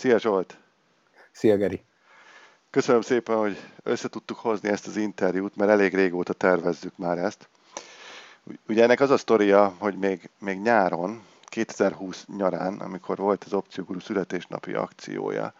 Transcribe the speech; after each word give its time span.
Szia 0.00 0.18
Zsolt! 0.18 0.58
Szia 1.32 1.56
Geri! 1.56 1.84
Köszönöm 2.70 3.00
szépen, 3.00 3.36
hogy 3.36 3.58
össze 3.82 4.08
tudtuk 4.08 4.38
hozni 4.38 4.68
ezt 4.68 4.86
az 4.86 4.96
interjút, 4.96 5.56
mert 5.56 5.70
elég 5.70 5.94
régóta 5.94 6.32
tervezzük 6.32 6.96
már 6.96 7.18
ezt. 7.18 7.48
Ugye 8.68 8.82
ennek 8.82 9.00
az 9.00 9.10
a 9.10 9.16
sztoria, 9.16 9.74
hogy 9.78 9.98
még, 9.98 10.30
még 10.38 10.60
nyáron, 10.60 11.22
2020 11.44 12.26
nyarán, 12.36 12.78
amikor 12.78 13.16
volt 13.16 13.44
az 13.44 13.52
Opcióguru 13.52 14.00
születésnapi 14.00 14.72
akciója, 14.72 15.54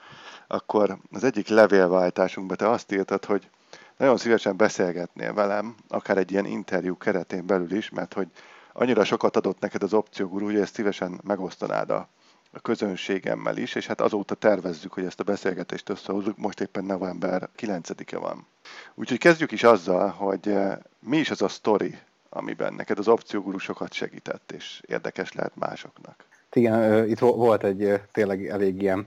akkor 0.47 0.99
az 1.13 1.25
egyik 1.25 1.49
levélváltásunkban 1.49 2.57
te 2.57 2.69
azt 2.69 2.93
írtad, 2.93 3.25
hogy 3.25 3.51
nagyon 3.97 4.17
szívesen 4.17 4.57
beszélgetnél 4.57 5.35
velem, 5.35 5.75
akár 5.89 6.19
egy 6.19 6.31
ilyen 6.31 6.47
interjú 6.47 6.97
keretén 6.97 7.47
belül 7.47 7.73
is, 7.73 7.91
mert 7.91 8.13
hogy 8.13 8.29
annyira 8.73 9.05
sokat 9.05 9.37
adott 9.37 9.61
neked 9.61 9.83
az 9.83 9.95
opcióguru, 9.95 10.45
hogy 10.45 10.61
ezt 10.61 10.75
szívesen 10.75 11.21
megosztanád 11.23 11.91
a, 11.91 12.09
a 12.53 12.61
közönségemmel 12.61 13.57
is, 13.57 13.75
és 13.75 13.87
hát 13.87 14.01
azóta 14.01 14.35
tervezzük, 14.35 14.93
hogy 14.93 15.05
ezt 15.05 15.21
a 15.21 15.25
beszélgetést 15.25 15.89
összehozzuk, 15.89 16.37
most 16.37 16.61
éppen 16.61 16.85
november 16.85 17.49
9-e 17.57 18.19
van. 18.19 18.47
Úgyhogy 18.95 19.19
kezdjük 19.19 19.53
is 19.53 19.63
azzal, 19.63 20.09
hogy 20.09 20.49
eh, 20.49 20.79
mi 20.99 21.17
is 21.17 21.31
az 21.31 21.43
a 21.43 21.49
sztori, 21.49 21.99
amiben 22.29 22.75
neked 22.75 22.99
az 22.99 23.09
opcióguru 23.09 23.59
sokat 23.59 23.93
segített, 23.93 24.53
és 24.53 24.83
érdekes 24.87 25.33
lehet 25.33 25.57
másoknak. 25.57 26.25
Igen, 26.53 27.09
itt 27.09 27.19
volt 27.19 27.65
egy 27.65 28.01
tényleg 28.13 28.47
elég 28.47 28.83
ilyen 28.83 29.07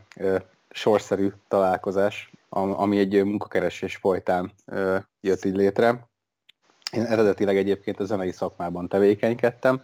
sorszerű 0.69 1.31
találkozás, 1.47 2.31
ami 2.49 2.97
egy 2.97 3.23
munkakeresés 3.23 3.95
folytán 3.95 4.51
jött 5.21 5.45
így 5.45 5.55
létre. 5.55 6.07
Én 6.91 7.03
eredetileg 7.03 7.57
egyébként 7.57 7.99
a 7.99 8.05
zenei 8.05 8.31
szakmában 8.31 8.87
tevékenykedtem, 8.87 9.81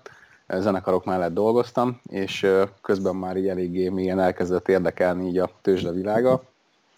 zenekarok 0.58 1.06
mellett 1.06 1.34
dolgoztam, 1.34 2.02
és 2.10 2.48
közben 2.82 3.16
már 3.16 3.38
így 3.38 3.48
eléggé 3.48 3.90
mélyen 3.90 4.20
elkezdett 4.20 4.68
érdekelni 4.68 5.28
így 5.28 5.38
a 5.38 5.52
tőzsde 5.62 5.92
világa, 5.92 6.44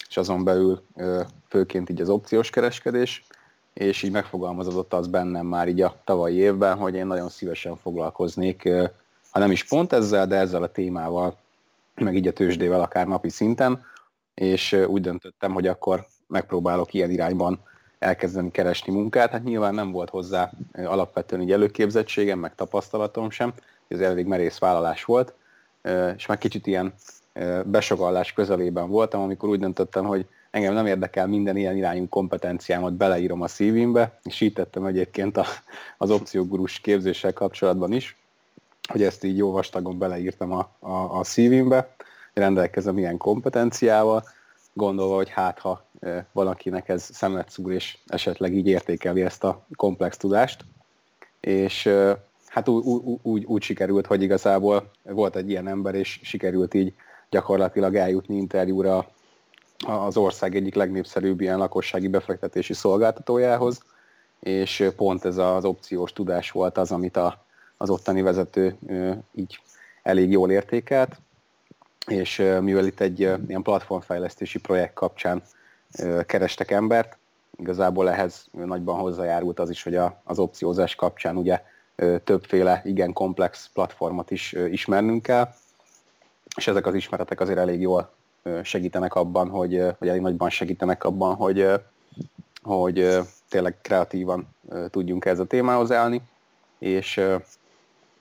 és 0.10 0.18
azon 0.18 0.44
belül 0.44 0.82
főként 1.48 1.90
így 1.90 2.02
az 2.02 2.10
opciós 2.10 2.50
kereskedés, 2.50 3.26
és 3.74 4.04
így 4.04 4.12
megfogalmazódott 4.12 4.94
az 4.94 5.08
bennem 5.08 5.46
már 5.46 5.68
így 5.68 5.82
a 5.82 5.96
tavalyi 6.04 6.36
évben, 6.36 6.78
hogy 6.78 6.96
én 6.96 7.08
nagyon 7.08 7.30
szívesen 7.30 7.76
foglalkoznék, 7.76 8.70
ha 9.30 9.40
nem 9.40 9.52
is 9.52 9.64
pont 9.64 9.94
ezzel, 9.94 10.28
de 10.28 10.36
ezzel 10.36 10.64
a 10.64 10.72
témával, 10.72 11.38
meg 11.96 12.16
így 12.16 12.28
a 12.28 12.34
tőzsdével 12.34 12.82
akár 12.82 13.08
napi 13.08 13.30
szinten, 13.30 13.86
és 14.34 14.74
úgy 14.88 15.02
döntöttem, 15.02 15.54
hogy 15.54 15.68
akkor 15.68 16.06
megpróbálok 16.28 16.94
ilyen 16.94 17.10
irányban 17.10 17.60
elkezdeni 18.02 18.52
keresni 18.52 18.94
munkát. 18.94 19.32
Hát 19.32 19.44
nyilván 19.44 19.74
nem 19.74 19.92
volt 19.92 20.10
hozzá 20.10 20.52
alapvetően 20.74 21.42
így 21.42 21.52
előképzettségem, 21.52 22.40
meg 22.40 22.56
tapasztalatom 22.56 23.30
sem, 23.30 23.54
ez 23.88 24.00
elég 24.00 24.26
merész 24.26 24.58
vállalás 24.58 25.04
volt, 25.04 25.34
és 26.16 26.26
már 26.26 26.38
kicsit 26.38 26.68
ilyen 26.68 26.94
besogallás 27.66 28.34
közelében 28.34 28.90
voltam, 28.90 29.22
amikor 29.22 29.50
úgy 29.50 29.60
döntöttem, 29.60 30.06
hogy 30.06 30.26
engem 30.52 30.74
nem 30.74 30.86
érdekel 30.86 31.28
minden 31.28 31.58
ilyen 31.58 31.78
irányú 31.78 32.08
kompetenciámat, 32.10 32.94
beleírom 32.94 33.42
a 33.42 33.48
szívimbe, 33.48 34.20
és 34.24 34.42
így 34.42 34.54
tettem 34.54 34.86
egyébként 34.86 35.38
a, 35.38 35.46
az 35.98 36.12
opciógurus 36.12 36.80
képzéssel 36.80 37.34
kapcsolatban 37.34 37.92
is, 37.92 38.18
hogy 38.88 39.04
ezt 39.04 39.24
így 39.24 39.38
jó 39.38 39.52
vastagon 39.52 39.98
beleírtam 39.98 40.52
a, 40.52 40.70
a, 40.80 41.20
a 41.20 41.24
szívimbe, 41.24 41.96
rendelkezem 42.34 42.98
ilyen 42.98 43.18
kompetenciával, 43.18 44.24
gondolva, 44.74 45.16
hogy 45.16 45.30
hát 45.30 45.60
ha 45.60 45.86
valakinek 46.32 46.90
ez 46.90 47.10
szemet 47.12 47.50
szúr, 47.50 47.72
és 47.72 47.98
esetleg 48.08 48.54
így 48.54 48.68
értékeli 48.68 49.22
ezt 49.22 49.44
a 49.44 49.66
komplex 49.76 50.18
tudást. 50.18 50.66
És 51.40 51.90
hát 52.48 52.68
úgy, 52.68 53.04
úgy, 53.22 53.44
úgy 53.44 53.62
sikerült, 53.62 54.06
hogy 54.06 54.22
igazából 54.22 54.92
volt 55.04 55.36
egy 55.36 55.50
ilyen 55.50 55.68
ember, 55.68 55.96
és 55.96 56.20
sikerült 56.24 56.74
így 56.74 56.94
gyakorlatilag 57.30 57.96
eljutni 57.96 58.36
interjúra 58.36 59.08
az 59.88 60.18
ország 60.18 60.56
egyik 60.56 60.76
legnépszerűbb 60.76 61.42
ilyen 61.42 61.58
lakossági 61.58 62.08
befektetési 62.08 62.74
szolgáltatójához, 62.74 63.84
és 64.40 64.90
pont 64.96 65.26
ez 65.26 65.38
az 65.38 65.66
opciós 65.66 66.14
tudás 66.14 66.52
volt 66.52 66.78
az, 66.78 66.92
amit 66.92 67.18
a, 67.18 67.46
az 67.78 67.90
ottani 67.90 68.22
vezető 68.22 68.76
így 69.36 69.60
elég 70.04 70.32
jól 70.32 70.52
értékelt, 70.52 71.20
és 72.08 72.38
mivel 72.62 72.86
itt 72.86 73.00
egy 73.00 73.20
ilyen 73.20 73.62
platformfejlesztési 73.64 74.60
projekt 74.60 74.94
kapcsán 74.94 75.42
kerestek 76.26 76.72
embert, 76.72 77.18
igazából 77.58 78.10
ehhez 78.10 78.46
nagyban 78.52 79.00
hozzájárult 79.00 79.60
az 79.60 79.70
is, 79.70 79.84
hogy 79.84 79.96
a, 79.96 80.22
az 80.24 80.40
opciózás 80.40 80.96
kapcsán 80.96 81.38
ugye 81.38 81.62
többféle 82.24 82.82
igen 82.86 83.14
komplex 83.14 83.70
platformot 83.74 84.32
is 84.32 84.54
ismernünk 84.54 85.22
kell, 85.24 85.54
és 86.58 86.68
ezek 86.68 86.86
az 86.86 86.94
ismeretek 86.94 87.40
azért 87.40 87.58
elég 87.58 87.82
jól 87.82 88.12
segítenek 88.64 89.16
abban, 89.16 89.50
hogy, 89.50 89.78
vagy 90.00 90.08
elég 90.08 90.22
nagyban 90.22 90.50
segítenek 90.50 91.04
abban, 91.04 91.36
hogy, 91.36 91.68
hogy 92.62 93.18
tényleg 93.50 93.78
kreatívan 93.82 94.48
tudjunk 94.90 95.26
ez 95.26 95.40
a 95.40 95.46
témához 95.46 95.92
állni, 95.92 96.22
és 96.80 97.22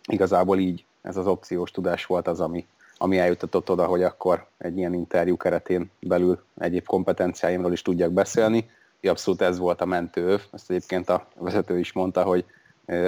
igazából 0.05 0.59
így 0.59 0.85
ez 1.03 1.17
az 1.17 1.27
opciós 1.27 1.71
tudás 1.71 2.07
volt 2.07 2.29
az, 2.29 2.41
ami, 2.41 2.67
ami 3.03 3.19
eljutatott 3.19 3.71
oda, 3.71 3.85
hogy 3.85 4.03
akkor 4.03 4.47
egy 4.59 4.79
ilyen 4.79 4.95
interjú 4.95 5.37
keretén 5.37 5.91
belül 6.01 6.43
egyéb 6.59 6.87
kompetenciáimról 6.87 7.73
is 7.73 7.83
tudjak 7.83 8.13
beszélni. 8.13 8.71
Abszolút 9.03 9.41
ez 9.41 9.59
volt 9.59 9.81
a 9.81 9.85
mentőöv, 9.85 10.41
ezt 10.53 10.71
egyébként 10.71 11.09
a 11.09 11.27
vezető 11.35 11.79
is 11.79 11.93
mondta, 11.93 12.23
hogy 12.23 12.45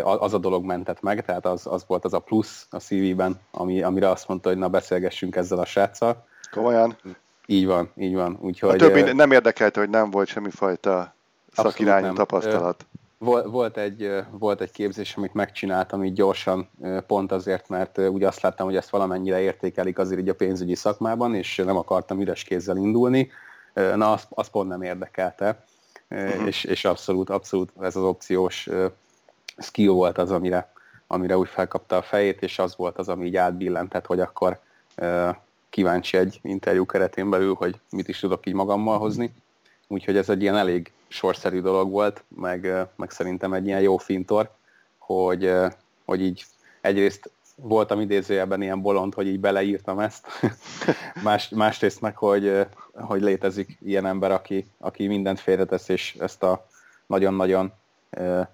az 0.02 0.34
a 0.34 0.38
dolog 0.38 0.64
mentett 0.64 1.00
meg, 1.00 1.24
tehát 1.24 1.46
az, 1.46 1.66
az 1.66 1.84
volt 1.86 2.04
az 2.04 2.12
a 2.12 2.18
plusz 2.18 2.66
a 2.70 2.78
CV-ben, 2.78 3.40
ami, 3.50 3.82
amire 3.82 4.08
azt 4.08 4.28
mondta, 4.28 4.48
hogy 4.48 4.58
na 4.58 4.68
beszélgessünk 4.68 5.36
ezzel 5.36 5.58
a 5.58 5.64
sráccal. 5.64 6.26
Komolyan? 6.50 6.96
Így 7.46 7.66
van, 7.66 7.90
így 7.96 8.14
van. 8.14 8.38
Úgyhogy, 8.40 8.82
a 8.82 8.88
többi 8.88 9.12
nem 9.12 9.30
érdekelte, 9.30 9.80
hogy 9.80 9.90
nem 9.90 10.10
volt 10.10 10.28
semmifajta 10.28 11.14
szakirányú 11.52 12.12
tapasztalat. 12.12 12.86
Volt 13.44 13.76
egy, 13.76 14.24
volt 14.30 14.60
egy 14.60 14.70
képzés, 14.70 15.16
amit 15.16 15.34
megcsináltam 15.34 16.04
így 16.04 16.12
gyorsan, 16.12 16.68
pont 17.06 17.32
azért, 17.32 17.68
mert 17.68 17.98
úgy 17.98 18.22
azt 18.22 18.40
láttam, 18.40 18.66
hogy 18.66 18.76
ezt 18.76 18.90
valamennyire 18.90 19.40
értékelik 19.40 19.98
azért 19.98 20.20
így 20.20 20.28
a 20.28 20.34
pénzügyi 20.34 20.74
szakmában, 20.74 21.34
és 21.34 21.56
nem 21.56 21.76
akartam 21.76 22.20
üres 22.20 22.42
kézzel 22.42 22.76
indulni. 22.76 23.30
Na, 23.74 24.12
az, 24.12 24.26
az 24.28 24.48
pont 24.48 24.68
nem 24.68 24.82
érdekelte, 24.82 25.64
uh-huh. 26.10 26.46
és, 26.46 26.64
és 26.64 26.84
abszolút, 26.84 27.30
abszolút 27.30 27.72
ez 27.80 27.96
az 27.96 28.02
opciós 28.02 28.68
skill 29.58 29.90
volt 29.90 30.18
az, 30.18 30.30
amire, 30.30 30.72
amire 31.06 31.36
úgy 31.38 31.48
felkapta 31.48 31.96
a 31.96 32.02
fejét, 32.02 32.42
és 32.42 32.58
az 32.58 32.76
volt 32.76 32.98
az, 32.98 33.08
ami 33.08 33.26
így 33.26 33.36
átbillentett, 33.36 34.06
hogy 34.06 34.20
akkor 34.20 34.60
kíváncsi 35.70 36.16
egy 36.16 36.38
interjú 36.42 36.86
keretén 36.86 37.30
belül, 37.30 37.54
hogy 37.54 37.80
mit 37.90 38.08
is 38.08 38.18
tudok 38.18 38.46
így 38.46 38.54
magammal 38.54 38.98
hozni. 38.98 39.34
Úgyhogy 39.88 40.16
ez 40.16 40.28
egy 40.28 40.42
ilyen 40.42 40.56
elég 40.56 40.92
sorszerű 41.08 41.60
dolog 41.60 41.90
volt, 41.90 42.24
meg, 42.28 42.88
meg 42.96 43.10
szerintem 43.10 43.52
egy 43.52 43.66
ilyen 43.66 43.80
jó 43.80 43.96
fintor, 43.96 44.50
hogy, 44.98 45.52
hogy 46.04 46.22
így 46.22 46.44
egyrészt 46.80 47.30
voltam 47.56 48.00
idézőjelben 48.00 48.62
ilyen 48.62 48.82
bolond, 48.82 49.14
hogy 49.14 49.26
így 49.26 49.40
beleírtam 49.40 49.98
ezt, 49.98 50.26
Más, 51.22 51.48
másrészt 51.48 52.00
meg, 52.00 52.16
hogy, 52.16 52.66
hogy 52.92 53.22
létezik 53.22 53.78
ilyen 53.80 54.06
ember, 54.06 54.30
aki, 54.30 54.66
aki 54.78 55.06
mindent 55.06 55.40
félretesz, 55.40 55.88
és 55.88 56.16
ezt 56.18 56.42
a 56.42 56.66
nagyon-nagyon 57.06 57.72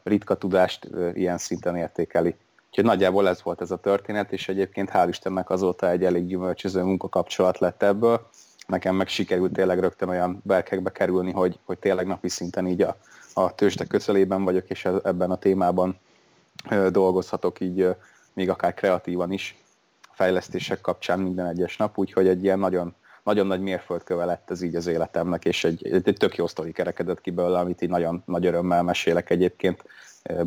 ritka 0.02 0.34
tudást 0.34 0.88
ilyen 1.14 1.38
szinten 1.38 1.76
értékeli. 1.76 2.36
Úgyhogy 2.68 2.84
nagyjából 2.84 3.28
ez 3.28 3.42
volt 3.42 3.60
ez 3.60 3.70
a 3.70 3.76
történet, 3.76 4.32
és 4.32 4.48
egyébként 4.48 4.90
hál' 4.92 5.06
Istennek 5.08 5.50
azóta 5.50 5.90
egy 5.90 6.04
elég 6.04 6.26
gyümölcsöző 6.26 6.82
munkakapcsolat 6.82 7.58
lett 7.58 7.82
ebből. 7.82 8.28
Nekem 8.68 8.94
meg 8.94 9.08
sikerült 9.08 9.52
tényleg 9.52 9.78
rögtön 9.78 10.08
olyan 10.08 10.40
berkekbe 10.44 10.92
kerülni, 10.92 11.32
hogy, 11.32 11.58
hogy 11.64 11.78
tényleg 11.78 12.06
napi 12.06 12.28
szinten 12.28 12.66
így 12.66 12.82
a, 12.82 12.96
a 13.34 13.54
tőzsde 13.54 13.84
közelében 13.84 14.44
vagyok, 14.44 14.70
és 14.70 14.84
ebben 14.84 15.30
a 15.30 15.38
témában 15.38 15.98
dolgozhatok 16.90 17.60
így 17.60 17.88
még 18.32 18.50
akár 18.50 18.74
kreatívan 18.74 19.32
is 19.32 19.58
a 20.02 20.12
fejlesztések 20.12 20.80
kapcsán 20.80 21.18
minden 21.18 21.46
egyes 21.46 21.76
nap, 21.76 21.98
úgyhogy 21.98 22.28
egy 22.28 22.44
ilyen 22.44 22.58
nagyon, 22.58 22.94
nagyon 23.22 23.46
nagy 23.46 23.60
mérföldköve 23.60 24.24
lett 24.24 24.50
ez 24.50 24.62
így 24.62 24.74
az 24.74 24.86
életemnek, 24.86 25.44
és 25.44 25.64
egy, 25.64 25.86
egy, 25.86 26.08
egy 26.08 26.16
tök 26.16 26.36
jó 26.36 26.46
sztori 26.46 26.72
kerekedett 26.72 27.20
ki 27.20 27.30
belőle, 27.30 27.58
amit 27.58 27.82
így 27.82 27.90
nagyon 27.90 28.22
nagy 28.26 28.46
örömmel 28.46 28.82
mesélek 28.82 29.30
egyébként 29.30 29.84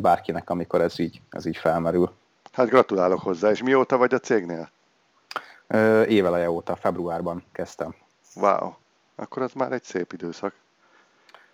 bárkinek, 0.00 0.50
amikor 0.50 0.80
ez 0.80 0.98
így, 0.98 1.20
ez 1.30 1.46
így 1.46 1.56
felmerül. 1.56 2.12
Hát 2.52 2.68
gratulálok 2.68 3.20
hozzá, 3.20 3.50
és 3.50 3.62
mióta 3.62 3.96
vagy 3.96 4.14
a 4.14 4.18
cégnél? 4.18 4.70
Éveleje 6.06 6.50
óta, 6.50 6.76
februárban 6.76 7.44
kezdtem. 7.52 7.94
Wow, 8.34 8.72
akkor 9.16 9.42
az 9.42 9.52
már 9.52 9.72
egy 9.72 9.82
szép 9.82 10.12
időszak. 10.12 10.54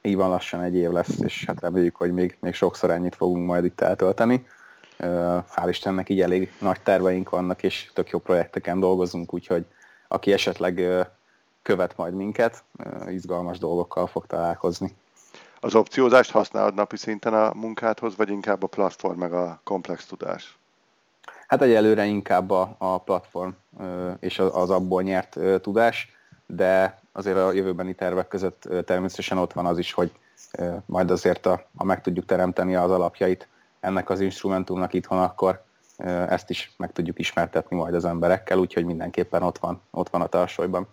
Így 0.02 0.16
van, 0.16 0.28
lassan 0.28 0.62
egy 0.62 0.74
év 0.74 0.90
lesz, 0.90 1.18
és 1.18 1.44
hát 1.46 1.60
reméljük, 1.60 1.96
hogy 1.96 2.12
még, 2.12 2.36
még 2.40 2.54
sokszor 2.54 2.90
ennyit 2.90 3.14
fogunk 3.14 3.46
majd 3.46 3.64
itt 3.64 3.80
eltölteni. 3.80 4.46
Hál' 4.98 5.66
Istennek 5.68 6.08
így 6.08 6.20
elég 6.20 6.52
nagy 6.60 6.80
terveink 6.80 7.30
vannak, 7.30 7.62
és 7.62 7.90
tök 7.94 8.10
jó 8.10 8.18
projekteken 8.18 8.80
dolgozunk, 8.80 9.34
úgyhogy 9.34 9.66
aki 10.08 10.32
esetleg 10.32 10.82
követ 11.62 11.96
majd 11.96 12.14
minket, 12.14 12.64
izgalmas 13.08 13.58
dolgokkal 13.58 14.06
fog 14.06 14.26
találkozni. 14.26 14.96
Az 15.60 15.74
opciózást 15.74 16.30
használod 16.30 16.74
napi 16.74 16.96
szinten 16.96 17.34
a 17.34 17.54
munkádhoz, 17.54 18.16
vagy 18.16 18.28
inkább 18.28 18.62
a 18.62 18.66
platform 18.66 19.18
meg 19.18 19.32
a 19.32 19.60
komplex 19.64 20.06
tudás? 20.06 20.58
Hát 21.46 21.62
egyelőre 21.62 22.04
inkább 22.04 22.50
a, 22.50 22.74
a 22.78 22.98
platform 22.98 23.50
és 24.20 24.38
az, 24.38 24.50
az 24.54 24.70
abból 24.70 25.02
nyert 25.02 25.38
tudás. 25.60 26.17
De 26.54 27.00
azért 27.12 27.36
a 27.36 27.52
jövőbeni 27.52 27.94
tervek 27.94 28.28
között 28.28 28.68
természetesen 28.84 29.38
ott 29.38 29.52
van 29.52 29.66
az 29.66 29.78
is, 29.78 29.92
hogy 29.92 30.12
majd 30.86 31.10
azért, 31.10 31.46
a, 31.46 31.66
ha 31.76 31.84
meg 31.84 32.00
tudjuk 32.00 32.26
teremteni 32.26 32.74
az 32.74 32.90
alapjait 32.90 33.48
ennek 33.80 34.10
az 34.10 34.20
instrumentumnak 34.20 34.92
itthon, 34.92 35.18
akkor 35.18 35.64
ezt 36.28 36.50
is 36.50 36.72
meg 36.76 36.92
tudjuk 36.92 37.18
ismertetni 37.18 37.76
majd 37.76 37.94
az 37.94 38.04
emberekkel, 38.04 38.58
úgyhogy 38.58 38.84
mindenképpen 38.84 39.42
ott 39.42 39.58
van, 39.58 39.80
ott 39.90 40.08
van 40.08 40.20
a 40.20 40.26
tarsolyban. 40.26 40.86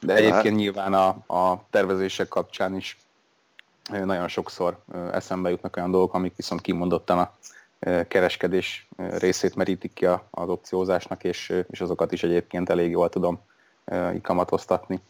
De 0.00 0.14
egyébként 0.14 0.56
nyilván 0.56 0.94
a, 0.94 1.08
a 1.26 1.64
tervezések 1.70 2.28
kapcsán 2.28 2.76
is 2.76 2.98
nagyon 4.04 4.28
sokszor 4.28 4.78
eszembe 5.12 5.50
jutnak 5.50 5.76
olyan 5.76 5.90
dolgok, 5.90 6.14
amik 6.14 6.36
viszont 6.36 6.60
kimondottan 6.60 7.18
a 7.18 7.32
kereskedés 8.08 8.88
részét 8.96 9.54
merítik 9.54 9.92
ki 9.92 10.06
az 10.06 10.48
opciózásnak, 10.48 11.24
és, 11.24 11.62
és 11.70 11.80
azokat 11.80 12.12
is 12.12 12.22
egyébként 12.22 12.68
elég 12.68 12.90
jól 12.90 13.08
tudom 13.08 13.40
kamatoztatni. 14.22 15.00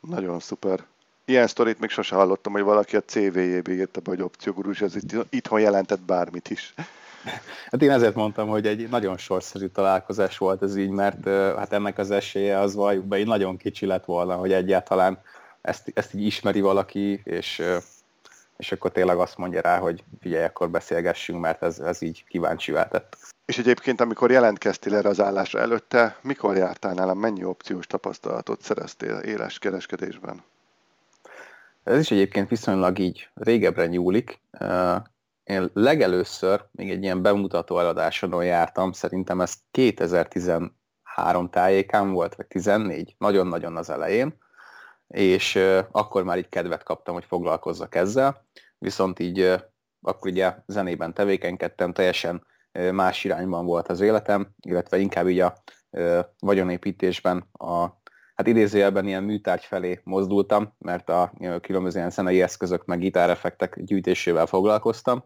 Nagyon 0.00 0.40
szuper. 0.40 0.84
Ilyen 1.24 1.46
sztorit 1.46 1.80
még 1.80 1.90
sose 1.90 2.14
hallottam, 2.14 2.52
hogy 2.52 2.62
valaki 2.62 2.96
a 2.96 3.00
CV-jébe 3.00 3.72
írta 3.72 4.00
be, 4.00 4.10
hogy 4.10 4.22
opciógurus, 4.22 4.80
ez 4.80 4.96
itt, 4.96 5.12
itthon 5.30 5.60
jelentett 5.60 6.00
bármit 6.00 6.50
is. 6.50 6.74
Hát 7.70 7.82
én 7.82 7.90
ezért 7.90 8.14
mondtam, 8.14 8.48
hogy 8.48 8.66
egy 8.66 8.88
nagyon 8.88 9.16
sorszerű 9.16 9.66
találkozás 9.66 10.38
volt 10.38 10.62
ez 10.62 10.76
így, 10.76 10.88
mert 10.88 11.28
hát 11.28 11.72
ennek 11.72 11.98
az 11.98 12.10
esélye 12.10 12.58
az 12.58 12.74
valljuk 12.74 13.04
be, 13.04 13.18
így 13.18 13.26
nagyon 13.26 13.56
kicsi 13.56 13.86
lett 13.86 14.04
volna, 14.04 14.34
hogy 14.34 14.52
egyáltalán 14.52 15.18
ezt, 15.60 15.90
ezt 15.94 16.14
így 16.14 16.26
ismeri 16.26 16.60
valaki, 16.60 17.20
és, 17.24 17.62
és 18.56 18.72
akkor 18.72 18.92
tényleg 18.92 19.18
azt 19.18 19.36
mondja 19.36 19.60
rá, 19.60 19.78
hogy 19.78 20.04
figyelj, 20.20 20.44
akkor 20.44 20.70
beszélgessünk, 20.70 21.40
mert 21.40 21.62
ez, 21.62 21.78
ez 21.78 22.02
így 22.02 22.24
kíváncsi 22.28 22.72
tett. 22.72 23.16
És 23.44 23.58
egyébként, 23.58 24.00
amikor 24.00 24.30
jelentkeztél 24.30 24.94
erre 24.94 25.08
az 25.08 25.20
állásra 25.20 25.60
előtte, 25.60 26.18
mikor 26.22 26.56
jártál 26.56 26.94
nálam, 26.94 27.18
mennyi 27.18 27.44
opciós 27.44 27.86
tapasztalatot 27.86 28.62
szereztél 28.62 29.16
éles 29.16 29.58
kereskedésben? 29.58 30.42
Ez 31.84 31.98
is 31.98 32.10
egyébként 32.10 32.48
viszonylag 32.48 32.98
így 32.98 33.28
régebbre 33.34 33.86
nyúlik. 33.86 34.40
Én 35.44 35.70
legelőször 35.72 36.64
még 36.70 36.90
egy 36.90 37.02
ilyen 37.02 37.22
bemutató 37.22 37.78
eladáson 37.78 38.44
jártam, 38.44 38.92
szerintem 38.92 39.40
ez 39.40 39.54
2013 39.70 41.50
tájékán 41.50 42.12
volt, 42.12 42.34
vagy 42.34 42.46
14, 42.46 43.14
nagyon-nagyon 43.18 43.76
az 43.76 43.90
elején, 43.90 44.38
és 45.06 45.58
akkor 45.90 46.24
már 46.24 46.38
így 46.38 46.48
kedvet 46.48 46.82
kaptam, 46.82 47.14
hogy 47.14 47.24
foglalkozzak 47.24 47.94
ezzel, 47.94 48.44
viszont 48.78 49.18
így 49.18 49.40
akkor 50.00 50.30
ugye 50.30 50.54
zenében 50.66 51.14
tevékenykedtem, 51.14 51.92
teljesen 51.92 52.46
más 52.92 53.24
irányban 53.24 53.66
volt 53.66 53.88
az 53.88 54.00
életem, 54.00 54.48
illetve 54.60 54.98
inkább 54.98 55.28
így 55.28 55.40
a 55.40 55.62
vagyonépítésben 56.38 57.48
a 57.52 57.86
hát 58.34 58.46
idézőjelben 58.46 59.06
ilyen 59.06 59.22
műtárgy 59.22 59.64
felé 59.64 60.00
mozdultam, 60.04 60.74
mert 60.78 61.08
a 61.08 61.32
különböző 61.60 61.98
ilyen 61.98 62.10
zenei 62.10 62.42
eszközök 62.42 62.84
meg 62.84 62.98
gitáreffektek 62.98 63.82
gyűjtésével 63.82 64.46
foglalkoztam, 64.46 65.24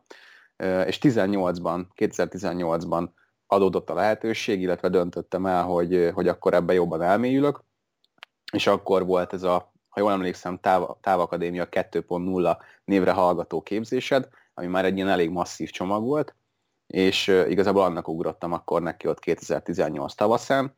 és 0.87 0.99
18-ban, 1.03 1.85
2018-ban 1.97 3.09
adódott 3.47 3.91
a 3.91 3.95
lehetőség, 3.95 4.61
illetve 4.61 4.89
döntöttem 4.89 5.47
el, 5.47 5.63
hogy, 5.63 6.11
hogy 6.15 6.29
akkor 6.29 6.55
ebbe 6.55 6.73
jobban 6.73 7.03
elmélyülök, 7.03 7.65
és 8.53 8.67
akkor 8.67 9.07
volt 9.07 9.33
ez 9.33 9.43
a, 9.43 9.70
ha 9.91 10.01
jól 10.01 10.13
emlékszem, 10.13 10.59
Táv, 10.59 10.89
Távakadémia 11.01 11.69
2.0 11.71 12.57
névre 12.85 13.13
hallgató 13.13 13.63
képzésed, 13.63 14.29
ami 14.55 14.67
már 14.67 14.85
egy 14.85 14.97
ilyen 14.97 15.09
elég 15.09 15.31
masszív 15.31 15.71
csomag 15.71 16.05
volt, 16.05 16.35
és 16.87 17.27
igazából 17.27 17.83
annak 17.83 18.09
ugrottam 18.09 18.53
akkor 18.53 18.83
neki 18.83 19.09
ott 19.09 19.19
2018 19.19 20.15
tavaszán, 20.15 20.77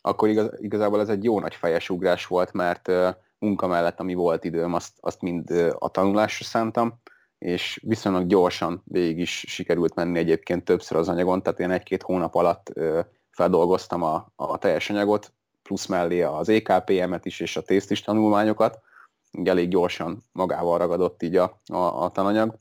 akkor 0.00 0.28
igaz, 0.28 0.50
igazából 0.60 1.00
ez 1.00 1.08
egy 1.08 1.24
jó 1.24 1.40
nagy 1.40 1.54
fejes 1.54 1.90
ugrás 1.90 2.26
volt, 2.26 2.52
mert 2.52 2.90
munka 3.38 3.66
mellett, 3.66 4.00
ami 4.00 4.14
volt 4.14 4.44
időm, 4.44 4.74
azt, 4.74 4.92
azt 5.00 5.20
mind 5.20 5.50
a 5.78 5.88
tanulásra 5.88 6.44
szántam, 6.44 7.00
és 7.38 7.80
viszonylag 7.86 8.26
gyorsan 8.26 8.82
végig 8.84 9.18
is 9.18 9.44
sikerült 9.48 9.94
menni 9.94 10.18
egyébként 10.18 10.64
többször 10.64 10.98
az 10.98 11.08
anyagon, 11.08 11.42
tehát 11.42 11.60
én 11.60 11.70
egy-két 11.70 12.02
hónap 12.02 12.34
alatt 12.34 12.72
feldolgoztam 13.30 14.02
a, 14.02 14.32
a 14.36 14.58
teljes 14.58 14.90
anyagot, 14.90 15.32
plusz 15.72 15.86
mellé 15.86 16.22
az 16.22 16.48
EKPM-et 16.48 17.26
is, 17.26 17.40
és 17.40 17.56
a 17.56 17.62
tésztis 17.62 18.02
tanulmányokat, 18.02 18.78
elég 19.44 19.68
gyorsan 19.68 20.22
magával 20.32 20.78
ragadott 20.78 21.22
így 21.22 21.36
a, 21.36 21.60
a, 21.66 21.76
a 21.76 22.10
tananyag, 22.10 22.58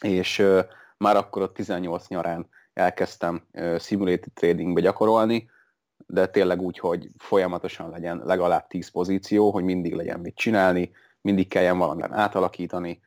és 0.00 0.38
uh, 0.38 0.60
már 0.96 1.16
akkor 1.16 1.42
ott 1.42 1.54
18 1.54 2.08
nyarán 2.08 2.48
elkezdtem 2.72 3.44
uh, 3.52 3.78
simulated 3.78 4.32
tradingbe 4.34 4.80
gyakorolni, 4.80 5.50
de 6.06 6.26
tényleg 6.26 6.60
úgy, 6.60 6.78
hogy 6.78 7.10
folyamatosan 7.18 7.90
legyen 7.90 8.22
legalább 8.24 8.66
10 8.66 8.90
pozíció, 8.90 9.50
hogy 9.50 9.64
mindig 9.64 9.94
legyen 9.94 10.20
mit 10.20 10.36
csinálni, 10.36 10.90
mindig 11.20 11.48
kelljen 11.48 11.78
valamilyen 11.78 12.12
átalakítani, 12.12 13.00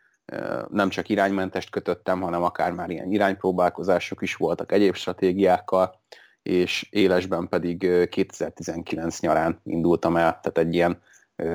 nem 0.70 0.90
csak 0.90 1.10
iránymentest 1.10 1.70
kötöttem, 1.70 2.22
hanem 2.22 2.44
akár 2.44 2.72
már 2.72 2.90
ilyen 2.90 3.12
iránypróbálkozások 3.12 4.22
is 4.22 4.36
voltak 4.36 4.72
egyéb 4.72 4.96
stratégiákkal, 4.96 6.02
és 6.46 6.88
élesben 6.90 7.48
pedig 7.48 8.08
2019 8.10 9.20
nyarán 9.20 9.60
indultam 9.64 10.16
el, 10.16 10.40
tehát 10.42 10.58
egy 10.58 10.74
ilyen 10.74 11.02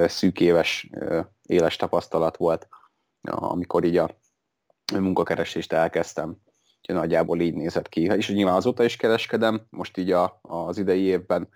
szűk 0.07 0.41
éves 0.41 0.91
éles 1.47 1.77
tapasztalat 1.77 2.37
volt, 2.37 2.69
amikor 3.23 3.85
így 3.85 3.97
a 3.97 4.11
munkakeresést 4.95 5.73
elkezdtem. 5.73 6.37
Úgyhogy 6.79 6.95
nagyjából 6.95 7.41
így 7.41 7.55
nézett 7.55 7.89
ki. 7.89 8.01
És 8.01 8.31
nyilván 8.31 8.55
azóta 8.55 8.85
is 8.85 8.97
kereskedem, 8.97 9.67
most 9.71 9.97
így 9.97 10.11
a, 10.13 10.39
az 10.43 10.79
idei 10.79 11.03
évben 11.03 11.49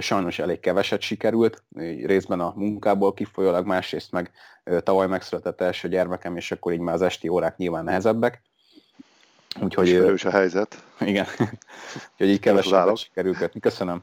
sajnos 0.00 0.38
elég 0.38 0.60
keveset 0.60 1.00
sikerült, 1.00 1.64
részben 2.04 2.40
a 2.40 2.52
munkából 2.56 3.14
kifolyólag, 3.14 3.66
másrészt 3.66 4.12
meg 4.12 4.30
tavaly 4.82 5.06
megszületett 5.06 5.60
első 5.60 5.88
gyermekem, 5.88 6.36
és 6.36 6.52
akkor 6.52 6.72
így 6.72 6.80
már 6.80 6.94
az 6.94 7.02
esti 7.02 7.28
órák 7.28 7.56
nyilván 7.56 7.84
nehezebbek. 7.84 8.42
Úgyhogy, 9.58 9.88
Ismerős 9.88 10.24
a 10.24 10.30
helyzet. 10.30 10.82
Igen. 11.00 11.26
Úgyhogy 12.12 12.28
így 12.28 12.40
keveset 12.40 12.96
sikerült 12.96 13.36
kötni. 13.36 13.60
Köszönöm. 13.60 14.02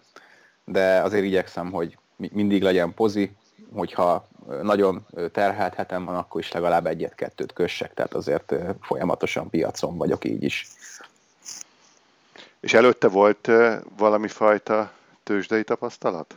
De 0.65 1.01
azért 1.01 1.23
igyekszem, 1.23 1.71
hogy 1.71 1.97
mindig 2.15 2.61
legyen 2.61 2.93
pozi, 2.93 3.31
hogyha 3.73 4.27
nagyon 4.61 5.05
terhelt 5.31 5.73
hetem 5.73 6.05
van, 6.05 6.15
akkor 6.15 6.41
is 6.41 6.51
legalább 6.51 6.85
egyet-kettőt 6.85 7.53
kössek, 7.53 7.93
tehát 7.93 8.13
azért 8.13 8.53
folyamatosan 8.81 9.49
piacon 9.49 9.97
vagyok 9.97 10.25
így 10.25 10.43
is. 10.43 10.67
És 12.59 12.73
előtte 12.73 13.07
volt 13.07 13.51
valami 13.97 14.27
fajta 14.27 14.91
tőzsdei 15.23 15.63
tapasztalat? 15.63 16.35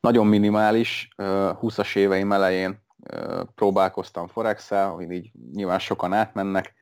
Nagyon 0.00 0.26
minimális. 0.26 1.08
20-as 1.16 1.96
éveim 1.96 2.32
elején 2.32 2.78
próbálkoztam 3.54 4.26
Forex-el, 4.26 4.90
hogy 4.90 5.10
így 5.10 5.30
nyilván 5.54 5.78
sokan 5.78 6.12
átmennek, 6.12 6.74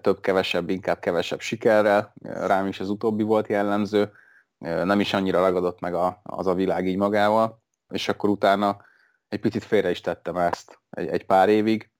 több-kevesebb, 0.00 0.68
inkább 0.68 0.98
kevesebb 0.98 1.40
sikerrel. 1.40 2.14
Rám 2.22 2.66
is 2.66 2.80
az 2.80 2.88
utóbbi 2.88 3.22
volt 3.22 3.48
jellemző. 3.48 4.12
Nem 4.58 5.00
is 5.00 5.14
annyira 5.14 5.40
ragadott 5.40 5.80
meg 5.80 5.94
a, 5.94 6.20
az 6.22 6.46
a 6.46 6.54
világ 6.54 6.86
így 6.86 6.96
magával. 6.96 7.62
És 7.88 8.08
akkor 8.08 8.30
utána 8.30 8.86
egy 9.28 9.40
picit 9.40 9.64
félre 9.64 9.90
is 9.90 10.00
tettem 10.00 10.36
ezt 10.36 10.80
egy, 10.90 11.06
egy 11.06 11.26
pár 11.26 11.48
évig. 11.48 11.90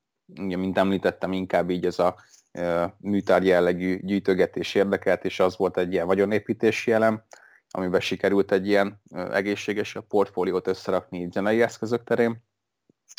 Ugye, 0.40 0.56
mint 0.56 0.78
említettem, 0.78 1.32
inkább 1.32 1.70
így 1.70 1.86
ez 1.86 1.98
a 1.98 2.16
e, 2.52 2.94
műtárgy 2.98 3.46
jellegű 3.46 4.00
gyűjtögetés 4.02 4.74
érdekelt, 4.74 5.24
és 5.24 5.40
az 5.40 5.56
volt 5.56 5.76
egy 5.76 5.92
ilyen 5.92 6.06
vagyonépítési 6.06 6.92
elem, 6.92 7.22
amiben 7.70 8.00
sikerült 8.00 8.52
egy 8.52 8.66
ilyen 8.66 9.02
egészséges 9.12 9.96
portfóliót 10.08 10.66
összerakni 10.66 11.20
így 11.20 11.32
zenei 11.32 11.62
eszközök 11.62 12.04
terén, 12.04 12.44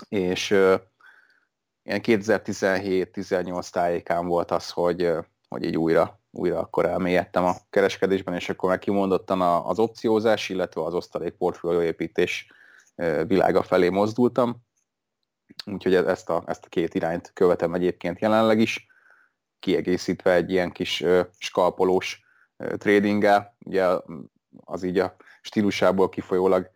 és 0.10 0.52
e, 0.52 0.89
ilyen 1.90 2.02
2017-18 2.04 3.70
tájékán 3.70 4.28
volt 4.28 4.52
az, 4.52 4.70
hogy, 4.70 5.12
hogy 5.48 5.64
így 5.64 5.78
újra, 5.78 6.20
újra 6.32 6.60
akkor 6.60 6.86
elmélyedtem 6.86 7.44
a 7.44 7.56
kereskedésben, 7.70 8.34
és 8.34 8.50
akkor 8.50 8.70
meg 8.70 8.80
kimondottan 8.80 9.42
az 9.42 9.80
opciózás, 9.80 10.50
illetve 10.50 10.84
az 10.84 10.94
osztalék 10.94 11.34
portfólióépítés 11.34 12.52
világa 13.28 13.64
felé 13.64 13.90
mozdultam, 13.90 14.58
úgyhogy 15.66 15.96
ezt 15.96 16.30
a, 16.30 16.44
ezt 16.46 16.66
a 16.66 16.70
két 16.70 16.94
irányt 16.94 17.32
követem 17.34 17.74
egyébként 17.74 18.20
jelenleg 18.20 18.60
is, 18.60 18.88
kiegészítve 19.60 20.34
egy 20.34 20.52
ilyen 20.52 20.72
kis 20.72 21.04
skalpolós 21.38 22.22
tradinggel, 22.58 23.56
ugye 23.66 23.86
az 24.66 24.84
így 24.84 25.00
a 25.00 25.16
stílusából 25.42 26.10
kifolyólag 26.10 26.72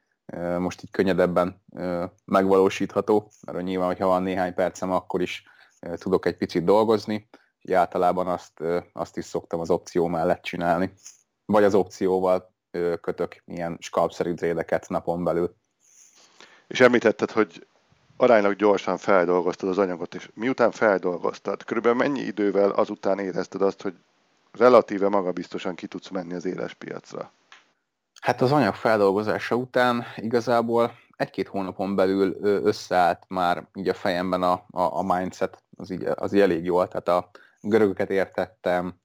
most 0.57 0.83
így 0.83 0.91
könnyedebben 0.91 1.63
megvalósítható, 2.25 3.31
mert 3.45 3.63
nyilván, 3.63 3.87
hogyha 3.87 4.07
van 4.07 4.23
néhány 4.23 4.53
percem, 4.53 4.91
akkor 4.91 5.21
is 5.21 5.43
tudok 5.95 6.25
egy 6.25 6.37
picit 6.37 6.63
dolgozni, 6.63 7.29
úgyhogy 7.57 7.73
általában 7.73 8.27
azt, 8.27 8.63
azt 8.93 9.17
is 9.17 9.25
szoktam 9.25 9.59
az 9.59 9.69
opció 9.69 10.07
mellett 10.07 10.41
csinálni. 10.41 10.93
Vagy 11.45 11.63
az 11.63 11.75
opcióval 11.75 12.53
kötök 13.01 13.41
ilyen 13.45 13.77
skalpszerű 13.79 14.33
trédeket 14.33 14.89
napon 14.89 15.23
belül. 15.23 15.55
És 16.67 16.79
említetted, 16.79 17.31
hogy 17.31 17.67
aránylag 18.17 18.55
gyorsan 18.55 18.97
feldolgoztad 18.97 19.69
az 19.69 19.77
anyagot, 19.77 20.15
és 20.15 20.29
miután 20.33 20.71
feldolgoztad, 20.71 21.63
körülbelül 21.63 21.97
mennyi 21.97 22.19
idővel 22.19 22.69
azután 22.69 23.19
érezted 23.19 23.61
azt, 23.61 23.81
hogy 23.81 23.95
relatíve 24.51 25.09
magabiztosan 25.09 25.75
ki 25.75 25.87
tudsz 25.87 26.09
menni 26.09 26.33
az 26.33 26.45
éles 26.45 26.73
piacra? 26.73 27.31
Hát 28.23 28.41
az 28.41 28.51
anyag 28.51 28.75
feldolgozása 28.75 29.55
után 29.55 30.03
igazából 30.15 30.91
egy-két 31.15 31.47
hónapon 31.47 31.95
belül 31.95 32.37
összeállt 32.41 33.23
már 33.27 33.67
így 33.73 33.89
a 33.89 33.93
fejemben 33.93 34.43
a, 34.43 34.51
a, 34.69 34.81
a 34.81 35.01
mindset, 35.01 35.63
az 35.77 35.89
így, 35.89 36.03
az 36.03 36.33
így 36.33 36.39
elég 36.39 36.63
jól, 36.63 36.87
tehát 36.87 37.07
a 37.07 37.29
görögöket 37.61 38.09
értettem, 38.09 38.99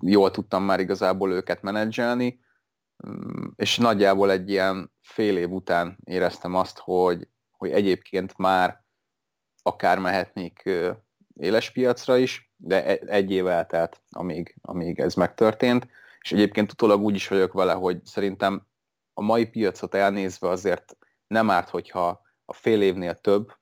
jól 0.00 0.30
tudtam 0.30 0.64
már 0.64 0.80
igazából 0.80 1.32
őket 1.32 1.62
menedzselni, 1.62 2.40
mm, 3.06 3.46
és 3.56 3.76
nagyjából 3.78 4.30
egy 4.30 4.50
ilyen 4.50 4.92
fél 5.00 5.36
év 5.36 5.50
után 5.50 5.98
éreztem 6.04 6.54
azt, 6.54 6.78
hogy, 6.78 7.28
hogy 7.50 7.70
egyébként 7.70 8.36
már 8.36 8.84
akár 9.62 9.98
mehetnék 9.98 10.70
éles 11.34 11.70
piacra 11.70 12.16
is, 12.16 12.52
de 12.56 12.84
e, 12.84 12.98
egy 13.06 13.30
év 13.30 13.46
eltelt, 13.46 14.02
amíg, 14.10 14.56
amíg 14.62 15.00
ez 15.00 15.14
megtörtént, 15.14 15.86
és 16.24 16.32
egyébként 16.32 16.72
utólag 16.72 17.00
úgy 17.00 17.14
is 17.14 17.28
vagyok 17.28 17.52
vele, 17.52 17.72
hogy 17.72 18.04
szerintem 18.04 18.66
a 19.12 19.22
mai 19.22 19.46
piacot 19.46 19.94
elnézve 19.94 20.48
azért 20.48 20.96
nem 21.26 21.50
árt, 21.50 21.68
hogyha 21.68 22.22
a 22.44 22.52
fél 22.52 22.82
évnél 22.82 23.14
több 23.14 23.52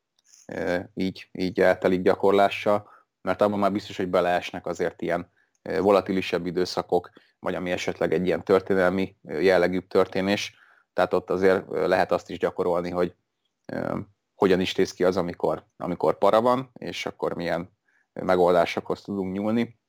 így, 0.95 1.29
így 1.33 1.61
eltelik 1.61 2.03
gyakorlással, 2.03 2.89
mert 3.21 3.43
abban 3.43 3.59
már 3.59 3.73
biztos, 3.73 3.97
hogy 3.97 4.09
beleesnek 4.09 4.67
azért 4.67 5.03
ilyen 5.03 5.31
volatilisebb 5.63 6.47
időszakok, 6.47 7.11
vagy 7.39 7.55
ami 7.55 7.71
esetleg 7.71 8.13
egy 8.13 8.27
ilyen 8.27 8.45
történelmi 8.45 9.17
jellegű 9.23 9.79
történés, 9.79 10.57
tehát 10.93 11.15
ott 11.15 11.31
azért 11.31 11.65
lehet 11.69 12.13
azt 12.13 12.31
is 12.31 12.39
gyakorolni, 12.39 12.91
hogy 12.91 13.15
hogyan 14.35 14.61
is 14.61 14.73
tész 14.73 14.93
ki 14.93 15.05
az, 15.05 15.17
amikor, 15.17 15.67
amikor 15.77 16.19
para 16.19 16.41
van, 16.41 16.71
és 16.73 17.07
akkor 17.07 17.35
milyen 17.35 17.71
megoldásokhoz 18.13 19.03
tudunk 19.03 19.33
nyúlni. 19.33 19.81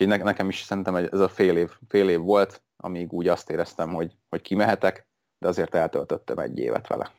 Úgyhogy 0.00 0.24
nekem 0.24 0.48
is 0.48 0.62
szerintem 0.62 0.96
ez 0.96 1.20
a 1.20 1.28
fél 1.28 1.56
év, 1.56 1.70
fél 1.88 2.08
év 2.08 2.20
volt, 2.20 2.62
amíg 2.76 3.12
úgy 3.12 3.28
azt 3.28 3.50
éreztem, 3.50 3.94
hogy, 3.94 4.16
hogy 4.28 4.42
kimehetek, 4.42 5.06
de 5.38 5.48
azért 5.48 5.74
eltöltöttem 5.74 6.38
egy 6.38 6.58
évet 6.58 6.86
vele. 6.86 7.10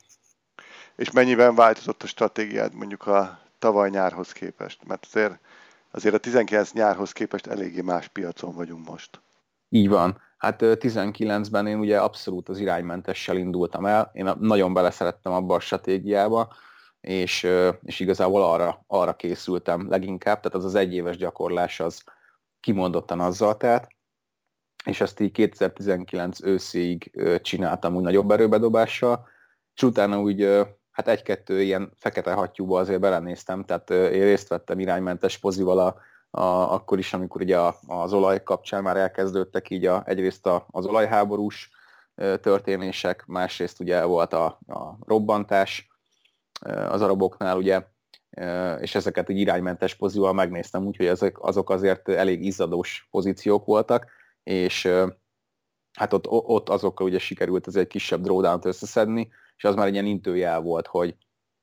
És 0.95 1.11
mennyiben 1.11 1.55
változott 1.55 2.03
a 2.03 2.07
stratégiád 2.07 2.73
mondjuk 2.73 3.07
a 3.07 3.39
tavaly 3.59 3.89
nyárhoz 3.89 4.31
képest? 4.31 4.88
Mert 4.88 5.05
azért, 5.05 5.39
azért 5.91 6.15
a 6.15 6.17
19 6.17 6.71
nyárhoz 6.73 7.11
képest 7.11 7.47
eléggé 7.47 7.81
más 7.81 8.07
piacon 8.07 8.55
vagyunk 8.55 8.88
most. 8.88 9.21
Így 9.69 9.89
van. 9.89 10.21
Hát 10.38 10.59
19-ben 10.61 11.67
én 11.67 11.79
ugye 11.79 12.00
abszolút 12.00 12.50
az 12.50 12.59
iránymentessel 12.59 13.38
indultam 13.38 13.85
el. 13.85 14.11
Én 14.13 14.31
nagyon 14.39 14.73
beleszerettem 14.73 15.31
abba 15.31 15.55
a 15.55 15.59
stratégiába, 15.59 16.53
és, 17.01 17.47
és 17.83 18.00
igazából 18.00 18.43
arra, 18.43 18.83
arra 18.88 19.15
készültem 19.15 19.89
leginkább. 19.89 20.39
Tehát 20.39 20.57
az 20.57 20.65
az 20.65 20.75
egyéves 20.75 21.17
gyakorlás 21.17 21.79
az 21.79 22.03
kimondottan 22.62 23.20
azzal 23.20 23.58
telt, 23.58 23.88
és 24.86 25.01
ezt 25.01 25.20
így 25.20 25.32
2019 25.32 26.44
őszéig 26.44 27.12
csináltam 27.41 27.96
úgy 27.96 28.03
nagyobb 28.03 28.32
erőbedobással, 28.32 29.27
és 29.75 29.84
utána 29.84 30.20
úgy 30.20 30.41
hát 30.91 31.08
egy-kettő 31.08 31.62
ilyen 31.62 31.91
fekete 31.96 32.34
hattyúba 32.34 32.80
azért 32.80 33.00
belenéztem, 33.00 33.63
tehát 33.63 33.89
én 33.89 34.24
részt 34.24 34.48
vettem 34.48 34.80
iránymentes 34.80 35.38
pozival 35.38 35.80
a, 35.80 35.96
a, 36.30 36.74
akkor 36.74 36.98
is, 36.98 37.13
amikor 37.13 37.41
ugye 37.41 37.60
a, 37.60 37.80
az 37.88 38.13
olaj 38.13 38.44
kapcsán 38.44 38.84
már 38.84 38.98
elkezdődtek 38.98 39.70
így 39.70 39.86
a, 39.86 40.03
egyrészt 40.06 40.46
a, 40.46 40.65
az 40.72 40.86
olajháborús 40.86 41.70
történések, 42.15 43.25
másrészt 43.25 43.80
ugye 43.80 44.03
volt 44.03 44.34
a, 44.34 44.46
a 44.68 44.98
robbantás 45.06 45.88
az 46.89 47.01
araboknál, 47.01 47.58
ugye, 47.58 47.84
és 48.79 48.95
ezeket 48.95 49.29
egy 49.29 49.38
iránymentes 49.38 49.95
pozícióval 49.95 50.33
megnéztem, 50.33 50.85
úgyhogy 50.85 51.05
ezek, 51.05 51.41
azok 51.43 51.69
azért 51.69 52.09
elég 52.09 52.45
izzadós 52.45 53.07
pozíciók 53.11 53.65
voltak, 53.65 54.05
és 54.43 54.85
hát 55.93 56.13
ott, 56.13 56.27
ott 56.27 56.69
azokkal 56.69 57.07
ugye 57.07 57.19
sikerült 57.19 57.67
ez 57.67 57.75
egy 57.75 57.88
kisebb 57.88 58.21
drawdown-t 58.21 58.65
összeszedni, 58.65 59.31
és 59.57 59.63
az 59.63 59.75
már 59.75 59.88
egy 59.88 59.93
ilyen 59.93 60.05
intőjel 60.05 60.61
volt, 60.61 60.88
hogy 60.88 61.15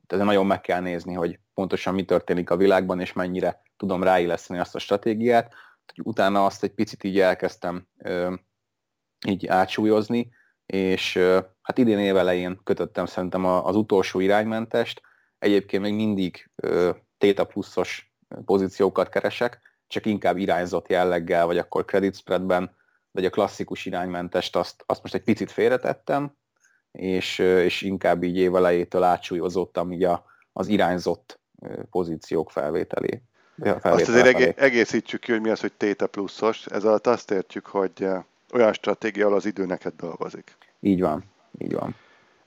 tehát 0.06 0.24
nagyon 0.24 0.46
meg 0.46 0.60
kell 0.60 0.80
nézni, 0.80 1.14
hogy 1.14 1.38
pontosan 1.54 1.94
mi 1.94 2.04
történik 2.04 2.50
a 2.50 2.56
világban, 2.56 3.00
és 3.00 3.12
mennyire 3.12 3.62
tudom 3.76 4.02
ráilleszteni 4.02 4.60
azt 4.60 4.74
a 4.74 4.78
stratégiát. 4.78 5.54
Utána 6.02 6.44
azt 6.44 6.62
egy 6.62 6.74
picit 6.74 7.04
így 7.04 7.20
elkezdtem 7.20 7.86
így 9.26 9.46
átsúlyozni, 9.46 10.30
és 10.66 11.18
hát 11.62 11.78
idén 11.78 11.98
évelején 11.98 12.60
kötöttem 12.64 13.06
szerintem 13.06 13.44
az 13.44 13.76
utolsó 13.76 14.20
iránymentest. 14.20 15.00
Egyébként 15.38 15.82
még 15.82 15.94
mindig 15.94 16.50
ö, 16.56 16.90
Theta 17.18 17.44
pluszos 17.44 18.12
pozíciókat 18.44 19.08
keresek, 19.08 19.60
csak 19.86 20.06
inkább 20.06 20.36
irányzott 20.36 20.88
jelleggel, 20.88 21.46
vagy 21.46 21.58
akkor 21.58 21.84
credit 21.84 22.16
spreadben, 22.16 22.76
vagy 23.10 23.24
a 23.24 23.30
klasszikus 23.30 23.86
iránymentest 23.86 24.56
azt, 24.56 24.82
azt 24.86 25.02
most 25.02 25.14
egy 25.14 25.22
picit 25.22 25.50
félretettem, 25.50 26.36
és, 26.92 27.38
és 27.38 27.82
inkább 27.82 28.22
így 28.22 28.36
évelejétől 28.36 29.02
átsúlyozottam 29.02 29.92
így 29.92 30.04
a, 30.04 30.24
az 30.52 30.68
irányzott 30.68 31.40
pozíciók 31.90 32.50
felvételé. 32.50 33.22
Azt 33.82 34.08
azért 34.08 34.30
felé. 34.30 34.54
egészítsük 34.56 35.20
ki, 35.20 35.32
hogy 35.32 35.40
mi 35.40 35.50
az, 35.50 35.60
hogy 35.60 35.72
téta 35.72 36.06
pluszos. 36.06 36.66
Ez 36.66 36.84
alatt 36.84 37.06
azt 37.06 37.30
értjük, 37.30 37.66
hogy 37.66 38.06
olyan 38.52 38.72
stratégia, 38.72 39.24
ahol 39.24 39.36
az 39.36 39.46
idő 39.46 39.66
neked 39.66 39.92
dolgozik. 39.96 40.56
Így 40.80 41.00
van, 41.00 41.24
így 41.58 41.72
van. 41.72 41.96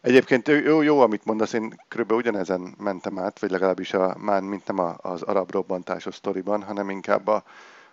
Egyébként 0.01 0.47
jó, 0.47 0.81
jó, 0.81 0.99
amit 0.99 1.25
mondasz, 1.25 1.53
én 1.53 1.75
kb. 1.87 2.11
ugyanezen 2.11 2.75
mentem 2.77 3.19
át, 3.19 3.39
vagy 3.39 3.51
legalábbis 3.51 3.93
a, 3.93 4.15
már 4.19 4.41
mint 4.41 4.67
nem 4.67 4.95
az 4.97 5.21
arab 5.21 5.51
robbantásos 5.51 6.15
sztoriban, 6.15 6.63
hanem 6.63 6.89
inkább 6.89 7.27
a, 7.27 7.43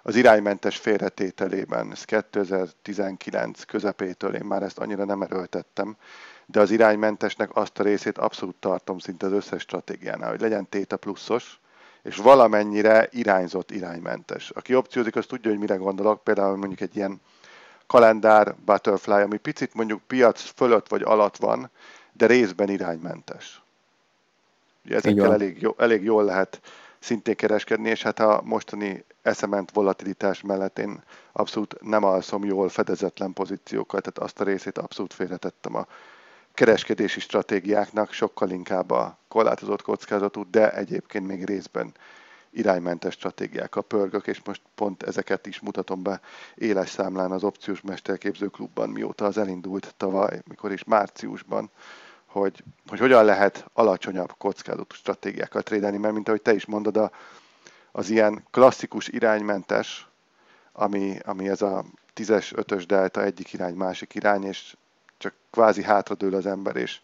az 0.03 0.17
iránymentes 0.17 0.77
félretételében. 0.77 1.91
Ez 1.91 2.05
2019 2.05 3.65
közepétől 3.65 4.35
én 4.35 4.45
már 4.45 4.62
ezt 4.62 4.79
annyira 4.79 5.05
nem 5.05 5.23
erőltettem, 5.23 5.97
de 6.47 6.61
az 6.61 6.71
iránymentesnek 6.71 7.57
azt 7.57 7.79
a 7.79 7.83
részét 7.83 8.19
abszolút 8.19 8.57
tartom 8.57 8.99
szinte 8.99 9.27
az 9.27 9.33
összes 9.33 9.62
stratégiánál, 9.62 10.31
hogy 10.31 10.41
legyen 10.41 10.69
téta 10.69 10.97
pluszos, 10.97 11.61
és 12.03 12.17
valamennyire 12.17 13.09
irányzott 13.11 13.71
iránymentes. 13.71 14.50
Aki 14.50 14.75
opciózik, 14.75 15.17
az 15.17 15.27
tudja, 15.27 15.50
hogy 15.50 15.61
mire 15.61 15.77
gondolok, 15.77 16.25
például 16.25 16.57
mondjuk 16.57 16.81
egy 16.81 16.97
ilyen 16.97 17.21
kalendár 17.87 18.55
butterfly, 18.65 19.12
ami 19.12 19.37
picit 19.37 19.75
mondjuk 19.75 20.00
piac 20.07 20.41
fölött 20.41 20.88
vagy 20.88 21.03
alatt 21.03 21.37
van, 21.37 21.71
de 22.19 22.27
részben 22.27 22.69
iránymentes. 22.69 23.63
Ugye 24.85 24.97
ezekkel 24.97 25.33
elég, 25.33 25.61
jó, 25.61 25.75
elég 25.79 26.03
jól 26.03 26.25
lehet 26.25 26.61
szintén 26.99 27.37
kereskedni, 27.37 27.89
és 27.89 28.03
hát 28.03 28.19
a 28.21 28.41
mostani 28.45 29.05
eszement 29.23 29.71
volatilitás 29.71 30.41
mellett 30.41 30.79
én 30.79 31.03
abszolút 31.33 31.81
nem 31.81 32.05
alszom 32.05 32.45
jól 32.45 32.69
fedezetlen 32.69 33.33
pozíciókat, 33.33 34.03
tehát 34.03 34.19
azt 34.19 34.41
a 34.41 34.45
részét 34.45 34.79
abszolút 34.79 35.13
félretettem 35.13 35.75
a 35.75 35.87
kereskedési 36.55 37.21
stratégiáknak, 37.21 38.13
sokkal 38.13 38.51
inkább 38.51 38.91
a 38.91 39.19
korlátozott 39.29 39.83
kockázatú, 39.83 40.51
de 40.51 40.73
egyébként 40.73 41.27
még 41.27 41.45
részben 41.45 41.95
iránymentes 42.51 43.15
stratégiákkal 43.15 43.83
pörgök, 43.83 44.27
és 44.27 44.41
most 44.45 44.61
pont 44.75 45.03
ezeket 45.03 45.47
is 45.47 45.61
mutatom 45.61 46.03
be 46.03 46.21
éles 46.55 46.89
számlán 46.89 47.31
az 47.31 47.45
Opciós 47.45 47.81
Mesterképző 47.81 48.47
Klubban, 48.47 48.91
mióta 48.91 49.25
az 49.25 49.39
elindult 49.39 49.95
tavaly, 49.97 50.41
mikor 50.49 50.73
is 50.73 50.85
márciusban, 50.85 51.71
hogy, 52.38 52.64
hogy 52.87 52.99
hogyan 52.99 53.25
lehet 53.25 53.71
alacsonyabb 53.73 54.35
kockázatú 54.38 54.95
stratégiákkal 54.95 55.62
trédelni, 55.62 55.97
mert 55.97 56.14
mint 56.14 56.28
ahogy 56.28 56.42
te 56.42 56.54
is 56.54 56.66
mondod, 56.66 56.97
a, 56.97 57.11
az 57.92 58.11
ilyen 58.11 58.45
klasszikus 58.50 59.09
iránymentes, 59.09 60.09
ami, 60.73 61.18
ami 61.25 61.49
ez 61.49 61.62
a 61.62 61.85
10-es, 62.16 62.52
5-ös 62.54 62.85
delta 62.87 63.23
egyik 63.23 63.52
irány, 63.52 63.75
másik 63.75 64.14
irány, 64.14 64.45
és 64.45 64.76
csak 65.18 65.35
kvázi 65.50 65.83
hátradől 65.83 66.35
az 66.35 66.47
ember, 66.47 66.76
és 66.76 67.00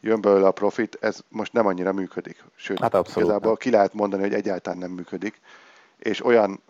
jön 0.00 0.20
belőle 0.20 0.46
a 0.46 0.52
profit, 0.52 0.98
ez 1.00 1.20
most 1.28 1.52
nem 1.52 1.66
annyira 1.66 1.92
működik. 1.92 2.44
Sőt, 2.54 2.80
hát 2.80 2.94
abszolút 2.94 3.22
igazából 3.22 3.50
nem. 3.50 3.56
ki 3.60 3.70
lehet 3.70 3.94
mondani, 3.94 4.22
hogy 4.22 4.34
egyáltalán 4.34 4.78
nem 4.78 4.90
működik, 4.90 5.40
és 5.98 6.24
olyan, 6.24 6.62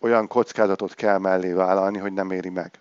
olyan 0.00 0.26
kockázatot 0.26 0.94
kell 0.94 1.18
mellé 1.18 1.52
vállalni, 1.52 1.98
hogy 1.98 2.12
nem 2.12 2.30
éri 2.30 2.48
meg. 2.48 2.80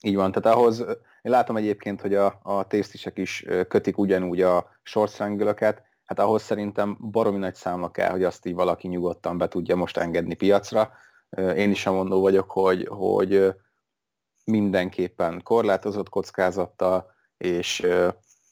Így 0.00 0.16
van, 0.16 0.32
tehát 0.32 0.58
ahhoz, 0.58 0.84
én 1.26 1.32
látom 1.32 1.56
egyébként, 1.56 2.00
hogy 2.00 2.14
a, 2.14 2.38
a 2.42 2.66
tésztisek 2.66 3.18
is 3.18 3.44
kötik 3.68 3.98
ugyanúgy 3.98 4.42
a 4.42 4.70
short 4.82 5.16
hát 6.04 6.18
ahhoz 6.18 6.42
szerintem 6.42 6.96
baromi 7.10 7.38
nagy 7.38 7.54
számla 7.54 7.90
kell, 7.90 8.10
hogy 8.10 8.24
azt 8.24 8.46
így 8.46 8.54
valaki 8.54 8.88
nyugodtan 8.88 9.38
be 9.38 9.48
tudja 9.48 9.76
most 9.76 9.96
engedni 9.96 10.34
piacra. 10.34 10.92
Én 11.56 11.70
is 11.70 11.84
mondó 11.84 12.20
vagyok, 12.20 12.50
hogy, 12.50 12.88
hogy 12.90 13.54
mindenképpen 14.44 15.42
korlátozott 15.42 16.08
kockázattal, 16.08 17.10
és, 17.36 17.86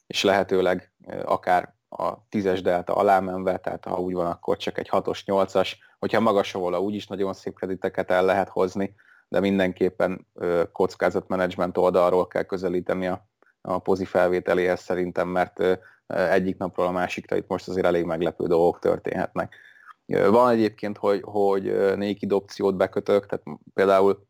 és 0.07 0.23
lehetőleg 0.23 0.93
akár 1.25 1.75
a 1.89 2.29
tízes 2.29 2.63
delta 2.63 2.95
alá 2.95 3.21
menve, 3.21 3.59
tehát 3.59 3.85
ha 3.85 4.01
úgy 4.01 4.15
van, 4.15 4.27
akkor 4.27 4.57
csak 4.57 4.79
egy 4.79 4.89
hatos, 4.89 5.25
nyolcas, 5.25 5.79
hogyha 5.99 6.21
magas 6.21 6.53
volna, 6.53 6.81
úgyis 6.81 7.07
nagyon 7.07 7.35
szép 7.35 7.55
krediteket 7.55 8.11
el 8.11 8.25
lehet 8.25 8.49
hozni, 8.49 8.95
de 9.29 9.41
mindenképpen 9.41 10.27
kockázatmenedzsment 10.73 11.77
oldalról 11.79 12.27
kell 12.27 12.43
közelíteni 12.43 13.07
a, 13.07 13.29
a 13.61 13.79
pozi 13.79 14.05
felvételéhez 14.05 14.81
szerintem, 14.81 15.29
mert 15.29 15.79
egyik 16.07 16.57
napról 16.57 16.87
a 16.87 16.91
másikra 16.91 17.37
itt 17.37 17.49
most 17.49 17.69
azért 17.69 17.87
elég 17.87 18.05
meglepő 18.05 18.47
dolgok 18.47 18.79
történhetnek. 18.79 19.55
Van 20.07 20.51
egyébként, 20.51 20.99
hogy, 20.99 21.21
hogy 21.23 21.65
naked 21.97 22.33
opciót 22.33 22.77
bekötök, 22.77 23.27
tehát 23.27 23.61
például 23.75 24.27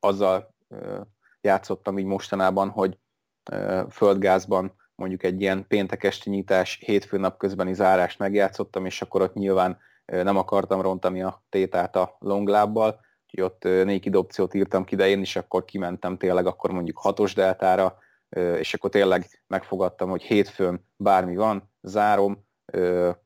azzal 0.00 0.54
játszottam 1.40 1.98
így 1.98 2.04
mostanában, 2.04 2.68
hogy 2.68 2.98
földgázban 3.90 4.74
mondjuk 4.94 5.22
egy 5.22 5.40
ilyen 5.40 5.66
péntek 5.66 6.04
esti 6.04 6.30
nyitás, 6.30 6.78
hétfő 6.84 7.18
nap 7.18 7.38
közbeni 7.38 7.74
zárást 7.74 8.18
megjátszottam, 8.18 8.86
és 8.86 9.02
akkor 9.02 9.22
ott 9.22 9.34
nyilván 9.34 9.78
nem 10.04 10.36
akartam 10.36 10.80
rontani 10.80 11.22
a 11.22 11.44
tétát 11.48 11.96
a 11.96 12.16
longlábbal, 12.18 13.00
úgyhogy 13.42 13.66
ott 13.66 13.84
naked 13.84 14.16
opciót 14.16 14.54
írtam 14.54 14.84
ki, 14.84 14.96
de 14.96 15.08
én 15.08 15.20
is 15.20 15.36
akkor 15.36 15.64
kimentem 15.64 16.16
tényleg 16.16 16.46
akkor 16.46 16.70
mondjuk 16.70 16.98
hatos 16.98 17.34
deltára, 17.34 17.98
és 18.58 18.74
akkor 18.74 18.90
tényleg 18.90 19.42
megfogadtam, 19.46 20.10
hogy 20.10 20.22
hétfőn 20.22 20.86
bármi 20.96 21.36
van, 21.36 21.72
zárom, 21.82 22.44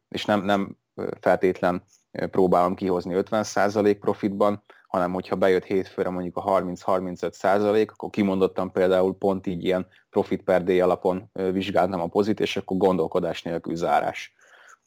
és 0.09 0.25
nem, 0.25 0.45
nem 0.45 0.77
feltétlen 1.21 1.85
próbálom 2.31 2.75
kihozni 2.75 3.15
50% 3.17 3.97
profitban, 4.01 4.63
hanem 4.87 5.13
hogyha 5.13 5.37
bejött 5.37 5.65
hétfőre 5.65 6.11
mondjuk 6.11 6.37
a 6.37 6.45
30-35% 6.45 7.89
akkor 7.89 8.11
kimondottam 8.11 8.73
például 8.73 9.19
pont 9.19 9.47
így 9.47 9.65
ilyen 9.65 9.87
profit 10.11 10.43
per 10.43 10.65
day 10.65 10.81
alapon 10.81 11.31
vizsgáltam 11.33 12.01
a 12.01 12.07
pozit, 12.07 12.41
és 12.41 12.57
akkor 12.57 12.77
gondolkodás 12.77 13.43
nélkül 13.43 13.77
zárás. 13.77 14.35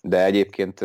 De 0.01 0.23
egyébként 0.23 0.75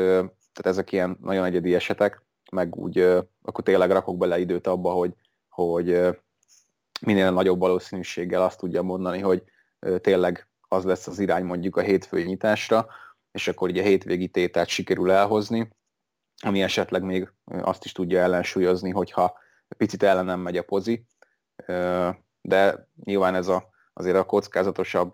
tehát 0.53 0.77
ezek 0.77 0.93
ilyen 0.93 1.19
nagyon 1.23 1.45
egyedi 1.45 1.75
esetek, 1.75 2.27
meg 2.51 2.77
úgy 2.77 2.99
akkor 3.43 3.65
tényleg 3.65 3.91
rakok 3.91 4.17
bele 4.19 4.39
időt 4.39 4.67
abba, 4.67 4.91
hogy, 4.91 5.15
hogy 5.49 6.17
minél 7.01 7.31
nagyobb 7.31 7.59
valószínűséggel 7.59 8.43
azt 8.43 8.59
tudja 8.59 8.83
mondani, 8.83 9.19
hogy 9.19 9.43
tényleg 10.01 10.49
az 10.69 10.85
lesz 10.85 11.07
az 11.07 11.19
irány 11.19 11.45
mondjuk 11.45 11.77
a 11.77 11.81
hétfői 11.81 12.23
nyitásra, 12.25 12.87
és 13.33 13.49
akkor 13.49 13.69
ugye 13.69 13.83
a 13.83 13.87
hétvégi 13.87 14.29
tétát 14.29 14.69
sikerül 14.69 15.11
elhozni, 15.11 15.69
ami 16.43 16.63
esetleg 16.63 17.03
még 17.03 17.33
azt 17.45 17.85
is 17.85 17.93
tudja 17.93 18.21
ellensúlyozni, 18.21 18.91
hogyha 18.91 19.39
picit 19.77 20.03
ellenem 20.03 20.41
megy 20.41 20.57
a 20.57 20.63
pozi, 20.63 21.07
de 22.41 22.89
nyilván 23.05 23.35
ez 23.35 23.49
a, 23.49 23.69
azért 23.93 24.17
a 24.17 24.25
kockázatosabb 24.25 25.13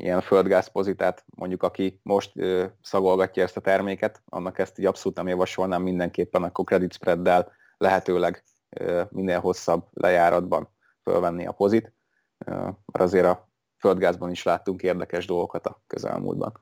ilyen 0.00 0.20
földgázpozitát, 0.20 1.24
mondjuk 1.36 1.62
aki 1.62 2.00
most 2.02 2.32
szagolgatja 2.82 3.42
ezt 3.42 3.56
a 3.56 3.60
terméket, 3.60 4.22
annak 4.28 4.58
ezt 4.58 4.78
így 4.78 4.86
abszolút 4.86 5.16
nem 5.16 5.28
javasolnám 5.28 5.82
mindenképpen, 5.82 6.42
akkor 6.42 6.64
credit 6.64 6.92
spreaddel 6.92 7.52
lehetőleg 7.76 8.44
minél 9.08 9.40
hosszabb 9.40 9.86
lejáratban 9.92 10.68
fölvenni 11.02 11.46
a 11.46 11.52
pozit, 11.52 11.92
mert 12.46 12.76
azért 12.92 13.26
a 13.26 13.48
földgázban 13.78 14.30
is 14.30 14.42
láttunk 14.42 14.82
érdekes 14.82 15.26
dolgokat 15.26 15.66
a 15.66 15.82
közelmúltban. 15.86 16.52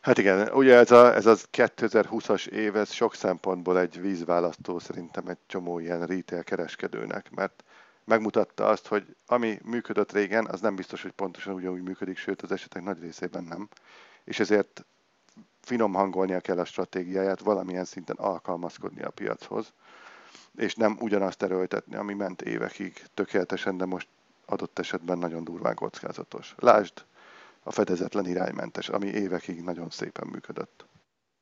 Hát 0.00 0.18
igen, 0.18 0.48
ugye 0.52 0.76
ez, 0.76 0.90
a, 0.90 1.14
ez 1.14 1.26
az 1.26 1.48
2020-as 1.52 2.46
év, 2.46 2.76
ez 2.76 2.92
sok 2.92 3.14
szempontból 3.14 3.78
egy 3.78 4.00
vízválasztó 4.00 4.78
szerintem 4.78 5.28
egy 5.28 5.38
csomó 5.46 5.78
ilyen 5.78 6.06
retail 6.06 6.42
kereskedőnek, 6.42 7.30
mert 7.30 7.64
megmutatta 8.10 8.66
azt, 8.66 8.86
hogy 8.86 9.16
ami 9.26 9.58
működött 9.64 10.12
régen, 10.12 10.46
az 10.46 10.60
nem 10.60 10.74
biztos, 10.74 11.02
hogy 11.02 11.10
pontosan 11.10 11.54
ugyanúgy 11.54 11.82
működik, 11.82 12.16
sőt 12.16 12.42
az 12.42 12.52
esetek 12.52 12.82
nagy 12.82 13.00
részében 13.00 13.44
nem. 13.44 13.68
És 14.24 14.40
ezért 14.40 14.84
finom 15.60 15.92
hangolnia 15.94 16.40
kell 16.40 16.58
a 16.58 16.64
stratégiáját, 16.64 17.40
valamilyen 17.40 17.84
szinten 17.84 18.16
alkalmazkodni 18.16 19.02
a 19.02 19.10
piachoz, 19.10 19.72
és 20.56 20.74
nem 20.74 20.96
ugyanazt 21.00 21.42
erőltetni, 21.42 21.96
ami 21.96 22.14
ment 22.14 22.42
évekig 22.42 23.02
tökéletesen, 23.14 23.76
de 23.76 23.84
most 23.84 24.08
adott 24.46 24.78
esetben 24.78 25.18
nagyon 25.18 25.44
durván 25.44 25.74
kockázatos. 25.74 26.54
Lásd 26.58 26.92
a 27.62 27.72
fedezetlen 27.72 28.26
iránymentes, 28.26 28.88
ami 28.88 29.06
évekig 29.06 29.62
nagyon 29.62 29.90
szépen 29.90 30.28
működött. 30.32 30.84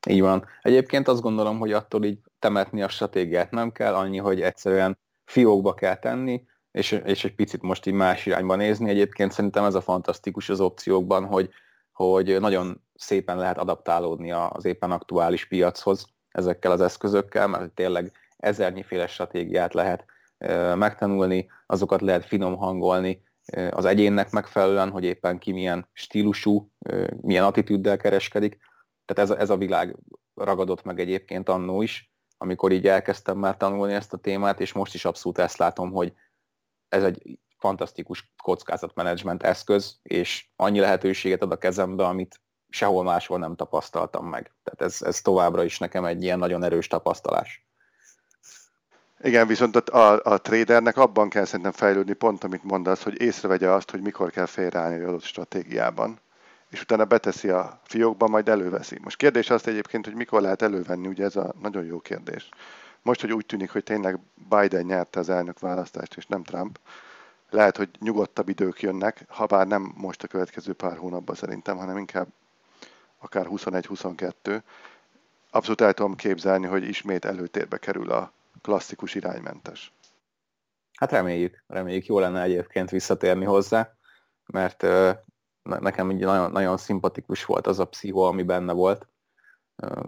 Így 0.07 0.21
van. 0.21 0.45
Egyébként 0.61 1.07
azt 1.07 1.21
gondolom, 1.21 1.59
hogy 1.59 1.71
attól 1.71 2.03
így 2.03 2.19
temetni 2.39 2.81
a 2.81 2.89
stratégiát 2.89 3.51
nem 3.51 3.71
kell, 3.71 3.93
annyi, 3.95 4.17
hogy 4.17 4.41
egyszerűen 4.41 4.97
fiókba 5.25 5.73
kell 5.73 5.95
tenni, 5.95 6.47
és, 6.71 6.91
és 6.91 7.25
egy 7.25 7.35
picit 7.35 7.61
most 7.61 7.85
így 7.85 7.93
más 7.93 8.25
irányba 8.25 8.55
nézni. 8.55 8.89
Egyébként 8.89 9.31
szerintem 9.31 9.63
ez 9.63 9.75
a 9.75 9.81
fantasztikus 9.81 10.49
az 10.49 10.59
opciókban, 10.59 11.25
hogy, 11.25 11.49
hogy 11.91 12.39
nagyon 12.39 12.83
szépen 12.95 13.37
lehet 13.37 13.57
adaptálódni 13.57 14.31
az 14.31 14.65
éppen 14.65 14.91
aktuális 14.91 15.45
piachoz 15.45 16.05
ezekkel 16.31 16.71
az 16.71 16.81
eszközökkel, 16.81 17.47
mert 17.47 17.71
tényleg 17.71 18.11
ezernyi 18.37 18.85
stratégiát 19.07 19.73
lehet 19.73 20.05
megtanulni, 20.75 21.49
azokat 21.65 22.01
lehet 22.01 22.25
finom 22.25 22.55
hangolni 22.55 23.23
az 23.71 23.85
egyénnek 23.85 24.31
megfelelően, 24.31 24.89
hogy 24.89 25.03
éppen 25.03 25.37
ki 25.37 25.51
milyen 25.51 25.87
stílusú, 25.93 26.71
milyen 27.21 27.43
attitűddel 27.43 27.97
kereskedik. 27.97 28.57
Tehát 29.05 29.31
ez, 29.31 29.37
ez 29.37 29.49
a 29.49 29.57
világ 29.57 29.95
ragadott 30.35 30.83
meg 30.83 30.99
egyébként 30.99 31.49
annó 31.49 31.81
is, 31.81 32.13
amikor 32.37 32.71
így 32.71 32.87
elkezdtem 32.87 33.37
már 33.37 33.57
tanulni 33.57 33.93
ezt 33.93 34.13
a 34.13 34.17
témát, 34.17 34.59
és 34.59 34.73
most 34.73 34.93
is 34.93 35.05
abszolút 35.05 35.37
ezt 35.37 35.57
látom, 35.57 35.91
hogy 35.91 36.13
ez 36.89 37.03
egy 37.03 37.39
fantasztikus 37.57 38.33
kockázatmenedzsment 38.43 39.43
eszköz, 39.43 39.99
és 40.03 40.47
annyi 40.55 40.79
lehetőséget 40.79 41.41
ad 41.41 41.51
a 41.51 41.57
kezembe, 41.57 42.05
amit 42.05 42.41
sehol 42.69 43.03
máshol 43.03 43.39
nem 43.39 43.55
tapasztaltam 43.55 44.25
meg. 44.25 44.51
Tehát 44.63 44.93
ez, 44.93 45.01
ez 45.01 45.21
továbbra 45.21 45.63
is 45.63 45.79
nekem 45.79 46.05
egy 46.05 46.23
ilyen 46.23 46.39
nagyon 46.39 46.63
erős 46.63 46.87
tapasztalás. 46.87 47.67
Igen, 49.21 49.47
viszont 49.47 49.75
a, 49.75 50.19
a 50.23 50.37
tradernek 50.37 50.97
abban 50.97 51.29
kell 51.29 51.45
szerintem 51.45 51.71
fejlődni, 51.71 52.13
pont 52.13 52.43
amit 52.43 52.63
mondasz, 52.63 53.03
hogy 53.03 53.21
észrevegye 53.21 53.69
azt, 53.69 53.91
hogy 53.91 54.01
mikor 54.01 54.31
kell 54.31 54.45
félreállni 54.45 55.01
az 55.01 55.07
adott 55.07 55.23
stratégiában, 55.23 56.19
és 56.69 56.81
utána 56.81 57.05
beteszi 57.05 57.49
a 57.49 57.81
fiókba, 57.83 58.27
majd 58.27 58.49
előveszi. 58.49 58.99
Most 59.01 59.17
kérdés 59.17 59.49
azt 59.49 59.67
egyébként, 59.67 60.05
hogy 60.05 60.15
mikor 60.15 60.41
lehet 60.41 60.61
elővenni, 60.61 61.07
ugye 61.07 61.23
ez 61.23 61.35
a 61.35 61.53
nagyon 61.61 61.85
jó 61.85 61.99
kérdés. 61.99 62.49
Most, 63.01 63.21
hogy 63.21 63.33
úgy 63.33 63.45
tűnik, 63.45 63.71
hogy 63.71 63.83
tényleg 63.83 64.19
Biden 64.49 64.85
nyerte 64.85 65.19
az 65.19 65.29
elnök 65.29 65.59
választást, 65.59 66.17
és 66.17 66.25
nem 66.25 66.43
Trump, 66.43 66.79
lehet, 67.49 67.77
hogy 67.77 67.89
nyugodtabb 67.99 68.49
idők 68.49 68.81
jönnek, 68.81 69.25
ha 69.27 69.45
bár 69.45 69.67
nem 69.67 69.93
most 69.95 70.23
a 70.23 70.27
következő 70.27 70.73
pár 70.73 70.97
hónapban 70.97 71.35
szerintem, 71.35 71.77
hanem 71.77 71.97
inkább 71.97 72.27
akár 73.19 73.45
21-22. 73.49 74.61
Abszolút 75.51 75.81
el 75.81 75.93
tudom 75.93 76.15
képzelni, 76.15 76.67
hogy 76.67 76.87
ismét 76.87 77.25
előtérbe 77.25 77.77
kerül 77.77 78.11
a 78.11 78.33
klasszikus 78.61 79.15
iránymentes. 79.15 79.93
Hát 80.97 81.11
reméljük, 81.11 81.63
reméljük. 81.67 82.05
Jó 82.05 82.19
lenne 82.19 82.41
egyébként 82.41 82.89
visszatérni 82.89 83.45
hozzá, 83.45 83.93
mert 84.45 84.85
nekem 85.63 86.11
így 86.11 86.19
nagyon, 86.19 86.51
nagyon 86.51 86.77
szimpatikus 86.77 87.45
volt 87.45 87.67
az 87.67 87.79
a 87.79 87.85
pszichó, 87.85 88.21
ami 88.21 88.43
benne 88.43 88.73
volt. 88.73 89.07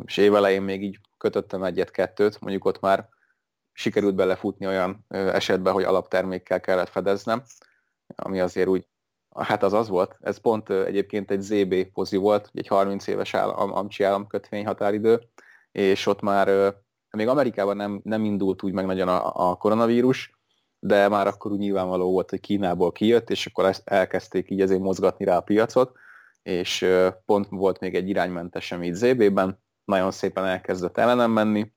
És 0.06 0.18
évelején 0.18 0.62
még 0.62 0.84
így 0.84 1.00
kötöttem 1.18 1.64
egyet-kettőt, 1.64 2.40
mondjuk 2.42 2.66
ott 2.66 2.80
már 2.80 3.10
sikerült 3.74 4.16
belefutni 4.16 4.68
olyan 4.68 5.06
esetben, 5.10 5.74
hogy 5.74 5.84
alaptermékkel 5.84 6.60
kellett 6.60 6.90
fedeznem, 6.90 7.44
ami 8.16 8.40
azért 8.40 8.68
úgy, 8.68 8.88
hát 9.36 9.64
az 9.64 9.74
az 9.74 9.88
volt, 9.88 10.18
ez 10.20 10.38
pont 10.38 10.70
egyébként 10.70 11.32
egy 11.32 11.42
ZB 11.42 11.84
pozi 11.94 12.18
volt, 12.18 12.50
egy 12.54 12.68
30 12.68 13.08
éves 13.08 13.34
állam, 13.34 13.74
amcsi 13.74 14.04
államkötvény 14.04 14.66
határidő, 14.66 15.22
és 15.72 16.06
ott 16.06 16.22
már 16.22 16.76
még 17.12 17.28
Amerikában 17.28 17.76
nem, 17.76 18.02
nem 18.04 18.26
indult 18.26 18.64
úgy 18.64 18.74
meg 18.74 18.86
nagyon 18.86 19.08
a, 19.08 19.50
a 19.50 19.56
koronavírus, 19.56 20.40
de 20.80 21.08
már 21.08 21.28
akkor 21.28 21.52
úgy 21.52 21.60
nyilvánvaló 21.60 22.12
volt, 22.12 22.30
hogy 22.30 22.40
Kínából 22.40 22.92
kijött, 22.92 23.30
és 23.30 23.46
akkor 23.46 23.66
ezt 23.66 23.88
elkezdték 23.88 24.50
így 24.50 24.62
ezért 24.62 24.82
mozgatni 24.82 25.26
rá 25.26 25.38
a 25.38 25.42
piacot, 25.42 25.92
és 26.44 26.88
pont 27.26 27.48
volt 27.50 27.80
még 27.80 27.96
egy 27.96 28.10
iránymentesem 28.10 28.84
így 28.84 28.94
ZB-ben, 28.94 29.60
nagyon 29.86 30.12
szépen 30.12 30.46
elkezdett 30.46 30.98
ellenem 30.98 31.32
menni, 31.32 31.74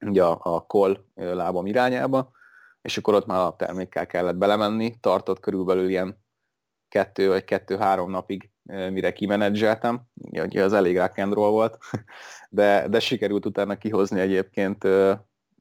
ugye 0.00 0.24
a, 0.24 0.54
a 0.54 0.66
call 0.66 1.04
lábam 1.14 1.66
irányába, 1.66 2.30
és 2.82 2.96
akkor 2.96 3.14
ott 3.14 3.26
már 3.26 3.40
a 3.40 3.56
termékkel 3.56 4.06
kellett 4.06 4.36
belemenni, 4.36 5.00
tartott 5.00 5.40
körülbelül 5.40 5.88
ilyen 5.88 6.24
kettő 6.88 7.28
vagy 7.28 7.44
kettő-három 7.44 8.10
napig, 8.10 8.50
mire 8.62 9.12
kimenedzseltem, 9.12 10.02
ugye 10.14 10.64
az 10.64 10.72
elég 10.72 10.96
rock 10.96 11.34
volt, 11.34 11.78
de, 12.50 12.88
de 12.88 13.00
sikerült 13.00 13.46
utána 13.46 13.76
kihozni 13.78 14.20
egyébként 14.20 14.84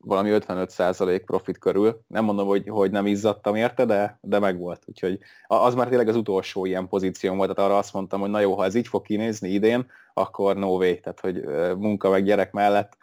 valami 0.06 0.30
55% 0.34 1.22
profit 1.26 1.58
körül. 1.58 2.00
Nem 2.08 2.24
mondom, 2.24 2.48
hogy, 2.48 2.68
hogy 2.68 2.92
nem 2.92 3.06
izzadtam 3.06 3.56
érte, 3.56 3.86
de, 3.86 4.18
de 4.22 4.40
meg 4.40 4.60
volt. 4.60 4.84
Úgyhogy 4.86 5.20
az 5.48 5.76
már 5.76 5.88
tényleg 5.88 6.08
az 6.08 6.16
utolsó 6.16 6.66
ilyen 6.66 6.88
pozícióm 6.88 7.38
volt, 7.38 7.56
tehát 7.56 7.72
arra 7.72 7.80
azt 7.80 7.94
mondtam, 7.94 8.20
hogy 8.20 8.30
na 8.30 8.40
jó, 8.40 8.56
ha 8.56 8.64
ez 8.64 8.76
így 8.76 8.88
fog 8.88 9.02
kinézni 9.02 9.50
idén, 9.50 9.92
akkor 10.14 10.56
no 10.56 10.68
way, 10.68 11.00
tehát 11.00 11.20
hogy 11.20 11.44
munka 11.78 12.10
meg 12.10 12.24
gyerek 12.24 12.52
mellett 12.52 12.98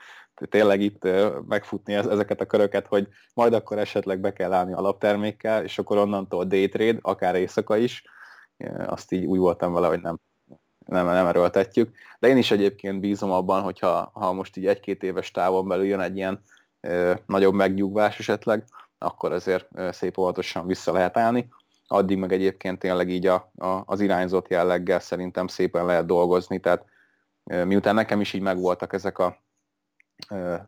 tényleg 0.48 0.80
itt 0.80 1.08
megfutni 1.48 1.94
ezeket 1.94 2.40
a 2.40 2.46
köröket, 2.46 2.86
hogy 2.86 3.08
majd 3.34 3.52
akkor 3.52 3.78
esetleg 3.78 4.20
be 4.20 4.32
kell 4.32 4.52
állni 4.52 4.72
alaptermékkel, 4.72 5.62
és 5.62 5.78
akkor 5.78 5.98
onnantól 5.98 6.44
day 6.44 6.68
trade, 6.68 6.98
akár 7.02 7.34
éjszaka 7.34 7.76
is, 7.76 8.04
azt 8.86 9.12
így 9.12 9.24
úgy 9.24 9.38
voltam 9.38 9.72
vele, 9.72 9.86
hogy 9.86 10.00
nem, 10.00 10.18
nem, 10.86 11.06
nem 11.06 11.26
erőltetjük. 11.26 11.94
De 12.18 12.28
én 12.28 12.36
is 12.36 12.50
egyébként 12.50 13.00
bízom 13.00 13.30
abban, 13.30 13.62
hogyha 13.62 14.10
ha 14.14 14.32
most 14.32 14.56
így 14.56 14.66
egy-két 14.66 15.02
éves 15.02 15.30
távon 15.30 15.68
belül 15.68 15.84
jön 15.84 16.00
egy 16.00 16.16
ilyen 16.16 16.42
nagyobb 17.26 17.54
megnyugvás 17.54 18.18
esetleg, 18.18 18.64
akkor 18.98 19.32
azért 19.32 19.68
szép 19.92 20.18
óvatosan 20.18 20.66
vissza 20.66 20.92
lehet 20.92 21.16
állni. 21.16 21.48
Addig 21.86 22.18
meg 22.18 22.32
egyébként 22.32 22.78
tényleg 22.78 23.08
így 23.08 23.26
a, 23.26 23.50
a, 23.56 23.82
az 23.86 24.00
irányzott 24.00 24.48
jelleggel 24.48 25.00
szerintem 25.00 25.46
szépen 25.46 25.86
lehet 25.86 26.06
dolgozni, 26.06 26.60
tehát 26.60 26.84
miután 27.44 27.94
nekem 27.94 28.20
is 28.20 28.32
így 28.32 28.40
megvoltak 28.40 28.92
ezek 28.92 29.18
a 29.18 29.42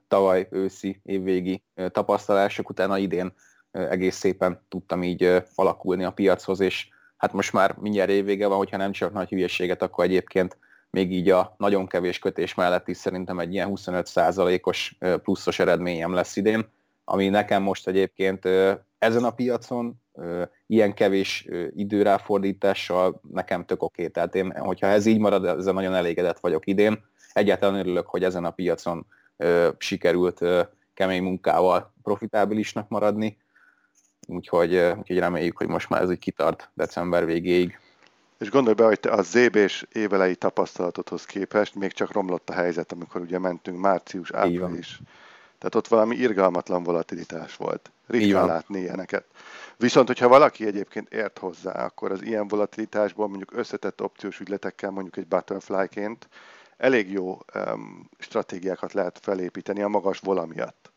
tavaly 0.09 0.49
őszi, 0.51 1.01
évvégi 1.03 1.63
tapasztalások, 1.91 2.69
utána 2.69 2.99
idén 2.99 3.33
egész 3.71 4.17
szépen 4.17 4.61
tudtam 4.69 5.03
így 5.03 5.43
alakulni 5.55 6.05
a 6.05 6.13
piachoz, 6.13 6.61
és 6.61 6.89
hát 7.17 7.33
most 7.33 7.53
már 7.53 7.77
mindjárt 7.79 8.11
évvége 8.11 8.47
van, 8.47 8.57
hogyha 8.57 8.77
nem 8.77 8.93
csak 8.93 9.13
nagy 9.13 9.29
hülyeséget, 9.29 9.83
akkor 9.83 10.05
egyébként 10.05 10.57
még 10.95 11.13
így 11.13 11.31
a 11.31 11.55
nagyon 11.59 11.87
kevés 11.87 12.19
kötés 12.19 12.55
mellett 12.55 12.89
is 12.89 12.97
szerintem 12.97 13.39
egy 13.39 13.53
ilyen 13.53 13.71
25%-os 13.75 14.99
pluszos 15.23 15.59
eredményem 15.59 16.13
lesz 16.13 16.37
idén, 16.37 16.69
ami 17.05 17.29
nekem 17.29 17.63
most 17.63 17.89
egyébként 17.89 18.45
ezen 18.99 19.25
a 19.25 19.31
piacon 19.31 20.03
ilyen 20.67 20.95
kevés 20.95 21.49
időráfordítással 21.71 23.21
nekem 23.33 23.65
tök 23.65 23.83
oké. 23.83 24.09
Tehát 24.09 24.35
én, 24.35 24.53
hogyha 24.59 24.87
ez 24.87 25.07
így 25.07 25.19
marad, 25.19 25.45
ezzel 25.45 25.73
nagyon 25.73 25.95
elégedett 25.95 26.39
vagyok 26.39 26.67
idén. 26.67 27.05
Egyáltalán 27.33 27.79
örülök, 27.79 28.07
hogy 28.07 28.25
ezen 28.25 28.45
a 28.45 28.51
piacon 28.51 29.07
sikerült 29.79 30.41
kemény 30.95 31.23
munkával 31.23 31.93
profitábilisnak 32.03 32.89
maradni, 32.89 33.39
úgyhogy, 34.27 34.75
úgyhogy 34.99 35.19
reméljük, 35.19 35.57
hogy 35.57 35.69
most 35.69 35.89
már 35.89 36.03
ez 36.03 36.11
így 36.11 36.19
kitart 36.19 36.71
december 36.75 37.27
végéig. 37.27 37.79
És 38.39 38.51
gondolj 38.51 38.75
be, 38.75 38.85
hogy 38.85 39.01
te 39.01 39.11
a 39.11 39.23
ZB 39.23 39.57
és 39.57 39.87
évelei 39.93 40.35
tapasztalatodhoz 40.35 41.25
képest 41.25 41.75
még 41.75 41.93
csak 41.93 42.13
romlott 42.13 42.51
a 42.51 42.53
helyzet, 42.53 42.93
amikor 42.93 43.21
ugye 43.21 43.39
mentünk 43.39 43.79
március, 43.79 44.33
április. 44.33 45.01
Tehát 45.59 45.75
ott 45.75 45.89
valami 45.89 46.17
irgalmatlan 46.17 46.83
volatilitás 46.83 47.57
volt. 47.57 47.91
Ritkán 48.07 48.47
látni 48.47 48.81
ilyeneket. 48.81 49.25
Viszont, 49.77 50.07
hogyha 50.07 50.29
valaki 50.29 50.67
egyébként 50.67 51.13
ért 51.13 51.39
hozzá, 51.39 51.85
akkor 51.85 52.11
az 52.11 52.23
ilyen 52.23 52.49
volatilitásból 52.49 53.29
mondjuk 53.29 53.57
összetett 53.57 54.03
opciós 54.03 54.41
ügyletekkel, 54.41 54.91
mondjuk 54.91 55.17
egy 55.17 55.27
butterfly-ként 55.27 56.29
elég 56.77 57.13
jó 57.13 57.39
um, 57.55 58.09
stratégiákat 58.19 58.93
lehet 58.93 59.19
felépíteni 59.23 59.83
a 59.83 59.89
magas 59.89 60.19
vola 60.19 60.47
miatt. 60.47 60.91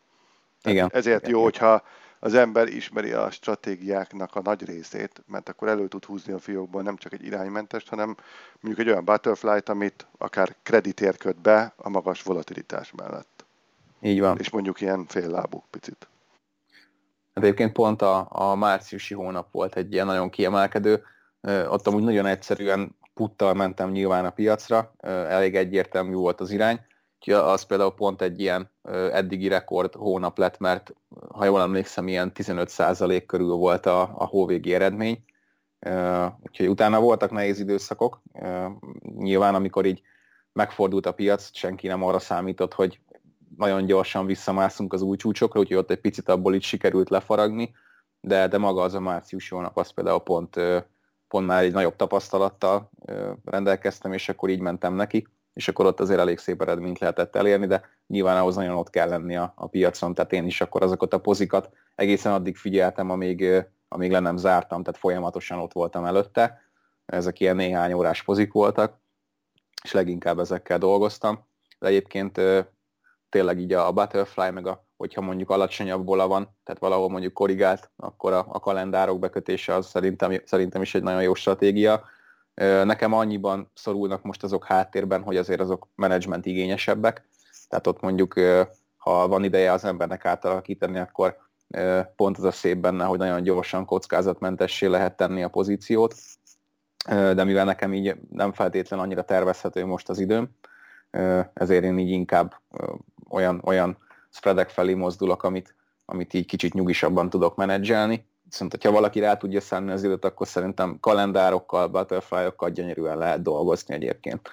Igen. 0.64 0.90
Ezért 0.94 1.22
Igen. 1.22 1.32
jó, 1.32 1.44
hogyha 1.44 1.84
az 2.20 2.34
ember 2.34 2.68
ismeri 2.68 3.12
a 3.12 3.32
stratégiáknak 3.32 4.36
a 4.36 4.42
nagy 4.42 4.66
részét, 4.66 5.24
mert 5.26 5.50
akkor 5.50 5.68
elő 5.68 5.88
tud 5.88 6.06
húzni 6.06 6.34
a 6.34 6.40
fiókból 6.40 6.82
nem 6.82 6.98
csak 6.98 7.14
egy 7.14 7.26
iránymentest, 7.26 7.90
hanem 7.90 8.16
mondjuk 8.60 8.88
egy 8.88 8.92
olyan 8.92 9.06
butterfly-t, 9.06 9.70
amit 9.70 10.08
akár 10.18 10.56
kreditér 10.64 11.18
köt 11.18 11.42
be 11.42 11.74
a 11.76 11.90
magas 11.90 12.24
volatilitás 12.24 12.92
mellett. 12.92 13.46
Így 14.02 14.20
van. 14.20 14.38
És 14.40 14.50
mondjuk 14.50 14.82
ilyen 14.82 15.06
féllábú 15.06 15.64
picit. 15.70 16.08
Hát 17.34 17.44
egyébként 17.44 17.74
pont 17.74 18.02
a, 18.02 18.28
a 18.30 18.56
márciusi 18.56 19.14
hónap 19.14 19.52
volt 19.52 19.76
egy 19.76 19.94
ilyen 19.94 20.06
nagyon 20.06 20.30
kiemelkedő, 20.30 21.04
ott 21.70 21.88
amúgy 21.88 22.04
nagyon 22.04 22.26
egyszerűen 22.26 22.96
puttal 23.14 23.54
mentem 23.54 23.92
nyilván 23.92 24.26
a 24.26 24.30
piacra, 24.30 24.94
elég 25.02 25.56
egyértelmű 25.56 26.14
volt 26.14 26.40
az 26.40 26.52
irány, 26.52 26.80
az 27.26 27.64
például 27.64 27.94
pont 27.94 28.22
egy 28.22 28.40
ilyen 28.40 28.72
eddigi 29.12 29.48
rekord 29.48 29.94
hónap 29.94 30.38
lett, 30.38 30.58
mert 30.58 30.94
ha 31.30 31.46
jól 31.46 31.62
emlékszem, 31.62 32.08
ilyen 32.08 32.32
15% 32.36 33.24
körül 33.26 33.54
volt 33.54 33.86
a, 33.86 34.02
a 34.02 34.26
hóvégi 34.26 34.74
eredmény. 34.74 35.24
Úgyhogy 36.44 36.70
utána 36.70 37.00
voltak 37.00 37.32
nehéz 37.32 37.60
időszakok. 37.60 38.22
Nyilván, 39.02 39.56
amikor 39.56 39.86
így 39.86 40.02
megfordult 40.54 41.06
a 41.06 41.12
piac, 41.12 41.50
senki 41.54 41.88
nem 41.88 42.04
arra 42.04 42.20
számított, 42.20 42.74
hogy 42.74 43.00
nagyon 43.58 43.86
gyorsan 43.86 44.26
visszamászunk 44.26 44.94
az 44.94 45.02
új 45.02 45.18
csúcsokra, 45.18 45.60
úgyhogy 45.60 45.78
ott 45.78 45.92
egy 45.92 46.02
picit 46.02 46.30
abból 46.30 46.56
így 46.56 46.64
sikerült 46.64 47.10
lefaragni, 47.10 47.76
de, 48.22 48.48
de 48.48 48.58
maga 48.58 48.82
az 48.82 48.94
a 48.94 49.00
március 49.00 49.50
hónap, 49.50 49.78
az 49.78 49.90
például 49.90 50.20
pont, 50.20 50.60
pont 51.28 51.48
már 51.48 51.64
egy 51.64 51.72
nagyobb 51.72 51.96
tapasztalattal 51.96 52.90
rendelkeztem, 53.46 54.14
és 54.14 54.30
akkor 54.30 54.50
így 54.50 54.60
mentem 54.60 54.94
neki 54.94 55.28
és 55.58 55.68
akkor 55.68 55.86
ott 55.86 56.00
azért 56.00 56.20
elég 56.20 56.38
szép 56.38 56.62
eredményt 56.62 57.00
lehetett 57.00 57.36
elérni, 57.36 57.68
de 57.68 57.90
nyilván 58.08 58.38
ahhoz 58.38 58.56
nagyon 58.56 58.76
ott 58.76 58.90
kell 58.90 59.10
lenni 59.10 59.36
a, 59.36 59.54
a 59.56 59.68
piacon, 59.68 60.14
tehát 60.14 60.34
én 60.34 60.46
is 60.46 60.62
akkor 60.62 60.84
azokat 60.84 61.14
a 61.14 61.20
pozikat 61.20 61.70
egészen 61.96 62.34
addig 62.34 62.58
figyeltem, 62.58 63.10
amíg, 63.10 63.66
amíg 63.88 64.12
le 64.12 64.20
nem 64.20 64.38
zártam, 64.38 64.84
tehát 64.84 65.00
folyamatosan 65.00 65.60
ott 65.60 65.74
voltam 65.74 66.06
előtte. 66.06 66.62
Ezek 67.06 67.40
ilyen 67.40 67.56
néhány 67.56 67.94
órás 67.94 68.24
pozik 68.24 68.54
voltak, 68.54 69.00
és 69.84 69.92
leginkább 69.92 70.40
ezekkel 70.40 70.78
dolgoztam. 70.78 71.46
De 71.80 71.88
egyébként 71.88 72.42
tényleg 73.30 73.60
így 73.60 73.74
a 73.74 73.92
Butterfly, 73.92 74.50
meg 74.50 74.68
a, 74.68 74.86
hogyha 74.98 75.22
mondjuk 75.22 75.50
alacsonyabb 75.50 76.04
bola 76.04 76.28
van, 76.28 76.56
tehát 76.64 76.82
valahol 76.82 77.10
mondjuk 77.10 77.34
korrigált, 77.34 77.92
akkor 77.96 78.34
a, 78.34 78.46
a 78.50 78.60
kalendárok 78.60 79.20
bekötése 79.20 79.74
az 79.74 79.88
szerintem, 79.88 80.42
szerintem 80.46 80.82
is 80.82 80.96
egy 80.96 81.04
nagyon 81.04 81.22
jó 81.22 81.34
stratégia 81.34 82.04
Nekem 82.84 83.14
annyiban 83.14 83.72
szorulnak 83.74 84.24
most 84.24 84.44
azok 84.44 84.66
háttérben, 84.66 85.24
hogy 85.24 85.38
azért 85.38 85.60
azok 85.60 85.88
menedzsment 85.96 86.46
igényesebbek, 86.46 87.28
tehát 87.68 87.88
ott 87.88 88.02
mondjuk, 88.02 88.34
ha 88.98 89.28
van 89.28 89.44
ideje 89.44 89.72
az 89.72 89.86
embernek 89.86 90.26
átalakítani, 90.26 91.00
akkor 91.00 91.38
pont 92.16 92.38
az 92.38 92.44
a 92.44 92.52
szép 92.52 92.78
benne, 92.78 93.06
hogy 93.06 93.18
nagyon 93.18 93.44
gyorsan 93.44 93.86
kockázatmentessé 93.86 94.86
lehet 94.86 95.18
tenni 95.18 95.44
a 95.44 95.50
pozíciót, 95.50 96.16
de 97.08 97.44
mivel 97.44 97.66
nekem 97.66 97.94
így 97.94 98.16
nem 98.32 98.54
feltétlen 98.54 99.00
annyira 99.00 99.24
tervezhető 99.24 99.86
most 99.86 100.10
az 100.10 100.20
időm, 100.20 100.50
ezért 101.54 101.84
én 101.84 101.98
így 101.98 102.10
inkább 102.10 102.62
olyan, 103.30 103.62
olyan 103.66 103.98
spreadek 104.30 104.70
felé 104.70 104.94
mozdulok, 104.94 105.44
amit, 105.44 105.76
amit 106.06 106.34
így 106.34 106.46
kicsit 106.46 106.74
nyugisabban 106.74 107.30
tudok 107.30 107.56
menedzselni, 107.56 108.26
Viszont, 108.50 108.72
hogyha 108.72 108.92
valaki 108.92 109.20
rá 109.20 109.38
tudja 109.38 109.62
szállni 109.62 109.92
az 109.92 110.04
időt, 110.04 110.26
akkor 110.26 110.48
szerintem 110.48 110.98
kalendárokkal, 111.00 111.88
butterfly-okkal 111.88 112.70
gyönyörűen 112.70 113.18
lehet 113.18 113.42
dolgozni 113.42 113.94
egyébként. 113.94 114.50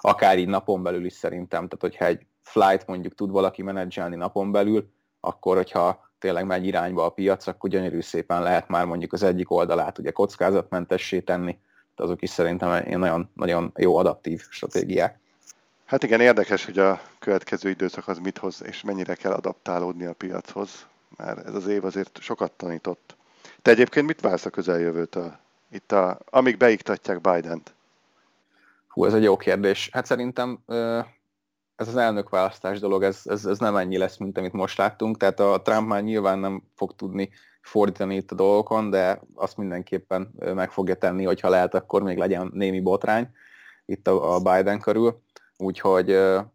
Akár 0.00 0.38
így 0.38 0.48
napon 0.48 0.82
belül 0.82 1.04
is 1.04 1.12
szerintem, 1.12 1.68
tehát 1.68 1.80
hogyha 1.80 2.04
egy 2.04 2.26
flight 2.42 2.86
mondjuk 2.86 3.14
tud 3.14 3.30
valaki 3.30 3.62
menedzselni 3.62 4.16
napon 4.16 4.52
belül, 4.52 4.88
akkor 5.20 5.56
hogyha 5.56 6.10
tényleg 6.18 6.46
megy 6.46 6.66
irányba 6.66 7.04
a 7.04 7.10
piac, 7.10 7.46
akkor 7.46 7.70
gyönyörű 7.70 8.00
szépen 8.00 8.42
lehet 8.42 8.68
már 8.68 8.84
mondjuk 8.84 9.12
az 9.12 9.22
egyik 9.22 9.50
oldalát 9.50 9.98
ugye 9.98 10.10
kockázatmentessé 10.10 11.20
tenni, 11.20 11.58
de 11.96 12.02
azok 12.02 12.22
is 12.22 12.30
szerintem 12.30 12.98
nagyon, 12.98 13.30
nagyon 13.34 13.72
jó 13.76 13.96
adaptív 13.96 14.42
stratégiák. 14.50 15.18
Hát 15.84 16.02
igen, 16.02 16.20
érdekes, 16.20 16.64
hogy 16.64 16.78
a 16.78 17.00
következő 17.18 17.68
időszak 17.68 18.08
az 18.08 18.18
mit 18.18 18.38
hoz, 18.38 18.62
és 18.64 18.82
mennyire 18.82 19.14
kell 19.14 19.32
adaptálódni 19.32 20.04
a 20.04 20.12
piachoz, 20.12 20.86
mert 21.16 21.46
ez 21.46 21.54
az 21.54 21.66
év 21.66 21.84
azért 21.84 22.18
sokat 22.20 22.52
tanított. 22.52 23.15
Te 23.66 23.72
egyébként 23.72 24.06
mit 24.06 24.20
vársz 24.20 24.44
a 24.46 24.50
közeljövőt, 24.50 25.14
a, 25.14 25.40
itt 25.70 25.92
a, 25.92 26.18
amíg 26.24 26.56
beiktatják 26.56 27.20
Biden-t? 27.20 27.74
Hú, 28.88 29.04
ez 29.04 29.14
egy 29.14 29.22
jó 29.22 29.36
kérdés. 29.36 29.88
Hát 29.92 30.06
szerintem 30.06 30.58
ez 31.76 31.88
az 31.88 31.96
elnökválasztás 31.96 32.78
dolog, 32.78 33.02
ez, 33.02 33.20
ez, 33.24 33.44
ez 33.44 33.58
nem 33.58 33.76
ennyi 33.76 33.98
lesz, 33.98 34.16
mint 34.16 34.38
amit 34.38 34.52
most 34.52 34.78
láttunk, 34.78 35.16
tehát 35.16 35.40
a 35.40 35.62
Trump 35.62 35.88
már 35.88 36.02
nyilván 36.02 36.38
nem 36.38 36.62
fog 36.74 36.94
tudni 36.94 37.30
fordítani 37.60 38.16
itt 38.16 38.30
a 38.30 38.34
dolgokon, 38.34 38.90
de 38.90 39.20
azt 39.34 39.56
mindenképpen 39.56 40.34
meg 40.54 40.70
fogja 40.70 40.94
tenni, 40.94 41.24
hogyha 41.24 41.48
lehet, 41.48 41.74
akkor 41.74 42.02
még 42.02 42.18
legyen 42.18 42.50
némi 42.54 42.80
botrány 42.80 43.28
itt 43.86 44.08
a, 44.08 44.34
a 44.34 44.40
Biden 44.40 44.80
körül. 44.80 45.22
Úgyhogy 45.56 46.10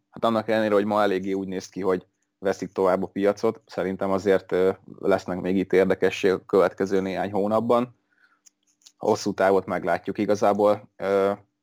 hát 0.10 0.26
annak 0.26 0.50
ellenére, 0.50 0.74
hogy 0.74 0.86
ma 0.86 1.02
eléggé 1.02 1.32
úgy 1.32 1.48
néz 1.48 1.70
ki, 1.70 1.82
hogy 1.82 2.06
veszik 2.42 2.72
tovább 2.72 3.04
a 3.04 3.08
piacot. 3.08 3.62
Szerintem 3.66 4.12
azért 4.12 4.56
lesznek 5.00 5.42
még 5.42 5.58
itt 5.58 5.74
érdekesség 5.74 6.32
a 6.32 6.46
következő 6.46 7.02
néhány 7.02 7.32
hónapban. 7.32 8.00
Hosszú 8.98 9.34
távot 9.34 9.66
meglátjuk 9.66 10.18
igazából. 10.18 10.90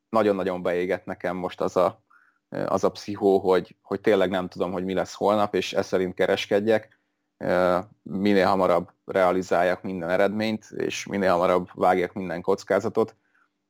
Nagyon-nagyon 0.08 0.62
beégett 0.62 1.04
nekem 1.04 1.36
most 1.36 1.60
az 1.60 1.76
a, 1.76 2.02
az 2.48 2.84
a 2.84 2.90
pszichó, 2.90 3.38
hogy, 3.38 3.76
hogy 3.82 4.00
tényleg 4.00 4.30
nem 4.30 4.48
tudom, 4.48 4.72
hogy 4.72 4.84
mi 4.84 4.94
lesz 4.94 5.14
holnap, 5.14 5.54
és 5.54 5.72
ez 5.72 5.86
szerint 5.86 6.14
kereskedjek. 6.14 7.00
Minél 8.02 8.46
hamarabb 8.46 8.90
realizáljak 9.04 9.82
minden 9.82 10.10
eredményt, 10.10 10.70
és 10.76 11.06
minél 11.06 11.30
hamarabb 11.30 11.68
vágjak 11.74 12.12
minden 12.12 12.42
kockázatot, 12.42 13.16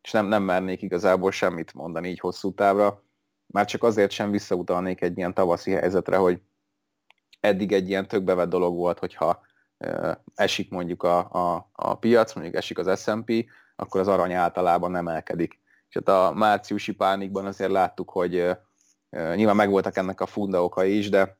és 0.02 0.10
nem, 0.10 0.26
nem 0.26 0.42
mernék 0.42 0.82
igazából 0.82 1.30
semmit 1.30 1.74
mondani 1.74 2.08
így 2.08 2.20
hosszú 2.20 2.54
távra. 2.54 3.02
Már 3.46 3.64
csak 3.64 3.82
azért 3.82 4.10
sem 4.10 4.30
visszautalnék 4.30 5.00
egy 5.00 5.16
ilyen 5.16 5.34
tavaszi 5.34 5.70
helyzetre, 5.70 6.16
hogy 6.16 6.40
eddig 7.40 7.72
egy 7.72 7.88
ilyen 7.88 8.08
tök 8.08 8.22
bevett 8.22 8.48
dolog 8.48 8.76
volt, 8.76 8.98
hogyha 8.98 9.46
esik 10.34 10.70
mondjuk 10.70 11.02
a, 11.02 11.18
a, 11.18 11.70
a 11.72 11.94
piac, 11.94 12.34
mondjuk 12.34 12.56
esik 12.56 12.78
az 12.78 13.00
S&P, 13.02 13.44
akkor 13.76 14.00
az 14.00 14.08
arany 14.08 14.32
általában 14.32 14.90
nem 14.90 15.08
elkedik. 15.08 15.60
És 15.88 15.94
hát 15.94 16.08
a 16.08 16.32
márciusi 16.34 16.92
pánikban 16.92 17.46
azért 17.46 17.70
láttuk, 17.70 18.10
hogy 18.10 18.56
nyilván 19.10 19.56
megvoltak 19.56 19.96
ennek 19.96 20.20
a 20.20 20.26
funda 20.26 20.64
okai 20.64 20.96
is, 20.96 21.08
de 21.08 21.36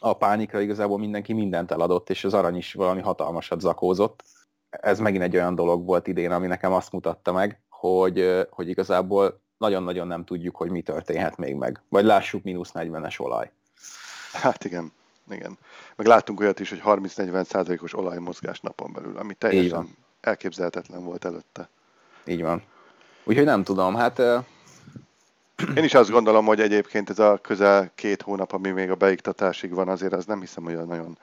a 0.00 0.12
pánikra 0.12 0.60
igazából 0.60 0.98
mindenki 0.98 1.32
mindent 1.32 1.70
eladott, 1.70 2.10
és 2.10 2.24
az 2.24 2.34
arany 2.34 2.56
is 2.56 2.72
valami 2.72 3.00
hatalmasat 3.00 3.60
zakózott. 3.60 4.24
Ez 4.70 4.98
megint 4.98 5.22
egy 5.22 5.36
olyan 5.36 5.54
dolog 5.54 5.86
volt 5.86 6.06
idén, 6.06 6.30
ami 6.30 6.46
nekem 6.46 6.72
azt 6.72 6.92
mutatta 6.92 7.32
meg, 7.32 7.62
hogy, 7.68 8.46
hogy 8.50 8.68
igazából 8.68 9.40
nagyon-nagyon 9.58 10.06
nem 10.06 10.24
tudjuk, 10.24 10.56
hogy 10.56 10.70
mi 10.70 10.82
történhet 10.82 11.36
még 11.36 11.54
meg. 11.54 11.82
Vagy 11.88 12.04
lássuk 12.04 12.42
mínusz 12.42 12.70
40-es 12.74 13.20
olaj. 13.20 13.52
Hát 14.32 14.64
igen 14.64 14.92
igen. 15.30 15.58
Meg 15.96 16.06
láttunk 16.06 16.40
olyat 16.40 16.60
is, 16.60 16.68
hogy 16.70 16.82
30-40 16.84 17.44
százalékos 17.44 17.94
olajmozgás 17.94 18.60
napon 18.60 18.92
belül, 18.92 19.16
ami 19.16 19.34
teljesen 19.34 19.96
elképzelhetetlen 20.20 21.04
volt 21.04 21.24
előtte. 21.24 21.68
Így 22.24 22.42
van. 22.42 22.62
Úgyhogy 23.24 23.44
nem 23.44 23.62
tudom, 23.62 23.94
hát... 23.94 24.18
Én 25.76 25.84
is 25.84 25.94
azt 25.94 26.10
gondolom, 26.10 26.44
hogy 26.44 26.60
egyébként 26.60 27.10
ez 27.10 27.18
a 27.18 27.38
közel 27.42 27.90
két 27.94 28.22
hónap, 28.22 28.52
ami 28.52 28.70
még 28.70 28.90
a 28.90 28.94
beiktatásig 28.94 29.70
van, 29.70 29.88
azért 29.88 30.12
az 30.12 30.24
nem 30.24 30.40
hiszem, 30.40 30.64
hogy 30.64 30.86
nagyon 30.86 31.18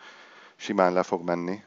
simán 0.55 0.93
le 0.93 1.03
fog 1.03 1.23
menni. 1.23 1.63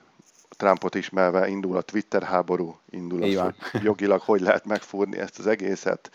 Trumpot 0.48 0.94
ismerve 0.94 1.48
indul 1.48 1.76
a 1.76 1.80
Twitter 1.80 2.22
háború, 2.22 2.78
indul 2.90 3.22
az, 3.22 3.54
hogy 3.70 3.82
jogilag 3.82 4.20
hogy 4.20 4.40
lehet 4.40 4.64
megfúrni 4.64 5.18
ezt 5.18 5.38
az 5.38 5.46
egészet, 5.46 6.10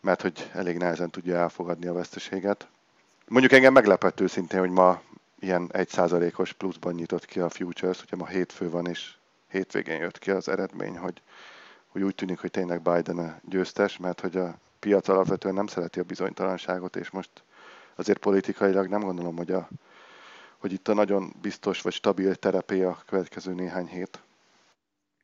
mert 0.00 0.22
hogy 0.22 0.50
elég 0.52 0.76
nehezen 0.76 1.10
tudja 1.10 1.36
elfogadni 1.36 1.86
a 1.86 1.92
veszteséget. 1.92 2.68
Mondjuk 3.28 3.52
engem 3.52 3.72
meglepett 3.72 4.20
őszintén, 4.20 4.60
hogy 4.60 4.70
ma 4.70 5.00
ilyen 5.44 5.70
1%-os 5.72 6.52
pluszban 6.52 6.94
nyitott 6.94 7.24
ki 7.24 7.40
a 7.40 7.48
Futures, 7.48 8.02
ugye 8.02 8.16
ma 8.16 8.26
hétfő 8.26 8.70
van, 8.70 8.86
és 8.86 9.14
hétvégén 9.48 10.00
jött 10.00 10.18
ki 10.18 10.30
az 10.30 10.48
eredmény, 10.48 10.98
hogy, 10.98 11.22
hogy 11.86 12.02
úgy 12.02 12.14
tűnik, 12.14 12.38
hogy 12.38 12.50
tényleg 12.50 12.82
Biden 12.82 13.18
a 13.18 13.38
győztes, 13.48 13.96
mert 13.96 14.20
hogy 14.20 14.36
a 14.36 14.58
piac 14.78 15.08
alapvetően 15.08 15.54
nem 15.54 15.66
szereti 15.66 16.00
a 16.00 16.04
bizonytalanságot, 16.04 16.96
és 16.96 17.10
most 17.10 17.30
azért 17.94 18.18
politikailag 18.18 18.88
nem 18.88 19.00
gondolom, 19.00 19.36
hogy, 19.36 19.50
a, 19.50 19.68
hogy 20.58 20.72
itt 20.72 20.88
a 20.88 20.94
nagyon 20.94 21.32
biztos 21.40 21.82
vagy 21.82 21.92
stabil 21.92 22.34
terepé 22.34 22.82
a 22.82 23.02
következő 23.06 23.54
néhány 23.54 23.86
hét. 23.86 24.22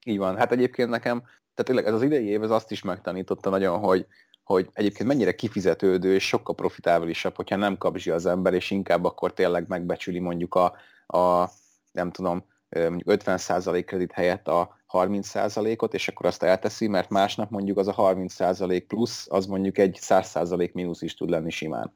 Így 0.04 0.18
van. 0.18 0.36
Hát 0.36 0.52
egyébként 0.52 0.90
nekem, 0.90 1.18
tehát 1.20 1.64
tényleg 1.64 1.86
ez 1.86 1.94
az 1.94 2.02
idei 2.02 2.26
év 2.26 2.42
ez 2.42 2.50
azt 2.50 2.70
is 2.70 2.82
megtanította 2.82 3.50
nagyon, 3.50 3.78
hogy, 3.78 4.06
hogy 4.50 4.68
egyébként 4.72 5.08
mennyire 5.08 5.34
kifizetődő 5.34 6.14
és 6.14 6.26
sokkal 6.26 6.54
profitábilisabb, 6.54 7.36
hogyha 7.36 7.56
nem 7.56 7.78
kapzsi 7.78 8.10
az 8.10 8.26
ember, 8.26 8.54
és 8.54 8.70
inkább 8.70 9.04
akkor 9.04 9.32
tényleg 9.32 9.64
megbecsüli 9.68 10.18
mondjuk 10.18 10.54
a, 10.54 10.64
a 11.06 11.50
nem 11.92 12.10
tudom, 12.10 12.44
mondjuk 12.68 13.22
50% 13.24 13.82
kredit 13.86 14.12
helyett 14.12 14.48
a 14.48 14.78
30%-ot, 14.92 15.94
és 15.94 16.08
akkor 16.08 16.26
azt 16.26 16.42
elteszi, 16.42 16.86
mert 16.86 17.10
másnap 17.10 17.50
mondjuk 17.50 17.78
az 17.78 17.88
a 17.88 17.94
30% 17.94 18.84
plusz, 18.88 19.26
az 19.28 19.46
mondjuk 19.46 19.78
egy 19.78 19.98
100% 20.00 20.72
mínusz 20.72 21.02
is 21.02 21.14
tud 21.14 21.30
lenni 21.30 21.50
simán. 21.50 21.92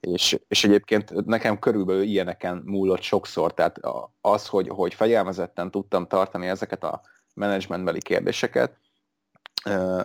És, 0.00 0.38
és 0.48 0.64
egyébként 0.64 1.26
nekem 1.26 1.58
körülbelül 1.58 2.02
ilyeneken 2.02 2.62
múlott 2.64 3.02
sokszor, 3.02 3.54
tehát 3.54 3.80
az, 4.20 4.46
hogy, 4.46 4.68
hogy 4.68 4.94
fegyelmezetten 4.94 5.70
tudtam 5.70 6.06
tartani 6.06 6.46
ezeket 6.46 6.84
a 6.84 7.00
menedzsmentbeli 7.34 8.00
kérdéseket, 8.00 8.76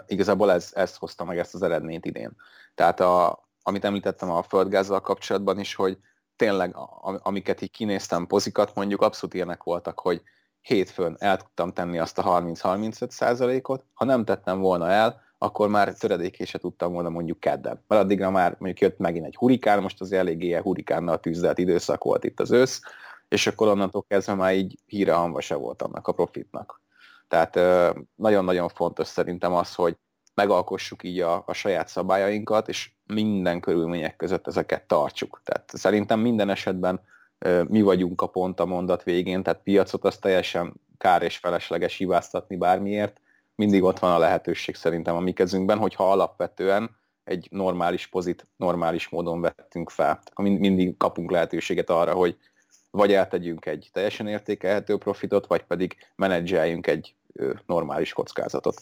igazából 0.08 0.52
ez, 0.52 0.72
ez 0.74 0.96
hozta 0.96 1.24
meg 1.24 1.38
ezt 1.38 1.54
az 1.54 1.62
eredményt 1.62 2.06
idén. 2.06 2.32
Tehát 2.76 3.00
a, 3.00 3.46
amit 3.64 3.86
említettem 3.86 4.32
a 4.32 4.44
földgázzal 4.44 5.02
kapcsolatban 5.02 5.60
is, 5.60 5.76
hogy 5.76 5.98
tényleg, 6.36 6.76
amiket 7.02 7.62
így 7.62 7.72
kinéztem 7.72 8.28
pozikat, 8.28 8.76
mondjuk 8.76 9.02
abszolút 9.02 9.36
ilyenek 9.36 9.64
voltak, 9.64 10.00
hogy 10.00 10.22
hétfőn 10.62 11.16
el 11.20 11.38
tudtam 11.38 11.74
tenni 11.74 12.00
azt 12.00 12.18
a 12.18 12.42
30-35 12.42 13.10
százalékot, 13.10 13.86
ha 13.94 14.06
nem 14.06 14.26
tettem 14.26 14.60
volna 14.60 14.90
el, 14.90 15.22
akkor 15.38 15.70
már 15.70 15.94
töredékésre 15.94 16.60
tudtam 16.60 16.94
volna 16.94 17.10
mondjuk 17.10 17.40
kedden. 17.40 17.84
Mert 17.88 18.02
addigra 18.02 18.32
már 18.32 18.56
mondjuk 18.60 18.80
jött 18.80 18.98
megint 18.98 19.26
egy 19.26 19.36
hurikán, 19.36 19.82
most 19.82 20.02
az 20.02 20.12
eléggé 20.12 20.46
ilyen 20.46 20.62
hurikánnal 20.62 21.20
tűzdelt 21.20 21.58
időszak 21.58 22.04
volt 22.04 22.24
itt 22.24 22.40
az 22.40 22.52
ősz, 22.52 22.82
és 23.28 23.48
akkor 23.48 23.68
onnantól 23.68 24.06
kezdve 24.08 24.34
már 24.34 24.56
így 24.56 24.80
híre 24.86 25.14
hanva 25.14 25.42
se 25.42 25.56
volt 25.56 25.82
annak 25.82 26.08
a 26.08 26.12
profitnak. 26.12 26.82
Tehát 27.28 27.60
nagyon-nagyon 28.16 28.70
fontos 28.70 29.08
szerintem 29.08 29.54
az, 29.54 29.76
hogy 29.76 29.98
megalkossuk 30.34 31.04
így 31.04 31.20
a, 31.20 31.44
a 31.46 31.54
saját 31.54 31.88
szabályainkat, 31.88 32.68
és 32.68 32.92
minden 33.06 33.60
körülmények 33.60 34.16
között 34.16 34.48
ezeket 34.48 34.88
tartsuk. 34.88 35.42
Tehát 35.44 35.72
szerintem 35.74 36.20
minden 36.20 36.50
esetben 36.50 37.02
mi 37.68 37.82
vagyunk 37.82 38.22
a 38.22 38.28
pont 38.28 38.60
a 38.60 38.66
mondat 38.66 39.04
végén, 39.04 39.44
tehát 39.44 39.64
piacot 39.64 40.06
az 40.06 40.18
teljesen 40.18 40.74
kár 40.98 41.22
és 41.22 41.38
felesleges 41.38 41.98
hibáztatni 41.98 42.56
bármiért. 42.56 43.22
Mindig 43.56 43.84
ott 43.84 44.00
van 44.00 44.12
a 44.12 44.18
lehetőség 44.18 44.76
szerintem 44.76 45.16
a 45.16 45.20
mi 45.20 45.32
kezünkben, 45.32 45.78
hogyha 45.78 46.12
alapvetően 46.12 46.96
egy 47.24 47.48
normális 47.52 48.08
pozit 48.08 48.48
normális 48.56 49.10
módon 49.10 49.42
vettünk 49.42 49.90
fel. 49.90 50.20
Mindig 50.36 50.98
kapunk 50.98 51.32
lehetőséget 51.32 51.90
arra, 51.90 52.14
hogy 52.14 52.38
vagy 52.96 53.14
eltegyünk 53.14 53.66
egy 53.66 53.90
teljesen 53.94 54.28
értékelhető 54.28 54.98
profitot, 54.98 55.48
vagy 55.48 55.64
pedig 55.64 55.96
menedzseljünk 56.16 56.88
egy 56.88 57.16
normális 57.66 58.14
kockázatot. 58.14 58.82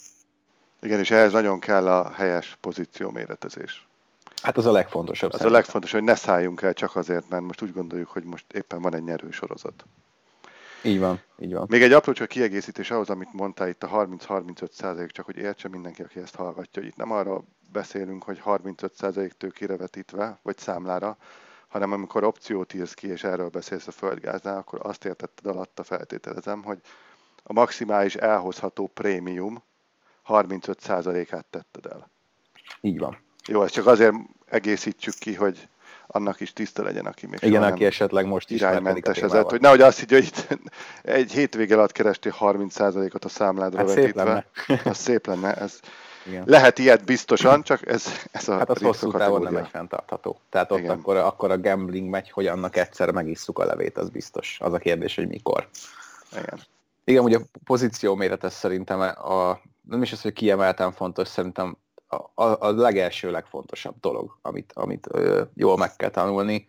Igen, 0.81 0.99
és 0.99 1.11
ehhez 1.11 1.31
nagyon 1.31 1.59
kell 1.59 1.87
a 1.87 2.11
helyes 2.11 2.57
pozíció 2.61 3.09
méretezés. 3.09 3.87
Hát 4.41 4.57
az 4.57 4.65
a 4.65 4.71
legfontosabb. 4.71 5.33
Az 5.33 5.41
a 5.41 5.49
legfontosabb, 5.49 5.99
hogy 5.99 6.09
ne 6.09 6.15
szálljunk 6.15 6.61
el 6.61 6.73
csak 6.73 6.95
azért, 6.95 7.29
mert 7.29 7.43
most 7.43 7.61
úgy 7.61 7.73
gondoljuk, 7.73 8.09
hogy 8.09 8.23
most 8.23 8.45
éppen 8.53 8.81
van 8.81 8.95
egy 8.95 9.03
nyerő 9.03 9.31
sorozat. 9.31 9.85
Így 10.83 10.99
van, 10.99 11.21
így 11.39 11.53
van. 11.53 11.65
Még 11.69 11.81
egy 11.81 11.93
apró 11.93 12.13
csak 12.13 12.27
kiegészítés 12.27 12.91
ahhoz, 12.91 13.09
amit 13.09 13.33
mondtál 13.33 13.67
itt 13.67 13.83
a 13.83 14.07
30-35 14.07 14.71
százalék, 14.71 15.11
csak 15.11 15.25
hogy 15.25 15.37
értse 15.37 15.67
mindenki, 15.67 16.01
aki 16.01 16.19
ezt 16.19 16.35
hallgatja. 16.35 16.81
Itt 16.81 16.95
nem 16.95 17.11
arra 17.11 17.43
beszélünk, 17.71 18.23
hogy 18.23 18.39
35 18.39 18.93
százalék 18.93 19.31
tőkére 19.31 19.77
vetítve, 19.77 20.39
vagy 20.41 20.57
számlára, 20.57 21.17
hanem 21.71 21.91
amikor 21.91 22.23
opciót 22.23 22.73
írsz 22.73 22.93
ki, 22.93 23.07
és 23.07 23.23
erről 23.23 23.49
beszélsz 23.49 23.87
a 23.87 23.91
földgáznál, 23.91 24.57
akkor 24.57 24.79
azt 24.83 25.05
értetted 25.05 25.45
alatta 25.45 25.83
feltételezem, 25.83 26.63
hogy 26.63 26.79
a 27.43 27.53
maximális 27.53 28.15
elhozható 28.15 28.87
prémium 28.93 29.63
35%-át 30.27 31.45
tetted 31.45 31.85
el. 31.85 32.09
Így 32.81 32.99
van. 32.99 33.17
Jó, 33.47 33.63
ezt 33.63 33.73
csak 33.73 33.87
azért 33.87 34.13
egészítsük 34.45 35.13
ki, 35.13 35.35
hogy 35.35 35.67
annak 36.07 36.39
is 36.39 36.53
tiszta 36.53 36.83
legyen, 36.83 37.05
aki 37.05 37.27
még 37.27 37.39
Igen, 37.41 37.63
aki 37.63 37.85
esetleg 37.85 38.25
most 38.25 38.49
iránymentes 38.49 39.17
ezért, 39.17 39.49
hogy 39.49 39.61
nehogy 39.61 39.81
azt 39.81 39.99
higgye, 39.99 40.15
hogy 40.15 40.25
itt 40.25 40.47
egy 41.01 41.31
hétvége 41.31 41.75
alatt 41.75 41.91
kerestél 41.91 42.35
30%-ot 42.39 43.25
a 43.25 43.29
számládra 43.29 43.77
hát 43.77 43.87
vetítve. 43.87 44.45
Szép 44.53 44.65
lenne. 44.67 44.89
Az 44.89 44.97
szép 44.97 45.27
lenne. 45.27 45.55
Ez 45.55 45.79
igen. 46.27 46.43
Lehet 46.45 46.79
ilyet 46.79 47.05
biztosan, 47.05 47.63
csak 47.63 47.87
ez, 47.87 48.05
ez 48.31 48.47
a 48.47 48.57
Hát 48.57 48.69
az 48.69 48.81
hosszú 48.81 49.11
távon 49.11 49.41
nem 49.41 49.57
egy 49.57 49.67
fenntartható. 49.67 50.39
Tehát 50.49 50.71
ott 50.71 50.87
akkor, 50.87 51.15
akkor 51.15 51.51
a 51.51 51.59
gambling 51.59 52.09
megy, 52.09 52.29
hogy 52.31 52.47
annak 52.47 52.75
egyszer 52.75 53.11
megisszuk 53.11 53.59
a 53.59 53.65
levét, 53.65 53.97
az 53.97 54.09
biztos. 54.09 54.57
Az 54.59 54.73
a 54.73 54.77
kérdés, 54.77 55.15
hogy 55.15 55.27
mikor. 55.27 55.69
Igen. 56.31 56.59
Igen, 57.03 57.23
ugye 57.23 57.37
a 57.37 57.59
pozíció 57.65 58.15
méret 58.15 58.43
ez 58.43 58.53
szerintem 58.53 58.99
a, 58.99 59.59
nem 59.81 60.01
is 60.01 60.11
az, 60.11 60.21
hogy 60.21 60.33
kiemelten 60.33 60.91
fontos, 60.91 61.27
szerintem 61.27 61.77
a, 62.07 62.43
a, 62.43 62.57
a 62.59 62.71
legelső, 62.71 63.31
legfontosabb 63.31 63.95
dolog, 63.99 64.37
amit, 64.41 64.71
amit 64.73 65.07
ö, 65.11 65.41
jól 65.53 65.77
meg 65.77 65.95
kell 65.95 66.09
tanulni. 66.09 66.67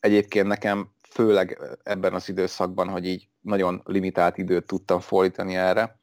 Egyébként 0.00 0.46
nekem 0.46 0.90
főleg 1.10 1.58
ebben 1.82 2.14
az 2.14 2.28
időszakban, 2.28 2.88
hogy 2.88 3.06
így 3.06 3.28
nagyon 3.40 3.82
limitált 3.84 4.38
időt 4.38 4.66
tudtam 4.66 5.00
fordítani 5.00 5.56
erre, 5.56 5.98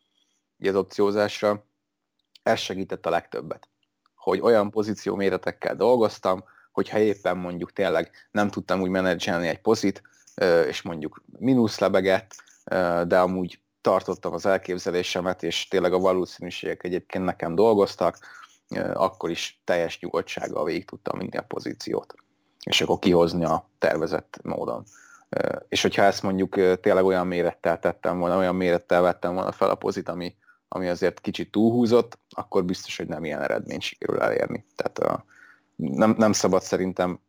az 0.63 0.75
opciózásra, 0.75 1.65
ez 2.43 2.59
segített 2.59 3.05
a 3.05 3.09
legtöbbet. 3.09 3.69
Hogy 4.15 4.39
olyan 4.39 4.69
pozíció 4.69 5.15
méretekkel 5.15 5.75
dolgoztam, 5.75 6.43
hogyha 6.71 6.99
éppen 6.99 7.37
mondjuk 7.37 7.73
tényleg 7.73 8.11
nem 8.31 8.49
tudtam 8.49 8.81
úgy 8.81 8.89
menedzselni 8.89 9.47
egy 9.47 9.61
pozit, 9.61 10.01
és 10.67 10.81
mondjuk 10.81 11.23
mínusz 11.39 11.79
lebegett, 11.79 12.35
de 13.07 13.19
amúgy 13.19 13.59
tartottam 13.81 14.33
az 14.33 14.45
elképzelésemet, 14.45 15.43
és 15.43 15.67
tényleg 15.67 15.93
a 15.93 15.99
valószínűségek 15.99 16.83
egyébként 16.83 17.25
nekem 17.25 17.55
dolgoztak, 17.55 18.17
akkor 18.93 19.29
is 19.29 19.61
teljes 19.63 19.99
nyugodtsággal 19.99 20.65
végig 20.65 20.85
tudtam 20.85 21.19
vinni 21.19 21.37
a 21.37 21.41
pozíciót, 21.41 22.13
és 22.63 22.81
akkor 22.81 22.99
kihozni 22.99 23.45
a 23.45 23.69
tervezett 23.77 24.39
módon. 24.43 24.83
És 25.69 25.81
hogyha 25.81 26.03
ezt 26.03 26.23
mondjuk 26.23 26.79
tényleg 26.79 27.05
olyan 27.05 27.27
mérettel 27.27 27.79
tettem 27.79 28.19
volna, 28.19 28.37
olyan 28.37 28.55
mérettel 28.55 29.01
vettem 29.01 29.33
volna 29.33 29.51
fel 29.51 29.69
a 29.69 29.75
pozit, 29.75 30.09
ami, 30.09 30.35
ami 30.73 30.87
azért 30.87 31.19
kicsit 31.19 31.51
túlhúzott, 31.51 32.17
akkor 32.29 32.65
biztos, 32.65 32.97
hogy 32.97 33.07
nem 33.07 33.23
ilyen 33.25 33.41
eredményt 33.41 33.81
sikerül 33.81 34.21
elérni. 34.21 34.65
Tehát 34.75 34.99
a, 34.99 35.25
nem, 35.75 36.15
nem 36.17 36.31
szabad 36.31 36.61
szerintem, 36.61 37.19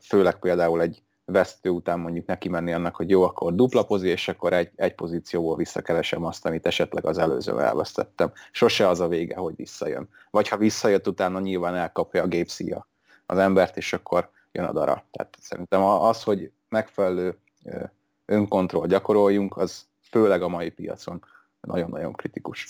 főleg 0.00 0.38
például 0.38 0.80
egy 0.80 1.02
vesztő 1.24 1.70
után 1.70 1.98
mondjuk 1.98 2.26
neki 2.26 2.48
menni 2.48 2.72
annak, 2.72 2.96
hogy 2.96 3.10
jó, 3.10 3.22
akkor 3.22 3.54
dupla 3.54 3.84
pozi, 3.84 4.08
és 4.08 4.28
akkor 4.28 4.52
egy, 4.52 4.70
egy 4.76 4.94
pozícióból 4.94 5.56
visszakeresem 5.56 6.24
azt, 6.24 6.46
amit 6.46 6.66
esetleg 6.66 7.06
az 7.06 7.18
előző 7.18 7.60
elvesztettem. 7.60 8.32
Sose 8.52 8.88
az 8.88 9.00
a 9.00 9.08
vége, 9.08 9.36
hogy 9.36 9.56
visszajön. 9.56 10.08
Vagy 10.30 10.48
ha 10.48 10.56
visszajött, 10.56 11.08
utána 11.08 11.40
nyilván 11.40 11.74
elkapja 11.74 12.22
a 12.22 12.26
gépszíja 12.26 12.88
az 13.26 13.38
embert, 13.38 13.76
és 13.76 13.92
akkor 13.92 14.30
jön 14.52 14.64
a 14.64 14.72
dara. 14.72 15.04
Tehát 15.10 15.36
szerintem 15.40 15.82
az, 15.82 16.22
hogy 16.22 16.50
megfelelő 16.68 17.38
önkontroll 18.24 18.86
gyakoroljunk, 18.86 19.56
az 19.56 19.86
főleg 20.10 20.42
a 20.42 20.48
mai 20.48 20.70
piacon 20.70 21.24
nagyon-nagyon 21.66 22.12
kritikus. 22.12 22.66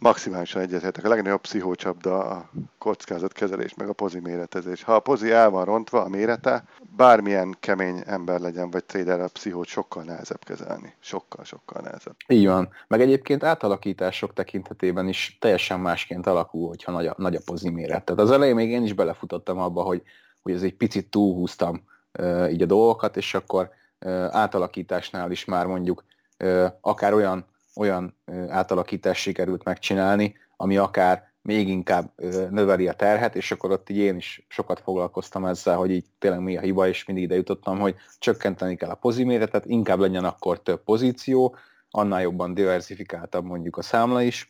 Maximálisan 0.00 0.62
egyetértek. 0.62 1.04
A 1.04 1.08
legnagyobb 1.08 1.40
pszichócsapda 1.40 2.24
a 2.24 2.50
kockázatkezelés, 2.78 3.74
meg 3.74 3.88
a 3.88 3.92
pozi 3.92 4.20
méretezés. 4.20 4.82
Ha 4.82 4.94
a 4.94 5.00
pozi 5.00 5.30
el 5.30 5.50
van 5.50 5.64
rontva, 5.64 6.02
a 6.02 6.08
mérete, 6.08 6.64
bármilyen 6.96 7.56
kemény 7.60 8.02
ember 8.06 8.40
legyen, 8.40 8.70
vagy 8.70 8.84
trader, 8.84 9.20
a 9.20 9.28
pszichót 9.28 9.66
sokkal 9.66 10.02
nehezebb 10.02 10.44
kezelni. 10.44 10.94
Sokkal, 10.98 11.44
sokkal 11.44 11.82
nehezebb. 11.82 12.14
Így 12.28 12.46
van. 12.46 12.68
Meg 12.88 13.00
egyébként 13.00 13.44
átalakítások 13.44 14.32
tekintetében 14.32 15.08
is 15.08 15.36
teljesen 15.40 15.80
másként 15.80 16.26
alakul, 16.26 16.68
hogyha 16.68 16.92
nagy 16.92 17.06
a, 17.06 17.14
nagy 17.16 17.34
a 17.34 17.40
pozi 17.44 17.70
méret. 17.70 18.04
Tehát 18.04 18.22
az 18.22 18.30
elején 18.30 18.54
még 18.54 18.70
én 18.70 18.82
is 18.82 18.92
belefutottam 18.92 19.58
abba, 19.58 19.82
hogy, 19.82 20.02
hogy 20.42 20.52
ez 20.52 20.62
egy 20.62 20.74
picit 20.74 21.10
túlhúztam 21.10 21.82
uh, 22.18 22.52
így 22.52 22.62
a 22.62 22.66
dolgokat, 22.66 23.16
és 23.16 23.34
akkor 23.34 23.70
uh, 24.00 24.12
átalakításnál 24.30 25.30
is 25.30 25.44
már 25.44 25.66
mondjuk 25.66 26.04
uh, 26.44 26.66
akár 26.80 27.14
olyan 27.14 27.48
olyan 27.76 28.16
átalakítást 28.48 29.20
sikerült 29.20 29.64
megcsinálni, 29.64 30.34
ami 30.56 30.76
akár 30.76 31.28
még 31.42 31.68
inkább 31.68 32.12
növeli 32.50 32.88
a 32.88 32.92
terhet, 32.92 33.36
és 33.36 33.50
akkor 33.50 33.70
ott 33.70 33.90
így 33.90 33.96
én 33.96 34.16
is 34.16 34.46
sokat 34.48 34.80
foglalkoztam 34.80 35.44
ezzel, 35.44 35.76
hogy 35.76 35.90
így 35.90 36.06
tényleg 36.18 36.40
mi 36.40 36.56
a 36.56 36.60
hiba, 36.60 36.88
és 36.88 37.04
mindig 37.04 37.24
ide 37.24 37.34
jutottam, 37.34 37.78
hogy 37.78 37.94
csökkenteni 38.18 38.76
kell 38.76 38.90
a 38.90 38.94
poziméretet, 38.94 39.66
inkább 39.66 39.98
legyen 39.98 40.24
akkor 40.24 40.62
több 40.62 40.82
pozíció, 40.84 41.56
annál 41.90 42.20
jobban 42.22 42.54
diversifikáltabb 42.54 43.44
mondjuk 43.44 43.76
a 43.76 43.82
számla 43.82 44.22
is, 44.22 44.48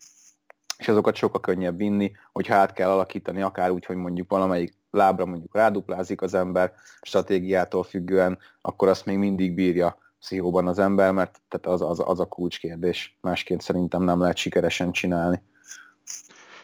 és 0.79 0.89
azokat 0.89 1.15
sokkal 1.15 1.41
könnyebb 1.41 1.77
vinni, 1.77 2.13
hogyha 2.33 2.55
át 2.55 2.73
kell 2.73 2.91
alakítani, 2.91 3.43
akár 3.43 3.71
úgy, 3.71 3.85
hogy 3.85 3.97
mondjuk 3.97 4.31
valamelyik 4.31 4.73
lábra 4.91 5.25
mondjuk 5.25 5.55
ráduplázik 5.55 6.23
az 6.23 6.35
ember 6.35 6.73
stratégiától 7.03 7.83
függően, 7.83 8.39
akkor 8.61 8.89
azt 8.89 9.07
még 9.07 9.19
mindig 9.19 9.55
bírja 9.55 9.99
pszichóban 10.21 10.67
az 10.67 10.79
ember, 10.79 11.13
mert 11.13 11.41
tehát 11.49 11.81
az, 11.81 11.89
az, 11.91 12.03
az 12.05 12.21
a 12.21 12.25
kulcskérdés. 12.25 13.19
Másként 13.21 13.63
szerintem 13.63 14.03
nem 14.03 14.21
lehet 14.21 14.37
sikeresen 14.37 14.93
csinálni. 14.93 15.43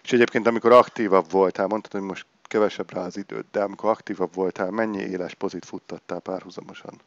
És 0.02 0.12
egyébként, 0.12 0.46
amikor 0.46 0.72
aktívabb 0.72 1.30
voltál, 1.30 1.66
mondtad, 1.66 1.92
hogy 1.92 2.00
most 2.00 2.26
kevesebb 2.42 2.92
rá 2.92 3.04
az 3.04 3.16
időt, 3.16 3.46
de 3.50 3.62
amikor 3.62 3.90
aktívabb 3.90 4.34
voltál, 4.34 4.70
mennyi 4.70 4.98
éles 4.98 5.34
pozit 5.34 5.64
futtattál 5.64 6.20
párhuzamosan? 6.20 7.00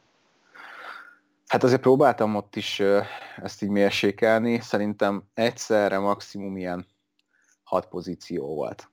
Hát 1.48 1.64
azért 1.64 1.82
próbáltam 1.82 2.36
ott 2.36 2.56
is 2.56 2.82
ezt 3.38 3.62
így 3.62 3.70
mérsékelni, 3.70 4.60
szerintem 4.60 5.24
egyszerre 5.34 6.00
maximum 6.00 6.58
ilyen 6.58 6.86
hat 7.64 7.88
pozíció 7.88 8.56
volt. 8.56 8.90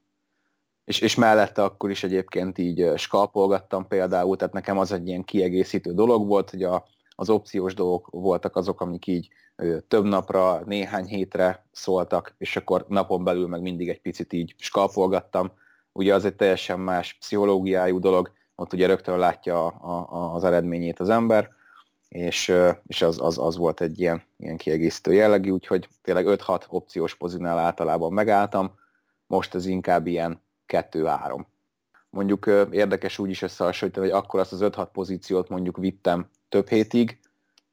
És, 0.84 1.00
és 1.00 1.14
mellette 1.14 1.62
akkor 1.62 1.90
is 1.90 2.04
egyébként 2.04 2.58
így 2.58 2.92
skalpolgattam 2.96 3.86
például, 3.86 4.36
tehát 4.36 4.52
nekem 4.54 4.78
az 4.78 4.92
egy 4.92 5.08
ilyen 5.08 5.24
kiegészítő 5.24 5.94
dolog 5.94 6.26
volt, 6.26 6.50
hogy 6.50 6.62
a, 6.62 6.86
az 7.16 7.30
opciós 7.30 7.74
dolgok 7.74 8.08
voltak 8.10 8.56
azok, 8.56 8.80
amik 8.80 9.06
így 9.06 9.28
több 9.88 10.04
napra, 10.04 10.62
néhány 10.64 11.06
hétre 11.06 11.66
szóltak, 11.72 12.34
és 12.38 12.56
akkor 12.56 12.84
napon 12.88 13.24
belül 13.24 13.46
meg 13.46 13.60
mindig 13.60 13.88
egy 13.88 14.00
picit 14.00 14.32
így 14.32 14.54
skalpolgattam. 14.58 15.52
Ugye 15.92 16.14
az 16.14 16.24
egy 16.24 16.36
teljesen 16.36 16.80
más 16.80 17.14
pszichológiájú 17.14 17.98
dolog, 17.98 18.32
ott 18.54 18.72
ugye 18.72 18.86
rögtön 18.86 19.18
látja 19.18 19.66
a, 19.66 20.14
a, 20.14 20.34
az 20.34 20.44
eredményét 20.44 21.00
az 21.00 21.08
ember, 21.08 21.50
és, 22.08 22.52
és 22.86 23.02
az, 23.02 23.20
az, 23.20 23.38
az 23.38 23.56
volt 23.56 23.80
egy 23.80 24.00
ilyen, 24.00 24.22
ilyen 24.36 24.56
kiegészítő 24.56 25.12
jellegű, 25.12 25.50
úgyhogy 25.50 25.88
tényleg 26.02 26.24
5-6 26.28 26.62
opciós 26.68 27.14
poziznál 27.14 27.58
általában 27.58 28.12
megálltam, 28.12 28.74
most 29.26 29.54
ez 29.54 29.66
inkább 29.66 30.06
ilyen 30.06 30.42
2-3. 30.68 31.44
Mondjuk 32.10 32.46
érdekes 32.70 33.18
úgy 33.18 33.30
is 33.30 33.42
összehasonlítani, 33.42 34.08
hogy 34.08 34.16
akkor 34.16 34.40
azt 34.40 34.52
az 34.52 34.60
5-6 34.62 34.88
pozíciót 34.92 35.48
mondjuk 35.48 35.76
vittem 35.76 36.28
több 36.48 36.68
hétig, 36.68 37.18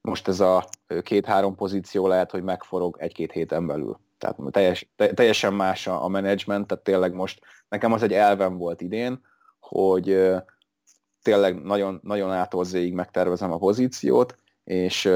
most 0.02 0.28
ez 0.28 0.40
a 0.40 0.70
két-három 1.02 1.56
pozíció 1.56 2.08
lehet, 2.08 2.32
hogy 2.32 2.44
megforog 2.44 2.98
egy-két 3.00 3.32
héten 3.32 3.68
belül. 3.68 4.00
Tehát 4.18 4.38
teljes, 4.52 4.90
teljesen 4.96 5.54
más 5.54 5.88
a, 5.88 6.04
a 6.04 6.08
menedzsment, 6.08 6.68
tehát 6.68 6.84
tényleg 6.84 7.14
most 7.14 7.40
nekem 7.70 7.94
az 7.94 8.04
egy 8.04 8.14
elvem 8.14 8.58
volt 8.58 8.82
idén, 8.82 9.22
hogy 9.60 10.32
tényleg 11.22 11.62
nagyon, 11.62 12.00
nagyon 12.04 12.32
átolzéig 12.32 12.94
megtervezem 12.94 13.52
a 13.52 13.58
pozíciót, 13.58 14.36
és, 14.64 15.10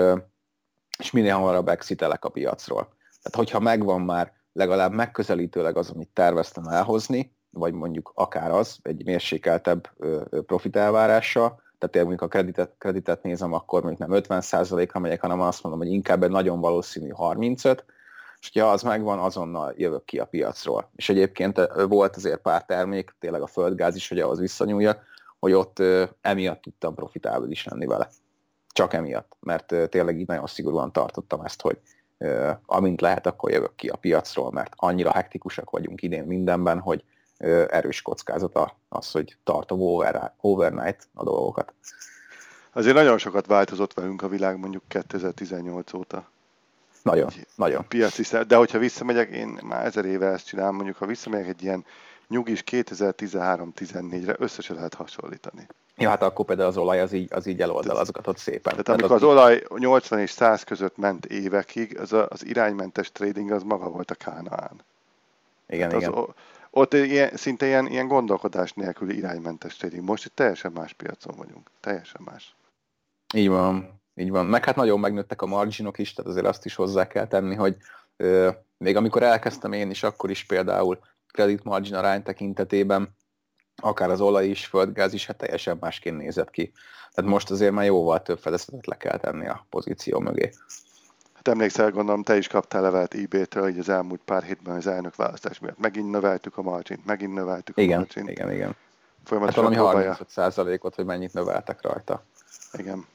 és 0.99 1.11
minél 1.11 1.33
hamarabb 1.33 1.67
exitelek 1.67 2.25
a 2.25 2.29
piacról. 2.29 2.83
Tehát 3.21 3.35
hogyha 3.35 3.59
megvan 3.59 4.01
már 4.01 4.33
legalább 4.53 4.91
megközelítőleg 4.91 5.77
az, 5.77 5.89
amit 5.89 6.09
terveztem 6.13 6.63
elhozni, 6.63 7.35
vagy 7.49 7.73
mondjuk 7.73 8.11
akár 8.15 8.51
az, 8.51 8.79
egy 8.81 9.05
mérsékeltebb 9.05 9.89
profit 10.45 10.75
elvárással, 10.75 11.61
tehát 11.77 11.95
tényleg 11.95 12.09
mondjuk 12.09 12.21
a 12.21 12.27
kreditet, 12.27 12.75
kreditet 12.77 13.23
nézem, 13.23 13.53
akkor 13.53 13.83
mondjuk 13.83 14.09
nem 14.09 14.21
50%-ra 14.23 14.99
megyek, 14.99 15.21
hanem 15.21 15.41
azt 15.41 15.63
mondom, 15.63 15.81
hogy 15.81 15.91
inkább 15.91 16.23
egy 16.23 16.29
nagyon 16.29 16.59
valószínű 16.59 17.09
35, 17.09 17.85
és 18.39 18.61
ha 18.61 18.71
az 18.71 18.81
megvan, 18.81 19.19
azonnal 19.19 19.73
jövök 19.77 20.05
ki 20.05 20.19
a 20.19 20.25
piacról. 20.25 20.89
És 20.95 21.09
egyébként 21.09 21.61
volt 21.87 22.15
azért 22.15 22.41
pár 22.41 22.65
termék, 22.65 23.15
tényleg 23.19 23.41
a 23.41 23.47
földgáz 23.47 23.95
is, 23.95 24.09
hogy 24.09 24.19
ahhoz 24.19 24.39
visszanyúljak, 24.39 25.03
hogy 25.39 25.53
ott 25.53 25.83
emiatt 26.21 26.61
tudtam 26.61 26.95
profitábilis 26.95 27.65
lenni 27.65 27.85
vele. 27.85 28.09
Csak 28.71 28.93
emiatt, 28.93 29.37
mert 29.39 29.73
tényleg 29.89 30.19
így 30.19 30.27
nagyon 30.27 30.47
szigorúan 30.47 30.91
tartottam 30.91 31.41
ezt, 31.41 31.61
hogy 31.61 31.79
amint 32.65 33.01
lehet, 33.01 33.27
akkor 33.27 33.51
jövök 33.51 33.75
ki 33.75 33.87
a 33.87 33.95
piacról, 33.95 34.51
mert 34.51 34.73
annyira 34.75 35.11
hektikusak 35.11 35.69
vagyunk 35.69 36.01
idén 36.01 36.23
mindenben, 36.23 36.79
hogy 36.79 37.03
erős 37.67 38.01
kockázata 38.01 38.75
az, 38.89 39.11
hogy 39.11 39.37
tartom 39.43 39.81
over, 39.81 40.33
overnight 40.41 41.07
a 41.13 41.23
dolgokat. 41.23 41.73
Azért 42.73 42.95
nagyon 42.95 43.17
sokat 43.17 43.45
változott 43.45 43.93
velünk 43.93 44.21
a 44.21 44.27
világ 44.27 44.59
mondjuk 44.59 44.83
2018 44.87 45.93
óta. 45.93 46.29
Nagyon, 47.01 47.29
egy, 47.29 47.47
nagyon. 47.55 47.85
Piaci, 47.87 48.23
de 48.47 48.55
hogyha 48.55 48.77
visszamegyek, 48.77 49.29
én 49.29 49.59
már 49.63 49.85
ezer 49.85 50.05
éve 50.05 50.27
ezt 50.27 50.45
csinálom, 50.45 50.75
mondjuk 50.75 50.97
ha 50.97 51.05
visszamegyek 51.05 51.47
egy 51.47 51.63
ilyen 51.63 51.85
nyugis 52.27 52.63
2013-14-re 52.71 54.35
összesen 54.37 54.75
lehet 54.75 54.93
hasonlítani. 54.93 55.67
Ja, 55.97 56.09
hát 56.09 56.21
akkor 56.21 56.45
például 56.45 56.69
az 56.69 56.77
olaj 56.77 57.01
az 57.01 57.11
így, 57.11 57.33
az 57.33 57.45
így 57.45 57.61
eloldalazgatott 57.61 58.37
szépen. 58.37 58.61
Tehát, 58.61 58.83
tehát 58.85 58.99
amikor 58.99 59.15
az, 59.15 59.23
az 59.23 59.29
olaj 59.29 59.63
80 59.77 60.19
és 60.19 60.29
100 60.29 60.63
között 60.63 60.97
ment 60.97 61.25
évekig, 61.25 61.99
az, 61.99 62.13
a, 62.13 62.27
az 62.29 62.45
iránymentes 62.45 63.11
trading 63.11 63.51
az 63.51 63.63
maga 63.63 63.89
volt 63.89 64.11
a 64.11 64.15
Kánaán. 64.15 64.81
Igen, 65.67 65.89
tehát 65.89 66.03
igen. 66.03 66.13
Az, 66.13 66.25
ott 66.77 66.93
ilyen, 66.93 67.35
szinte 67.35 67.65
ilyen, 67.65 67.87
ilyen 67.87 68.07
gondolkodás 68.07 68.73
nélküli 68.73 69.17
iránymentes 69.17 69.75
trading. 69.75 70.03
Most 70.03 70.25
itt 70.25 70.35
teljesen 70.35 70.71
más 70.71 70.93
piacon 70.93 71.35
vagyunk. 71.37 71.69
Teljesen 71.79 72.21
más. 72.25 72.55
Így 73.33 73.49
van. 73.49 74.01
Így 74.15 74.29
van. 74.29 74.45
Meg 74.45 74.65
hát 74.65 74.75
nagyon 74.75 74.99
megnőttek 74.99 75.41
a 75.41 75.45
marginok 75.45 75.97
is, 75.97 76.13
tehát 76.13 76.31
azért 76.31 76.45
azt 76.45 76.65
is 76.65 76.75
hozzá 76.75 77.07
kell 77.07 77.27
tenni, 77.27 77.55
hogy 77.55 77.77
ö, 78.17 78.49
még 78.77 78.95
amikor 78.95 79.23
elkezdtem 79.23 79.71
én 79.71 79.89
is, 79.89 80.03
akkor 80.03 80.29
is 80.29 80.45
például 80.45 80.99
credit 81.31 81.63
margin 81.63 81.95
arány 81.95 82.23
tekintetében, 82.23 83.15
akár 83.75 84.09
az 84.09 84.21
olaj 84.21 84.47
is, 84.47 84.65
földgáz 84.65 85.13
is, 85.13 85.25
hát 85.25 85.37
teljesen 85.37 85.77
másként 85.79 86.17
nézett 86.17 86.49
ki. 86.49 86.71
Tehát 87.13 87.31
most 87.31 87.51
azért 87.51 87.73
már 87.73 87.85
jóval 87.85 88.21
több 88.21 88.39
fedezetet 88.39 88.85
le 88.85 88.97
kell 88.97 89.17
tenni 89.17 89.47
a 89.47 89.65
pozíció 89.69 90.19
mögé. 90.19 90.51
Hát 91.47 91.55
emlékszel, 91.55 91.91
gondolom, 91.91 92.23
te 92.23 92.37
is 92.37 92.47
kaptál 92.47 92.81
levelet 92.81 93.13
eBay-től, 93.13 93.63
hogy 93.63 93.79
az 93.79 93.89
elmúlt 93.89 94.21
pár 94.25 94.43
hétben 94.43 94.75
az 94.75 94.87
elnök 94.87 95.15
választás 95.15 95.59
miatt. 95.59 95.77
Megint 95.79 96.11
növeltük 96.11 96.57
a 96.57 96.61
margint, 96.61 97.05
megint 97.05 97.33
növeltük 97.33 97.77
igen, 97.77 97.97
a 97.97 97.99
margint. 97.99 98.29
Igen, 98.29 98.51
igen, 98.51 98.75
Folyamatosan 99.23 99.73
hát 99.73 99.81
valami 99.81 100.05
35%-ot, 100.35 100.95
hogy 100.95 101.05
mennyit 101.05 101.33
növeltek 101.33 101.81
rajta. 101.81 102.23
Igen. 102.73 103.05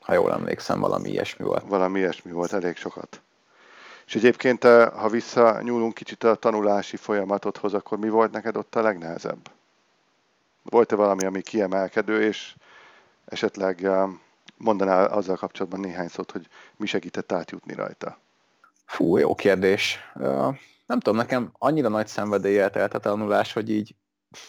Ha 0.00 0.12
jól 0.12 0.32
emlékszem, 0.32 0.80
valami 0.80 1.08
ilyesmi 1.08 1.44
volt. 1.44 1.64
Valami 1.66 1.98
ilyesmi 1.98 2.32
volt, 2.32 2.52
elég 2.52 2.76
sokat. 2.76 3.20
És 4.06 4.14
egyébként, 4.14 4.64
eh, 4.64 4.90
ha 4.90 5.08
visszanyúlunk 5.08 5.94
kicsit 5.94 6.24
a 6.24 6.34
tanulási 6.34 6.96
folyamatodhoz, 6.96 7.74
akkor 7.74 7.98
mi 7.98 8.08
volt 8.08 8.32
neked 8.32 8.56
ott 8.56 8.74
a 8.74 8.82
legnehezebb? 8.82 9.50
Volt-e 10.62 10.96
valami, 10.96 11.24
ami 11.24 11.42
kiemelkedő, 11.42 12.22
és 12.22 12.54
esetleg 13.24 13.84
eh, 13.84 14.08
mondanál 14.62 15.06
azzal 15.06 15.36
kapcsolatban 15.36 15.80
néhány 15.80 16.08
szót, 16.08 16.30
hogy 16.30 16.48
mi 16.76 16.86
segített 16.86 17.32
átjutni 17.32 17.74
rajta? 17.74 18.18
Fú, 18.84 19.16
jó 19.16 19.34
kérdés. 19.34 19.98
Nem 20.86 21.00
tudom, 21.00 21.16
nekem 21.16 21.50
annyira 21.58 21.88
nagy 21.88 22.06
szenvedéllyel 22.06 22.70
telt 22.70 22.94
a 22.94 22.98
tanulás, 22.98 23.52
hogy 23.52 23.70
így 23.70 23.94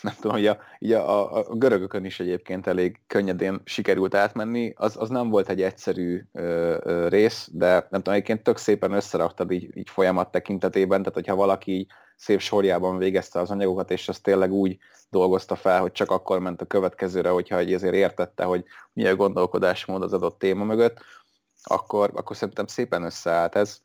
nem 0.01 0.13
tudom, 0.15 0.31
hogy 0.31 0.47
a, 0.47 0.57
így 0.79 0.91
a, 0.91 1.35
a, 1.35 1.45
a 1.49 1.55
görögökön 1.55 2.05
is 2.05 2.19
egyébként 2.19 2.67
elég 2.67 2.99
könnyedén 3.07 3.61
sikerült 3.63 4.15
átmenni. 4.15 4.73
Az, 4.75 4.95
az 4.97 5.09
nem 5.09 5.29
volt 5.29 5.49
egy 5.49 5.61
egyszerű 5.61 6.23
ö, 6.31 6.77
ö, 6.83 7.07
rész, 7.07 7.49
de 7.51 7.67
nem 7.67 7.87
tudom, 7.89 8.13
egyébként 8.13 8.43
tök 8.43 8.57
szépen 8.57 8.91
összeraktad 8.91 9.51
így, 9.51 9.77
így 9.77 9.89
folyamat 9.89 10.31
tekintetében, 10.31 10.99
tehát 10.99 11.13
hogyha 11.13 11.35
valaki 11.35 11.87
szép 12.17 12.39
sorjában 12.39 12.97
végezte 12.97 13.39
az 13.39 13.51
anyagokat, 13.51 13.91
és 13.91 14.09
azt 14.09 14.23
tényleg 14.23 14.51
úgy 14.51 14.77
dolgozta 15.09 15.55
fel, 15.55 15.81
hogy 15.81 15.91
csak 15.91 16.11
akkor 16.11 16.39
ment 16.39 16.61
a 16.61 16.65
következőre, 16.65 17.29
hogyha 17.29 17.57
egy 17.57 17.73
ezért 17.73 17.93
értette, 17.93 18.43
hogy 18.43 18.63
mi 18.93 19.07
a 19.07 19.15
gondolkodásmód 19.15 20.03
az 20.03 20.13
adott 20.13 20.39
téma 20.39 20.63
mögött, 20.63 20.99
akkor, 21.63 22.11
akkor 22.13 22.35
szerintem 22.35 22.67
szépen 22.67 23.03
összeállt 23.03 23.55
ez. 23.55 23.81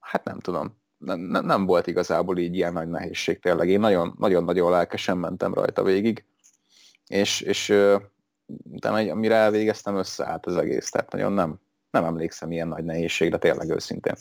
Hát 0.00 0.24
nem 0.24 0.40
tudom, 0.40 0.80
nem, 0.98 1.44
nem 1.44 1.66
volt 1.66 1.86
igazából 1.86 2.38
így 2.38 2.54
ilyen 2.54 2.72
nagy 2.72 2.88
nehézség 2.88 3.40
tényleg. 3.40 3.68
Én 3.68 3.80
nagyon-nagyon 3.80 4.70
lelkesen 4.70 5.18
mentem 5.18 5.54
rajta 5.54 5.82
végig, 5.82 6.24
és, 7.06 7.40
és 7.40 7.68
utána, 8.70 9.10
amire 9.12 9.34
elvégeztem, 9.34 9.96
összeállt 9.96 10.46
az 10.46 10.56
egész, 10.56 10.90
tehát 10.90 11.12
nagyon 11.12 11.32
nem, 11.32 11.60
nem 11.90 12.04
emlékszem 12.04 12.52
ilyen 12.52 12.68
nagy 12.68 12.84
nehézségre, 12.84 13.38
tényleg 13.38 13.70
őszintén. 13.70 14.14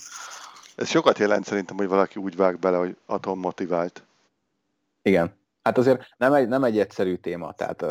Ez 0.81 0.87
sokat 0.87 1.17
jelent 1.17 1.45
szerintem, 1.45 1.77
hogy 1.77 1.87
valaki 1.87 2.19
úgy 2.19 2.35
vág 2.35 2.59
bele, 2.59 2.77
hogy 2.77 2.97
atom 3.05 3.39
motivált. 3.39 4.03
Igen. 5.01 5.33
Hát 5.63 5.77
azért 5.77 6.07
nem 6.17 6.33
egy, 6.33 6.47
nem 6.47 6.63
egy 6.63 6.79
egyszerű 6.79 7.15
téma, 7.15 7.51
tehát 7.51 7.85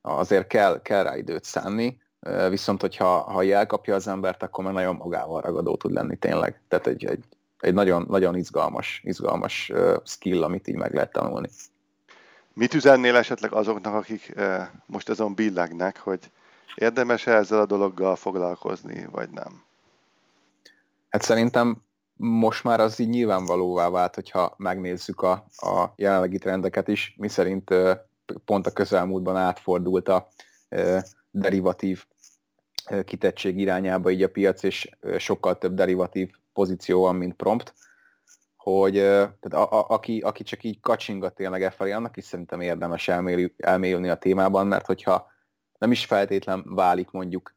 azért 0.00 0.46
kell, 0.46 0.82
kell 0.82 1.02
rá 1.02 1.16
időt 1.16 1.44
szánni, 1.44 2.00
viszont 2.48 2.80
hogyha 2.80 3.20
ha 3.20 3.44
elkapja 3.44 3.94
az 3.94 4.06
embert, 4.06 4.42
akkor 4.42 4.64
már 4.64 4.72
nagyon 4.72 4.96
magával 4.96 5.40
ragadó 5.40 5.76
tud 5.76 5.92
lenni 5.92 6.16
tényleg. 6.16 6.60
Tehát 6.68 6.86
egy, 6.86 7.04
egy, 7.04 7.24
egy 7.58 7.74
nagyon, 7.74 8.06
nagyon 8.08 8.36
izgalmas, 8.36 9.00
izgalmas 9.04 9.72
skill, 10.04 10.42
amit 10.42 10.68
így 10.68 10.76
meg 10.76 10.94
lehet 10.94 11.12
tanulni. 11.12 11.48
Mit 12.52 12.74
üzennél 12.74 13.16
esetleg 13.16 13.52
azoknak, 13.52 13.94
akik 13.94 14.34
most 14.86 15.08
azon 15.08 15.34
billegnek, 15.34 15.98
hogy 15.98 16.30
érdemes 16.74 17.26
-e 17.26 17.34
ezzel 17.34 17.60
a 17.60 17.66
dologgal 17.66 18.16
foglalkozni, 18.16 19.06
vagy 19.10 19.30
nem? 19.30 19.62
Hát 21.08 21.22
szerintem 21.22 21.82
most 22.22 22.64
már 22.64 22.80
az 22.80 22.98
így 22.98 23.08
nyilvánvalóvá 23.08 23.88
vált, 23.88 24.14
hogyha 24.14 24.54
megnézzük 24.56 25.22
a, 25.22 25.44
a 25.56 25.92
jelenlegi 25.96 26.38
trendeket 26.38 26.88
is, 26.88 27.14
mi 27.18 27.28
szerint 27.28 27.74
pont 28.44 28.66
a 28.66 28.70
közelmúltban 28.70 29.36
átfordult 29.36 30.08
a 30.08 30.28
derivatív 31.30 32.04
kitettség 33.04 33.58
irányába 33.58 34.10
így 34.10 34.22
a 34.22 34.28
piac, 34.28 34.62
és 34.62 34.90
sokkal 35.18 35.58
több 35.58 35.74
derivatív 35.74 36.30
pozíció 36.52 37.00
van, 37.00 37.16
mint 37.16 37.34
prompt, 37.34 37.74
hogy 38.56 38.92
tehát 38.94 39.52
a, 39.52 39.78
a, 39.78 39.86
aki, 39.88 40.20
aki 40.20 40.42
csak 40.42 40.64
így 40.64 40.80
kacsingat 40.80 41.34
tényleg 41.34 41.62
e 41.62 41.70
felé, 41.70 41.90
annak 41.90 42.16
is 42.16 42.24
szerintem 42.24 42.60
érdemes 42.60 43.08
elmély, 43.08 43.54
elmélyülni 43.56 44.08
a 44.08 44.18
témában, 44.18 44.66
mert 44.66 44.86
hogyha 44.86 45.30
nem 45.78 45.90
is 45.90 46.04
feltétlen 46.04 46.64
válik 46.66 47.10
mondjuk 47.10 47.54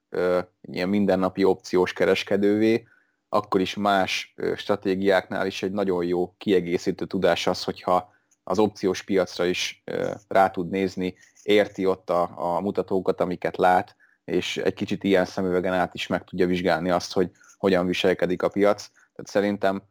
ilyen 0.61 0.89
mindennapi 0.89 1.43
opciós 1.43 1.93
kereskedővé, 1.93 2.88
akkor 3.34 3.61
is 3.61 3.75
más 3.75 4.34
stratégiáknál 4.55 5.45
is 5.45 5.63
egy 5.63 5.71
nagyon 5.71 6.05
jó 6.05 6.34
kiegészítő 6.38 7.05
tudás 7.05 7.47
az, 7.47 7.63
hogyha 7.63 8.13
az 8.43 8.59
opciós 8.59 9.03
piacra 9.03 9.45
is 9.45 9.84
rá 10.27 10.49
tud 10.49 10.69
nézni, 10.69 11.15
érti 11.43 11.86
ott 11.86 12.09
a, 12.09 12.31
a 12.36 12.61
mutatókat, 12.61 13.21
amiket 13.21 13.57
lát, 13.57 13.95
és 14.25 14.57
egy 14.57 14.73
kicsit 14.73 15.03
ilyen 15.03 15.25
szemüvegen 15.25 15.73
át 15.73 15.93
is 15.93 16.07
meg 16.07 16.23
tudja 16.23 16.47
vizsgálni 16.47 16.89
azt, 16.89 17.13
hogy 17.13 17.31
hogyan 17.57 17.86
viselkedik 17.86 18.43
a 18.43 18.49
piac. 18.49 18.89
Tehát 18.91 19.23
szerintem 19.23 19.84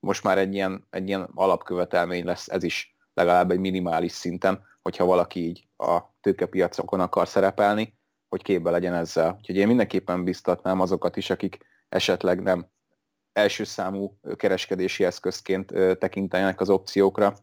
most 0.00 0.22
már 0.22 0.38
egy 0.38 0.54
ilyen, 0.54 0.86
egy 0.90 1.08
ilyen 1.08 1.28
alapkövetelmény 1.34 2.24
lesz 2.24 2.48
ez 2.48 2.62
is 2.62 2.96
legalább 3.14 3.50
egy 3.50 3.58
minimális 3.58 4.12
szinten, 4.12 4.64
hogyha 4.82 5.04
valaki 5.04 5.40
így 5.40 5.66
a 5.76 6.00
tőkepiacokon 6.20 7.00
akar 7.00 7.28
szerepelni, 7.28 7.98
hogy 8.28 8.42
képbe 8.42 8.70
legyen 8.70 8.94
ezzel. 8.94 9.34
Úgyhogy 9.38 9.56
én 9.56 9.66
mindenképpen 9.66 10.24
biztatnám 10.24 10.80
azokat 10.80 11.16
is, 11.16 11.30
akik 11.30 11.72
esetleg 11.94 12.42
nem 12.42 12.66
első 13.32 13.64
számú 13.64 14.18
kereskedési 14.36 15.04
eszközként 15.04 15.72
tekintenek 15.98 16.60
az 16.60 16.70
opciókra, 16.70 17.34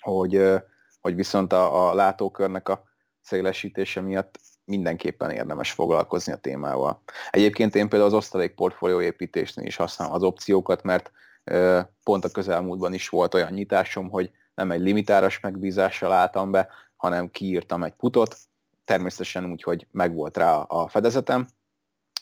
hogy, 0.00 0.52
hogy 1.00 1.14
viszont 1.14 1.52
a, 1.52 1.88
a 1.88 1.94
látókörnek 1.94 2.68
a 2.68 2.84
szélesítése 3.20 4.00
miatt 4.00 4.40
mindenképpen 4.64 5.30
érdemes 5.30 5.72
foglalkozni 5.72 6.32
a 6.32 6.36
témával. 6.36 7.02
Egyébként 7.30 7.74
én 7.74 7.88
például 7.88 8.10
az 8.10 8.16
osztalék 8.16 8.54
portfólió 8.54 9.00
építésnél 9.00 9.66
is 9.66 9.76
használom 9.76 10.14
az 10.14 10.22
opciókat, 10.22 10.82
mert 10.82 11.12
pont 12.02 12.24
a 12.24 12.30
közelmúltban 12.30 12.94
is 12.94 13.08
volt 13.08 13.34
olyan 13.34 13.52
nyitásom, 13.52 14.10
hogy 14.10 14.30
nem 14.54 14.70
egy 14.70 14.80
limitáras 14.80 15.40
megbízással 15.40 16.12
álltam 16.12 16.50
be, 16.50 16.68
hanem 16.96 17.30
kiírtam 17.30 17.84
egy 17.84 17.94
putot, 17.94 18.36
természetesen 18.84 19.50
úgy, 19.50 19.62
hogy 19.62 19.86
megvolt 19.90 20.36
rá 20.36 20.54
a 20.56 20.88
fedezetem, 20.88 21.46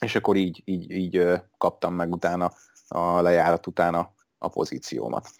és 0.02 0.14
akkor 0.14 0.36
így, 0.36 0.62
így, 0.64 0.90
így 0.90 1.42
kaptam 1.58 1.94
meg 1.94 2.12
utána 2.12 2.52
a 2.88 3.20
lejárat 3.20 3.66
utána 3.66 4.12
a 4.38 4.48
pozíciómat. 4.48 5.30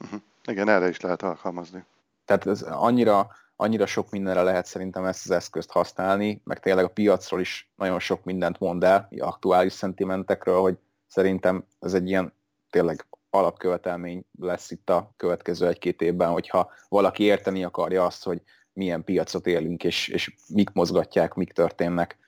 Uh-huh. 0.00 0.20
Igen, 0.44 0.68
erre 0.68 0.88
is 0.88 1.00
lehet 1.00 1.22
alkalmazni. 1.22 1.84
Tehát 2.24 2.46
ez 2.46 2.62
annyira, 2.62 3.30
annyira 3.56 3.86
sok 3.86 4.10
mindenre 4.10 4.42
lehet 4.42 4.66
szerintem 4.66 5.04
ezt 5.04 5.24
az 5.24 5.30
eszközt 5.30 5.70
használni, 5.70 6.40
meg 6.44 6.60
tényleg 6.60 6.84
a 6.84 6.88
piacról 6.88 7.40
is 7.40 7.70
nagyon 7.76 7.98
sok 7.98 8.24
mindent 8.24 8.58
mond 8.58 8.84
el, 8.84 9.08
aktuális 9.18 9.72
szentimentekről, 9.72 10.60
hogy 10.60 10.78
szerintem 11.06 11.64
ez 11.80 11.94
egy 11.94 12.08
ilyen 12.08 12.32
tényleg 12.70 13.06
alapkövetelmény 13.30 14.24
lesz 14.40 14.70
itt 14.70 14.90
a 14.90 15.12
következő 15.16 15.66
egy-két 15.66 16.02
évben, 16.02 16.30
hogyha 16.30 16.70
valaki 16.88 17.22
érteni 17.22 17.64
akarja 17.64 18.04
azt, 18.04 18.24
hogy 18.24 18.42
milyen 18.72 19.04
piacot 19.04 19.46
élünk, 19.46 19.84
és, 19.84 20.08
és 20.08 20.34
mik 20.48 20.70
mozgatják, 20.70 21.34
mik 21.34 21.52
történnek. 21.52 22.18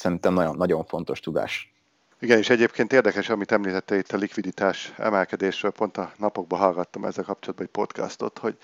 Szerintem 0.00 0.34
nagyon, 0.34 0.56
nagyon 0.56 0.84
fontos 0.84 1.20
tudás. 1.20 1.72
Igen, 2.18 2.38
és 2.38 2.50
egyébként 2.50 2.92
érdekes, 2.92 3.28
amit 3.28 3.52
említette 3.52 3.96
itt 3.96 4.12
a 4.12 4.16
likviditás 4.16 4.92
emelkedésről, 4.96 5.70
pont 5.70 5.96
a 5.96 6.12
napokban 6.16 6.58
hallgattam 6.58 7.04
ezzel 7.04 7.24
kapcsolatban 7.24 7.66
egy 7.66 7.72
podcastot, 7.72 8.38
hogy 8.38 8.56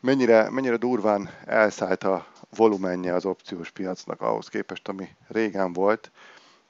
mennyire, 0.00 0.50
mennyire 0.50 0.76
durván 0.76 1.30
elszállt 1.44 2.04
a 2.04 2.26
volumenje 2.56 3.14
az 3.14 3.24
opciós 3.24 3.70
piacnak 3.70 4.20
ahhoz 4.20 4.48
képest, 4.48 4.88
ami 4.88 5.08
régen 5.28 5.72
volt, 5.72 6.10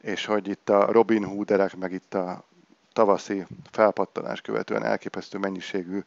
és 0.01 0.25
hogy 0.25 0.49
itt 0.49 0.69
a 0.69 0.93
Robin 0.93 1.25
Hooderek, 1.25 1.77
meg 1.77 1.93
itt 1.93 2.15
a 2.15 2.45
tavaszi 2.93 3.47
felpattanás 3.71 4.41
követően 4.41 4.85
elképesztő 4.85 5.39
mennyiségű 5.39 6.01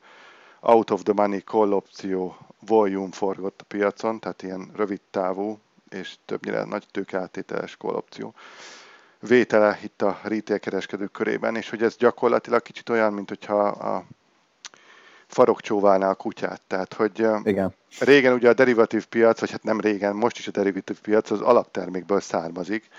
out 0.59 0.89
of 0.89 1.03
the 1.03 1.13
money 1.13 1.39
call 1.39 1.71
opció 1.71 2.37
volume 2.59 3.11
forgott 3.11 3.61
a 3.61 3.65
piacon, 3.67 4.19
tehát 4.19 4.43
ilyen 4.43 4.71
rövid 4.75 5.01
távú 5.09 5.59
és 5.93 6.15
többnyire 6.25 6.63
nagy 6.63 6.85
tőkeáttételes 6.91 7.77
call 7.77 7.95
opció 7.95 8.33
vétele 9.19 9.79
itt 9.83 10.01
a 10.01 10.19
retail 10.23 10.59
kereskedők 10.59 11.11
körében, 11.11 11.55
és 11.55 11.69
hogy 11.69 11.83
ez 11.83 11.95
gyakorlatilag 11.95 12.61
kicsit 12.61 12.89
olyan, 12.89 13.13
mint 13.13 13.29
hogyha 13.29 13.67
a 13.67 14.05
farok 15.27 15.61
csóválná 15.61 16.09
a 16.09 16.15
kutyát. 16.15 16.61
Tehát, 16.67 16.93
hogy 16.93 17.27
Igen. 17.43 17.75
régen 17.99 18.33
ugye 18.33 18.49
a 18.49 18.53
derivatív 18.53 19.05
piac, 19.05 19.39
vagy 19.39 19.51
hát 19.51 19.63
nem 19.63 19.79
régen, 19.79 20.15
most 20.15 20.37
is 20.37 20.47
a 20.47 20.51
derivatív 20.51 20.99
piac 20.99 21.31
az 21.31 21.41
alaptermékből 21.41 22.19
származik, 22.19 22.89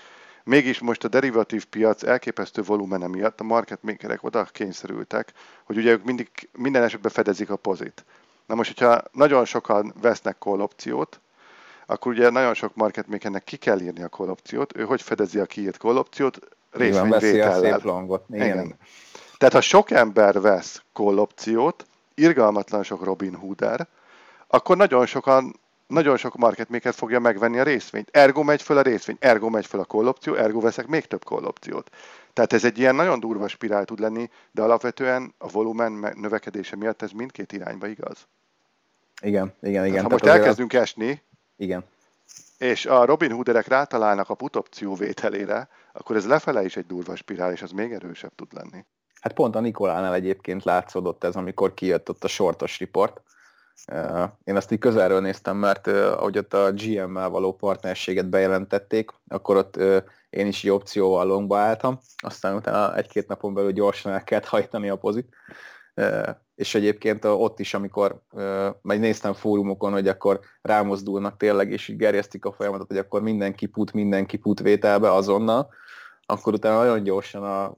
Mégis 0.45 0.80
most 0.80 1.05
a 1.05 1.09
derivatív 1.09 1.64
piac 1.64 2.03
elképesztő 2.03 2.62
volumene 2.62 3.07
miatt 3.07 3.40
a 3.40 3.45
market 3.45 3.82
makerek 3.82 4.22
oda 4.22 4.45
kényszerültek, 4.45 5.32
hogy 5.64 5.76
ugye 5.76 5.90
ők 5.90 6.05
mindig, 6.05 6.28
minden 6.53 6.82
esetben 6.82 7.12
fedezik 7.12 7.51
a 7.51 7.57
pozit. 7.57 8.05
Na 8.47 8.55
most, 8.55 8.78
hogyha 8.78 9.03
nagyon 9.12 9.45
sokan 9.45 9.95
vesznek 10.01 10.36
call 10.38 10.61
opciót, 10.61 11.20
akkor 11.87 12.12
ugye 12.12 12.30
nagyon 12.30 12.55
sok 12.55 12.74
market 12.74 13.07
makernek 13.07 13.45
ki 13.45 13.57
kell 13.57 13.80
írni 13.80 14.03
a 14.03 14.09
call 14.09 14.28
opciót. 14.28 14.76
Ő 14.76 14.85
hogy 14.85 15.03
fedezi 15.03 15.39
a 15.39 15.47
kiírt 15.47 15.76
call 15.76 15.97
opciót? 15.97 16.39
Részvényvétellel. 16.70 17.80
Igen. 18.28 18.47
Igen. 18.47 18.74
Tehát 19.39 19.55
ha 19.55 19.61
sok 19.61 19.91
ember 19.91 20.41
vesz 20.41 20.83
call 20.93 21.18
opciót, 21.18 21.87
irgalmatlan 22.14 22.83
sok 22.83 23.05
Robin 23.05 23.35
Hooder, 23.35 23.87
akkor 24.47 24.76
nagyon 24.76 25.07
sokan 25.07 25.61
nagyon 25.87 26.16
sok 26.16 26.37
market 26.37 26.68
maker 26.68 26.95
fogja 26.95 27.20
megvenni 27.20 27.59
a 27.59 27.62
részvényt. 27.62 28.09
Ergo 28.12 28.43
megy 28.43 28.62
föl 28.62 28.76
a 28.78 28.83
részvény, 28.83 29.16
ergo 29.20 29.49
megy 29.49 29.66
föl 29.66 29.80
a 29.80 29.85
call 29.85 30.07
opció, 30.07 30.35
ergo 30.35 30.61
veszek 30.61 30.87
még 30.87 31.07
több 31.07 31.22
call 31.24 31.45
opciót. 31.45 31.91
Tehát 32.33 32.53
ez 32.53 32.64
egy 32.64 32.78
ilyen 32.78 32.95
nagyon 32.95 33.20
durva 33.20 33.49
spirál 33.49 33.85
tud 33.85 33.99
lenni, 33.99 34.30
de 34.51 34.62
alapvetően 34.62 35.35
a 35.39 35.49
volumen 35.49 36.12
növekedése 36.16 36.76
miatt 36.76 37.03
ez 37.03 37.11
mindkét 37.11 37.53
irányba 37.53 37.87
igaz. 37.87 38.26
Igen, 39.22 39.55
igen, 39.62 39.87
igen. 39.87 39.91
Tehát, 39.91 40.03
ha 40.03 40.09
most 40.09 40.24
elkezdünk 40.24 40.72
esni, 40.72 41.22
igen. 41.63 41.85
és 42.59 42.87
a 42.87 43.05
Robin 43.05 43.33
Hooderek 43.33 43.67
rátalálnak 43.67 44.29
a 44.29 44.35
put 44.35 44.57
opció 44.57 44.95
vételére, 44.95 45.69
akkor 45.93 46.17
ez 46.17 46.27
lefele 46.27 46.65
is 46.65 46.77
egy 46.77 46.87
durva 46.87 47.17
spirál, 47.17 47.53
és 47.53 47.63
az 47.63 47.71
még 47.71 47.93
erősebb 47.93 48.35
tud 48.35 48.53
lenni. 48.53 48.85
Hát 49.21 49.33
pont 49.33 49.55
a 49.55 49.61
Nikolánál 49.61 50.15
egyébként 50.15 50.65
látszódott 50.65 51.25
ez, 51.25 51.37
amikor 51.37 51.75
kijött 51.75 52.09
ott 52.09 52.25
a 52.25 52.29
sortos 52.29 52.79
report, 52.79 53.21
én 54.45 54.57
azt 54.57 54.71
így 54.71 54.79
közelről 54.79 55.21
néztem, 55.21 55.57
mert 55.57 55.87
ahogy 55.87 56.39
ott 56.39 56.55
a 56.55 56.73
GM-mel 56.73 57.29
való 57.29 57.57
partnerséget 57.57 58.29
bejelentették, 58.29 59.11
akkor 59.29 59.57
ott 59.57 59.77
én 60.31 60.47
is 60.47 60.65
egy 60.65 60.71
opcióval 60.71 61.27
longba 61.27 61.59
álltam, 61.59 61.99
aztán 62.17 62.57
utána 62.57 62.97
egy-két 62.97 63.29
napon 63.29 63.55
belül 63.55 63.73
gyorsan 63.73 64.13
el 64.13 64.25
kellett 64.25 64.47
hajtani 64.47 64.89
a 64.89 64.97
pozit. 64.97 65.35
És 66.55 66.74
egyébként 66.74 67.24
ott 67.24 67.61
is, 67.61 67.74
amikor 67.74 68.22
majd 68.82 69.01
néztem 69.01 69.32
fórumokon, 69.32 69.93
hogy 69.93 70.09
akkor 70.09 70.40
rámozdulnak 70.62 71.36
tényleg, 71.36 71.70
és 71.70 71.88
így 71.88 71.97
gerjesztik 71.97 72.45
a 72.45 72.53
folyamatot, 72.53 72.86
hogy 72.88 72.99
akkor 72.99 73.22
mindenki 73.22 73.66
put, 73.66 73.93
mindenki 73.93 74.36
put 74.36 74.61
vételbe 74.61 75.12
azonnal, 75.12 75.68
akkor 76.26 76.53
utána 76.53 76.82
nagyon 76.82 77.03
gyorsan 77.03 77.43
a 77.43 77.74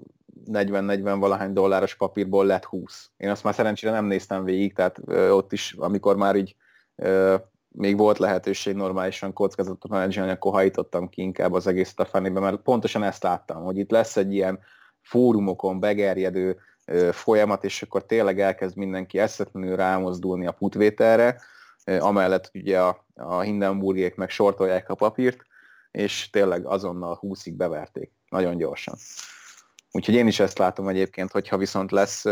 40-40 0.53 1.17
valahány 1.19 1.53
dolláros 1.53 1.95
papírból 1.95 2.47
lett 2.47 2.65
20. 2.65 3.11
Én 3.17 3.31
azt 3.31 3.45
már 3.45 3.55
szerencsére 3.55 3.93
nem 3.93 4.05
néztem 4.05 4.45
végig, 4.45 4.75
tehát 4.75 4.99
ott 5.31 5.53
is, 5.53 5.75
amikor 5.79 6.17
már 6.17 6.37
így 6.37 6.57
még 7.69 7.97
volt 7.97 8.19
lehetőség 8.19 8.75
normálisan 8.75 9.33
kockázatot 9.33 9.91
menedzselni, 9.91 10.31
akkor 10.31 10.53
hajítottam 10.53 11.09
ki 11.09 11.23
inkább 11.23 11.53
az 11.53 11.67
egészet 11.67 12.01
a 12.01 12.05
fenébe, 12.05 12.41
mert 12.41 12.63
pontosan 12.63 13.03
ezt 13.03 13.23
láttam, 13.23 13.63
hogy 13.63 13.79
itt 13.79 13.91
lesz 13.91 14.17
egy 14.17 14.33
ilyen 14.33 14.59
fórumokon 15.01 15.81
begerjedő 15.81 16.59
folyamat, 17.11 17.65
és 17.65 17.83
akkor 17.83 18.07
tényleg 18.07 18.41
elkezd 18.41 18.77
mindenki 18.77 19.19
eszetlenül 19.19 19.77
rámozdulni 19.77 20.47
a 20.47 20.53
putvételre, 20.53 21.41
amellett 21.85 22.51
ugye 22.55 22.81
a, 22.81 23.07
a 23.15 23.41
Hindenburgiek 23.41 24.17
meg 24.17 24.31
sortolják 24.31 24.89
a 24.89 24.95
papírt, 24.95 25.47
és 25.91 26.31
tényleg 26.31 26.67
azonnal 26.67 27.19
20-ig 27.23 27.53
beverték, 27.57 28.13
nagyon 28.29 28.57
gyorsan. 28.57 28.95
Úgyhogy 29.91 30.15
én 30.15 30.27
is 30.27 30.41
ezt 30.41 30.59
látom 30.59 30.89
egyébként, 30.89 31.31
hogyha 31.31 31.57
viszont 31.57 31.91
lesz, 31.91 32.25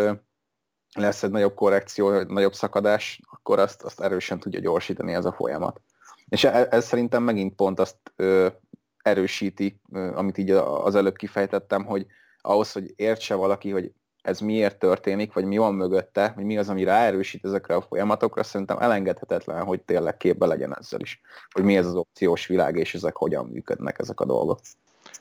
lesz 0.95 1.23
egy 1.23 1.31
nagyobb 1.31 1.55
korrekció, 1.55 2.21
nagyobb 2.23 2.55
szakadás, 2.55 3.21
akkor 3.31 3.59
azt, 3.59 3.83
azt 3.83 4.01
erősen 4.01 4.41
tudja 4.41 4.61
gyorsítani 4.61 5.15
ez 5.15 5.25
a 5.25 5.33
folyamat. 5.33 5.81
És 6.29 6.45
ez, 6.45 6.67
ez 6.71 6.87
szerintem 6.87 7.23
megint 7.23 7.55
pont 7.55 7.81
azt 7.81 7.97
ö, 8.17 8.49
erősíti, 9.03 9.81
ö, 9.93 10.17
amit 10.17 10.39
így 10.39 10.51
az 10.51 10.95
előbb 10.95 11.17
kifejtettem, 11.17 11.85
hogy 11.85 12.07
ahhoz, 12.41 12.73
hogy 12.73 12.93
értse 12.97 13.35
valaki, 13.35 13.71
hogy 13.71 13.93
ez 14.23 14.41
miért 14.41 14.79
történik, 14.79 15.33
vagy 15.33 15.45
mi 15.45 15.57
van 15.57 15.75
mögötte, 15.75 16.33
vagy 16.37 16.45
mi 16.45 16.59
az, 16.59 16.69
ami 16.69 16.85
ráerősít 16.85 17.45
ezekre 17.45 17.75
a 17.75 17.81
folyamatokra, 17.81 18.43
szerintem 18.43 18.79
elengedhetetlen, 18.79 19.65
hogy 19.65 19.81
tényleg 19.81 20.17
képbe 20.17 20.47
legyen 20.47 20.77
ezzel 20.77 21.01
is, 21.01 21.21
hogy 21.51 21.65
mi 21.65 21.77
ez 21.77 21.87
az 21.87 21.95
opciós 21.95 22.47
világ, 22.47 22.77
és 22.77 22.95
ezek 22.95 23.17
hogyan 23.17 23.47
működnek 23.47 23.99
ezek 23.99 24.21
a 24.21 24.25
dolgok. 24.25 24.59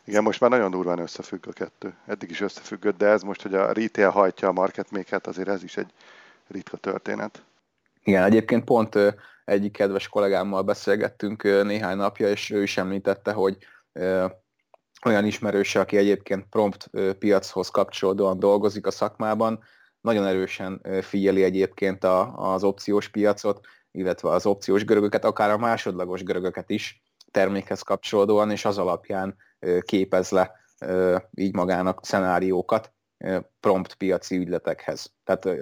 Igen, 0.05 0.23
most 0.23 0.39
már 0.39 0.49
nagyon 0.49 0.71
durván 0.71 0.99
összefügg 0.99 1.47
a 1.47 1.51
kettő. 1.51 1.93
Eddig 2.05 2.29
is 2.29 2.41
összefüggött, 2.41 2.97
de 2.97 3.07
ez 3.07 3.21
most, 3.21 3.41
hogy 3.41 3.53
a 3.53 3.71
retail 3.71 4.09
hajtja 4.09 4.47
a 4.47 4.51
market 4.51 4.91
maker 4.91 5.21
azért 5.23 5.47
ez 5.47 5.63
is 5.63 5.77
egy 5.77 5.93
ritka 6.47 6.77
történet. 6.77 7.43
Igen, 8.03 8.23
egyébként 8.23 8.63
pont 8.63 8.97
egyik 9.45 9.71
kedves 9.71 10.07
kollégámmal 10.07 10.61
beszélgettünk 10.61 11.43
néhány 11.43 11.97
napja, 11.97 12.29
és 12.29 12.49
ő 12.49 12.61
is 12.61 12.77
említette, 12.77 13.31
hogy 13.31 13.57
olyan 15.05 15.25
ismerőse, 15.25 15.79
aki 15.79 15.97
egyébként 15.97 16.45
prompt 16.49 16.89
piachoz 17.19 17.69
kapcsolódóan 17.69 18.39
dolgozik 18.39 18.87
a 18.87 18.91
szakmában, 18.91 19.63
nagyon 20.01 20.25
erősen 20.25 20.81
figyeli 21.01 21.43
egyébként 21.43 22.03
a, 22.03 22.35
az 22.53 22.63
opciós 22.63 23.09
piacot, 23.09 23.59
illetve 23.91 24.29
az 24.29 24.45
opciós 24.45 24.85
görögöket, 24.85 25.25
akár 25.25 25.49
a 25.49 25.57
másodlagos 25.57 26.23
görögöket 26.23 26.69
is 26.69 27.01
termékhez 27.31 27.81
kapcsolódóan, 27.81 28.51
és 28.51 28.65
az 28.65 28.77
alapján 28.77 29.35
képez 29.81 30.29
le 30.29 30.51
így 31.35 31.55
magának 31.55 32.05
szenáriókat 32.05 32.93
prompt 33.59 33.93
piaci 33.93 34.37
ügyletekhez. 34.37 35.13
Tehát 35.23 35.59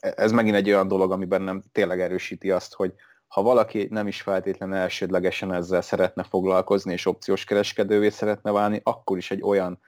ez 0.00 0.32
megint 0.32 0.56
egy 0.56 0.68
olyan 0.68 0.88
dolog, 0.88 1.12
amiben 1.12 1.42
nem 1.42 1.62
tényleg 1.72 2.00
erősíti 2.00 2.50
azt, 2.50 2.74
hogy 2.74 2.94
ha 3.30 3.42
valaki 3.42 3.86
nem 3.90 4.06
is 4.06 4.22
feltétlenül 4.22 4.76
elsődlegesen 4.76 5.52
ezzel 5.52 5.82
szeretne 5.82 6.22
foglalkozni, 6.22 6.92
és 6.92 7.06
opciós 7.06 7.44
kereskedővé 7.44 8.08
szeretne 8.08 8.50
válni, 8.50 8.80
akkor 8.84 9.16
is 9.16 9.30
egy 9.30 9.42
olyan 9.42 9.80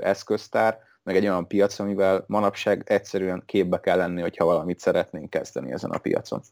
eszköztár, 0.00 0.78
meg 1.02 1.16
egy 1.16 1.22
olyan 1.24 1.46
piac, 1.46 1.78
amivel 1.78 2.24
manapság 2.26 2.82
egyszerűen 2.86 3.42
képbe 3.46 3.80
kell 3.80 3.96
lenni, 3.96 4.20
hogyha 4.20 4.44
valamit 4.44 4.80
szeretnénk 4.80 5.30
kezdeni 5.30 5.72
ezen 5.72 5.90
a 5.90 5.98
piacon. 5.98 6.42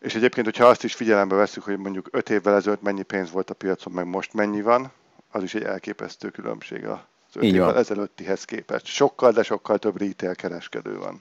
És 0.00 0.14
egyébként, 0.14 0.46
hogyha 0.46 0.66
azt 0.66 0.84
is 0.84 0.94
figyelembe 0.94 1.34
veszük, 1.34 1.62
hogy 1.62 1.78
mondjuk 1.78 2.08
5 2.10 2.30
évvel 2.30 2.54
ezelőtt 2.54 2.82
mennyi 2.82 3.02
pénz 3.02 3.30
volt 3.30 3.50
a 3.50 3.54
piacon, 3.54 3.92
meg 3.92 4.06
most 4.06 4.34
mennyi 4.34 4.62
van, 4.62 4.92
az 5.30 5.42
is 5.42 5.54
egy 5.54 5.62
elképesztő 5.62 6.30
különbség 6.30 6.84
az 6.84 6.98
5 7.34 7.42
Így 7.42 7.54
évvel 7.54 7.66
van. 7.66 7.76
ezelőttihez 7.76 8.44
képest. 8.44 8.86
Sokkal, 8.86 9.32
de 9.32 9.42
sokkal 9.42 9.78
több 9.78 9.98
retail 9.98 10.34
kereskedő 10.34 10.98
van. 10.98 11.20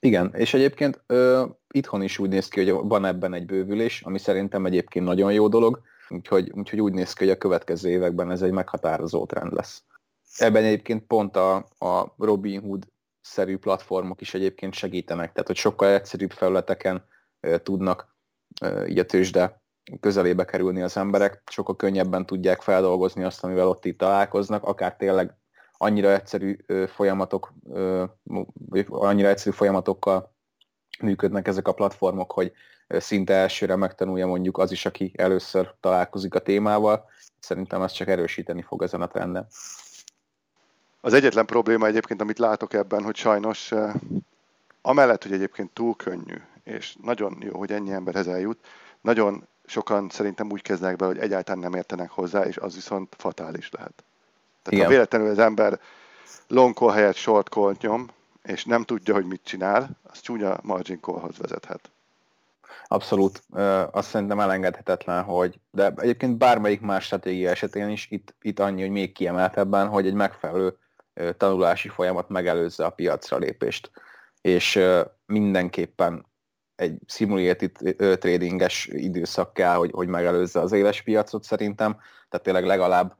Igen, 0.00 0.34
és 0.34 0.54
egyébként 0.54 1.02
ö, 1.06 1.44
itthon 1.70 2.02
is 2.02 2.18
úgy 2.18 2.28
néz 2.28 2.48
ki, 2.48 2.64
hogy 2.64 2.88
van 2.88 3.04
ebben 3.04 3.34
egy 3.34 3.46
bővülés, 3.46 4.02
ami 4.02 4.18
szerintem 4.18 4.66
egyébként 4.66 5.04
nagyon 5.04 5.32
jó 5.32 5.48
dolog, 5.48 5.80
úgyhogy, 6.08 6.50
úgyhogy 6.54 6.80
úgy 6.80 6.92
néz 6.92 7.12
ki, 7.12 7.24
hogy 7.24 7.32
a 7.32 7.38
következő 7.38 7.88
években 7.88 8.30
ez 8.30 8.42
egy 8.42 8.50
meghatározó 8.50 9.26
trend 9.26 9.52
lesz. 9.52 9.82
Ebben 10.36 10.64
egyébként 10.64 11.06
pont 11.06 11.36
a, 11.36 11.54
a 11.78 12.14
Robinhood 12.18 12.86
szerű 13.20 13.56
platformok 13.56 14.20
is 14.20 14.34
egyébként 14.34 14.74
segítenek, 14.74 15.32
tehát 15.32 15.46
hogy 15.46 15.56
sokkal 15.56 15.88
egyszerűbb 15.88 16.30
felületeken 16.30 17.04
e, 17.40 17.58
tudnak 17.58 18.16
e, 18.60 18.86
így 18.86 18.98
a 18.98 19.06
tőzsde 19.06 19.62
közelébe 20.00 20.44
kerülni 20.44 20.82
az 20.82 20.96
emberek, 20.96 21.42
sokkal 21.50 21.76
könnyebben 21.76 22.26
tudják 22.26 22.62
feldolgozni 22.62 23.24
azt, 23.24 23.44
amivel 23.44 23.68
ott 23.68 23.84
itt 23.84 23.98
találkoznak, 23.98 24.64
akár 24.64 24.96
tényleg 24.96 25.36
annyira 25.78 26.12
egyszerű 26.12 26.56
folyamatok, 26.86 27.52
vagy 28.68 28.86
annyira 28.88 29.28
egyszerű 29.28 29.56
folyamatokkal 29.56 30.32
működnek 31.00 31.48
ezek 31.48 31.68
a 31.68 31.72
platformok, 31.72 32.32
hogy 32.32 32.52
szinte 32.88 33.34
elsőre 33.34 33.76
megtanulja 33.76 34.26
mondjuk 34.26 34.58
az 34.58 34.72
is, 34.72 34.86
aki 34.86 35.12
először 35.16 35.74
találkozik 35.80 36.34
a 36.34 36.38
témával. 36.38 37.10
Szerintem 37.40 37.82
ez 37.82 37.92
csak 37.92 38.08
erősíteni 38.08 38.62
fog 38.62 38.82
ezen 38.82 39.00
a 39.00 39.06
trenden. 39.06 39.46
Az 41.00 41.12
egyetlen 41.12 41.46
probléma 41.46 41.86
egyébként, 41.86 42.20
amit 42.20 42.38
látok 42.38 42.72
ebben, 42.72 43.02
hogy 43.02 43.16
sajnos 43.16 43.72
amellett, 44.82 45.22
hogy 45.22 45.32
egyébként 45.32 45.70
túl 45.70 45.96
könnyű, 45.96 46.36
és 46.64 46.96
nagyon 47.02 47.36
jó, 47.40 47.58
hogy 47.58 47.72
ennyi 47.72 47.92
emberhez 47.92 48.28
eljut, 48.28 48.66
nagyon 49.00 49.46
sokan 49.66 50.08
szerintem 50.08 50.50
úgy 50.50 50.62
kezdnek 50.62 50.96
be, 50.96 51.06
hogy 51.06 51.18
egyáltalán 51.18 51.60
nem 51.60 51.74
értenek 51.74 52.10
hozzá, 52.10 52.42
és 52.44 52.56
az 52.56 52.74
viszont 52.74 53.14
fatális 53.18 53.70
lehet. 53.70 54.04
Tehát 54.68 54.72
Igen. 54.72 54.84
ha 54.84 54.92
véletlenül 54.92 55.28
az 55.28 55.38
ember 55.38 55.80
long 56.48 56.74
call 56.74 56.92
helyett 56.92 57.14
short 57.14 57.48
call 57.48 57.74
nyom, 57.80 58.08
és 58.42 58.64
nem 58.64 58.82
tudja, 58.82 59.14
hogy 59.14 59.24
mit 59.24 59.40
csinál, 59.44 59.90
az 60.02 60.20
csúnya 60.20 60.58
margin 60.62 61.00
callhoz 61.00 61.38
vezethet. 61.38 61.90
Abszolút. 62.86 63.42
Azt 63.90 64.08
szerintem 64.08 64.40
elengedhetetlen, 64.40 65.22
hogy, 65.22 65.60
de 65.70 65.92
egyébként 65.96 66.38
bármelyik 66.38 66.80
más 66.80 67.04
stratégia 67.04 67.50
esetén 67.50 67.88
is 67.88 68.06
itt, 68.10 68.34
itt 68.40 68.58
annyi, 68.58 68.80
hogy 68.80 68.90
még 68.90 69.12
kiemeltebben, 69.12 69.88
hogy 69.88 70.06
egy 70.06 70.14
megfelelő 70.14 70.76
tanulási 71.36 71.88
folyamat 71.88 72.28
megelőzze 72.28 72.84
a 72.84 72.90
piacra 72.90 73.36
lépést. 73.36 73.90
És 74.40 74.80
mindenképpen 75.26 76.26
egy 76.76 76.98
simulated 77.06 77.70
tradinges 78.18 78.86
időszak 78.86 79.52
kell, 79.52 79.74
hogy, 79.74 79.90
hogy 79.90 80.08
megelőzze 80.08 80.60
az 80.60 80.72
éles 80.72 81.02
piacot 81.02 81.44
szerintem, 81.44 81.92
tehát 82.28 82.44
tényleg 82.44 82.64
legalább 82.64 83.16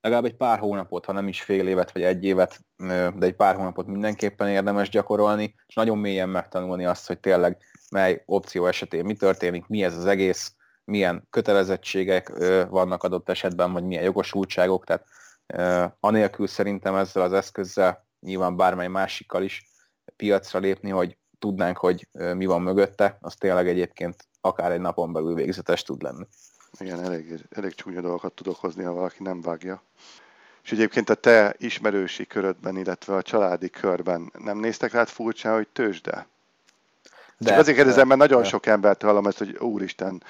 legalább 0.00 0.24
egy 0.24 0.36
pár 0.36 0.58
hónapot, 0.58 1.04
ha 1.04 1.12
nem 1.12 1.28
is 1.28 1.42
fél 1.42 1.68
évet 1.68 1.92
vagy 1.92 2.02
egy 2.02 2.24
évet, 2.24 2.60
de 2.76 3.26
egy 3.26 3.36
pár 3.36 3.54
hónapot 3.54 3.86
mindenképpen 3.86 4.48
érdemes 4.48 4.88
gyakorolni, 4.88 5.54
és 5.66 5.74
nagyon 5.74 5.98
mélyen 5.98 6.28
megtanulni 6.28 6.84
azt, 6.84 7.06
hogy 7.06 7.20
tényleg 7.20 7.58
mely 7.90 8.22
opció 8.26 8.66
esetén 8.66 9.04
mi 9.04 9.14
történik, 9.14 9.66
mi 9.66 9.84
ez 9.84 9.96
az 9.96 10.06
egész, 10.06 10.54
milyen 10.84 11.26
kötelezettségek 11.30 12.28
vannak 12.68 13.02
adott 13.02 13.28
esetben, 13.28 13.72
vagy 13.72 13.84
milyen 13.84 14.04
jogosultságok, 14.04 14.84
tehát 14.84 15.06
anélkül 16.00 16.46
szerintem 16.46 16.94
ezzel 16.94 17.22
az 17.22 17.32
eszközzel, 17.32 18.06
nyilván 18.20 18.56
bármely 18.56 18.88
másikkal 18.88 19.42
is 19.42 19.68
piacra 20.16 20.58
lépni, 20.58 20.90
hogy 20.90 21.18
tudnánk, 21.38 21.76
hogy 21.76 22.08
mi 22.12 22.46
van 22.46 22.62
mögötte, 22.62 23.18
az 23.20 23.34
tényleg 23.34 23.68
egyébként 23.68 24.28
akár 24.40 24.72
egy 24.72 24.80
napon 24.80 25.12
belül 25.12 25.34
végzetes 25.34 25.82
tud 25.82 26.02
lenni. 26.02 26.26
Igen, 26.78 27.04
elég, 27.04 27.46
elég 27.50 27.74
csúnya 27.74 28.00
dolgokat 28.00 28.32
tudok 28.32 28.56
hozni, 28.56 28.82
ha 28.82 28.92
valaki 28.92 29.22
nem 29.22 29.40
vágja. 29.40 29.82
És 30.62 30.72
egyébként 30.72 31.10
a 31.10 31.14
te 31.14 31.54
ismerősi 31.58 32.26
körödben, 32.26 32.76
illetve 32.76 33.14
a 33.14 33.22
családi 33.22 33.70
körben 33.70 34.32
nem 34.38 34.58
néztek 34.58 34.92
rád 34.92 35.08
furcsa, 35.08 35.54
hogy 35.54 35.68
tőzsde? 35.68 36.26
De, 37.38 37.48
Csak 37.48 37.58
azért 37.58 37.76
kérdezem, 37.76 38.06
mert 38.06 38.20
nagyon 38.20 38.42
de. 38.42 38.48
sok 38.48 38.66
embert 38.66 39.02
hallom 39.02 39.26
ezt, 39.26 39.38
hogy 39.38 39.56
úristen, 39.56 40.22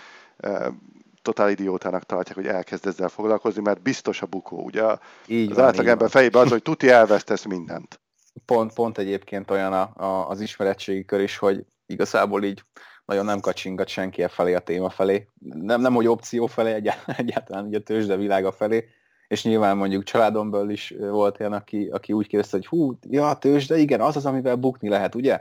totál 1.22 1.51
idiótának 1.51 2.05
tartják, 2.05 2.36
hogy 2.36 2.47
elkezd 2.47 2.86
ezzel 2.86 3.09
foglalkozni, 3.09 3.62
mert 3.62 3.82
biztos 3.82 4.22
a 4.22 4.26
bukó. 4.26 4.62
Ugye 4.64 4.84
így 5.26 5.51
az 5.51 5.59
átlagember 5.59 6.11
fejében 6.11 6.43
az, 6.43 6.51
hogy 6.51 6.62
tuti 6.62 6.88
elvesztesz 6.88 7.45
mindent. 7.45 8.01
Pont, 8.45 8.72
pont 8.72 8.99
egyébként 8.99 9.51
olyan 9.51 9.72
a, 9.72 9.93
a, 9.97 10.28
az 10.28 10.41
ismeretségi 10.41 11.05
kör 11.05 11.20
is, 11.20 11.36
hogy 11.36 11.64
igazából 11.86 12.45
így 12.45 12.64
nagyon 13.11 13.25
nem 13.25 13.41
kacsingat 13.41 13.89
senki 13.89 14.23
e 14.23 14.29
felé 14.29 14.55
a 14.55 14.61
téma 14.61 14.91
felé. 14.91 15.29
Nem, 15.39 15.81
nem 15.81 15.95
hogy 15.95 16.07
opció 16.07 16.47
felé, 16.47 16.73
egyáltalán, 16.73 17.21
egyáltalán 17.27 17.67
ugye 17.67 17.79
a 17.79 17.83
tőzsde 17.83 18.17
világa 18.17 18.53
felé, 18.53 18.89
és 19.29 19.45
nyilván 19.45 19.77
mondjuk 19.77 20.03
családomból 20.03 20.71
is 20.71 20.95
volt 20.99 21.41
olyan, 21.41 21.53
aki, 21.53 21.89
aki 21.93 22.13
úgy 22.13 22.27
kérdezte, 22.27 22.57
hogy 22.57 22.67
hú, 22.67 22.99
ja, 23.09 23.35
tőzsde, 23.35 23.77
igen, 23.79 24.01
az 24.01 24.17
az, 24.17 24.27
amivel 24.27 24.57
bukni 24.57 24.89
lehet, 24.89 25.15
ugye? 25.15 25.41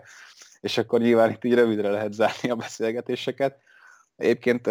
És 0.60 0.78
akkor 0.78 1.00
nyilván 1.00 1.30
itt 1.30 1.44
így 1.44 1.54
rövidre 1.54 1.90
lehet 1.90 2.14
zárni 2.14 2.50
a 2.50 2.56
beszélgetéseket. 2.56 3.58
Egyébként 4.16 4.68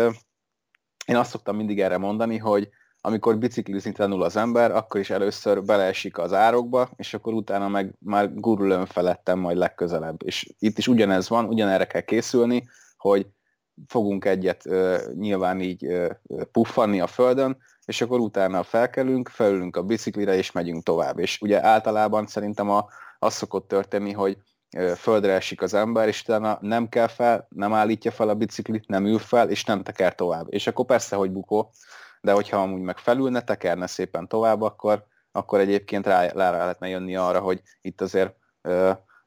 én 1.07 1.17
azt 1.17 1.31
szoktam 1.31 1.57
mindig 1.57 1.81
erre 1.81 1.99
mondani, 1.99 2.37
hogy 2.37 2.69
amikor 3.01 3.39
biciklizni 3.39 3.93
tanul 3.93 4.23
az 4.23 4.37
ember, 4.37 4.71
akkor 4.71 5.01
is 5.01 5.11
először 5.11 5.65
beleesik 5.65 6.19
az 6.19 6.33
árokba, 6.33 6.91
és 6.97 7.15
akkor 7.15 7.33
utána 7.33 7.69
meg 7.69 7.95
már 7.99 8.35
gurul 8.35 8.87
felettem 8.87 9.39
majd 9.39 9.57
legközelebb. 9.57 10.23
És 10.25 10.49
itt 10.59 10.79
is 10.79 10.89
ugyanez 10.89 11.29
van, 11.29 11.45
ugyanerre 11.45 11.87
kell 11.87 12.01
készülni, 12.01 12.69
hogy 12.99 13.27
fogunk 13.87 14.25
egyet 14.25 14.67
uh, 14.67 14.99
nyilván 15.15 15.61
így 15.61 15.87
uh, 15.87 16.11
puffanni 16.53 17.01
a 17.01 17.07
földön, 17.07 17.57
és 17.85 18.01
akkor 18.01 18.19
utána 18.19 18.63
felkelünk, 18.63 19.29
felülünk 19.29 19.77
a 19.77 19.83
biciklire, 19.83 20.35
és 20.35 20.53
megyünk 20.53 20.83
tovább. 20.83 21.19
És 21.19 21.41
ugye 21.41 21.65
általában 21.65 22.27
szerintem 22.27 22.71
a, 22.71 22.89
az 23.19 23.35
szokott 23.35 23.69
történni, 23.69 24.13
hogy 24.13 24.39
földre 24.97 25.33
esik 25.33 25.63
az 25.63 25.75
ember, 25.75 26.09
és 26.09 26.23
utána 26.23 26.59
nem 26.61 26.89
kell 26.89 27.07
fel, 27.07 27.47
nem 27.51 27.73
állítja 27.73 28.11
fel 28.11 28.29
a 28.29 28.35
biciklit, 28.35 28.87
nem 28.87 29.07
ül 29.07 29.19
fel, 29.19 29.51
és 29.51 29.65
nem 29.65 29.83
teker 29.83 30.15
tovább. 30.15 30.47
És 30.49 30.67
akkor 30.67 30.85
persze, 30.85 31.17
hogy 31.17 31.31
bukó, 31.31 31.71
de 32.21 32.33
hogyha 32.33 32.57
amúgy 32.57 32.81
meg 32.81 32.99
felülne, 32.99 33.43
tekerne 33.43 33.87
szépen 33.87 34.29
tovább, 34.29 34.63
akkor, 34.63 35.05
akkor 35.33 35.61
egyébként 35.61 36.07
rá, 36.07 36.27
rá 36.27 36.51
lehetne 36.51 36.89
jönni 36.89 37.17
arra, 37.17 37.41
hogy 37.41 37.63
itt 37.81 38.01
azért 38.01 38.35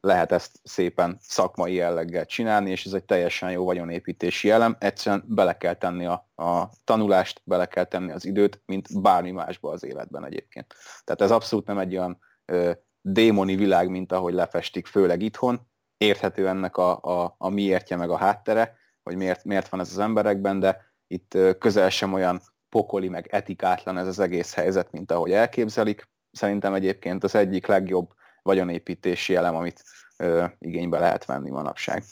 lehet 0.02 0.32
ezt 0.32 0.60
szépen 0.64 1.18
szakmai 1.22 1.74
jelleggel 1.74 2.26
csinálni, 2.26 2.70
és 2.70 2.86
ez 2.86 2.94
egy 2.94 3.04
teljesen 3.04 3.52
jó 3.52 3.66
vagyonépítési 3.66 4.50
elem. 4.50 4.76
Egyszerűen 4.80 5.24
bele 5.28 5.58
kell 5.58 5.74
tenni 5.74 6.06
a, 6.06 6.30
a 6.36 6.70
tanulást, 6.84 7.42
bele 7.44 7.66
kell 7.66 7.84
tenni 7.84 8.12
az 8.12 8.26
időt, 8.26 8.62
mint 8.66 9.02
bármi 9.02 9.32
másba 9.32 9.72
az 9.72 9.84
életben 9.84 10.26
egyébként. 10.26 10.74
Tehát 11.04 11.22
ez 11.22 11.32
abszolút 11.32 11.68
nem 11.68 11.78
egy 11.78 11.98
olyan 11.98 12.20
ö, 12.46 12.72
démoni 13.02 13.56
világ, 13.56 13.90
mint 13.90 14.12
ahogy 14.12 14.34
lefestik, 14.34 14.86
főleg 14.86 15.22
itthon. 15.22 15.70
Érthető 15.98 16.48
ennek 16.48 16.78
a, 16.78 17.02
a, 17.02 17.36
a 17.38 17.50
miértje 17.50 17.96
meg 17.96 18.10
a 18.10 18.18
háttere, 18.18 18.76
hogy 19.04 19.16
miért, 19.16 19.44
miért 19.44 19.70
van 19.70 19.80
ez 19.80 19.90
az 19.90 20.00
emberekben, 20.00 20.60
de 20.60 20.94
itt 21.08 21.38
közel 21.60 21.90
sem 21.90 22.14
olyan 22.14 22.42
pokoli, 22.70 23.08
meg 23.08 23.28
etikátlan 23.32 23.98
ez 23.98 24.08
az 24.08 24.20
egész 24.20 24.54
helyzet, 24.54 24.92
mint 24.92 25.12
ahogy 25.12 25.32
elképzelik. 25.32 26.10
Szerintem 26.32 26.74
egyébként 26.74 27.24
az 27.24 27.36
egyik 27.36 27.68
legjobb 27.68 28.14
vagyonépítési 28.44 29.36
elem, 29.36 29.56
amit 29.56 29.84
ö, 30.18 30.46
igénybe 30.60 31.00
lehet 31.00 31.26
venni 31.26 31.50
manapság. 31.50 32.04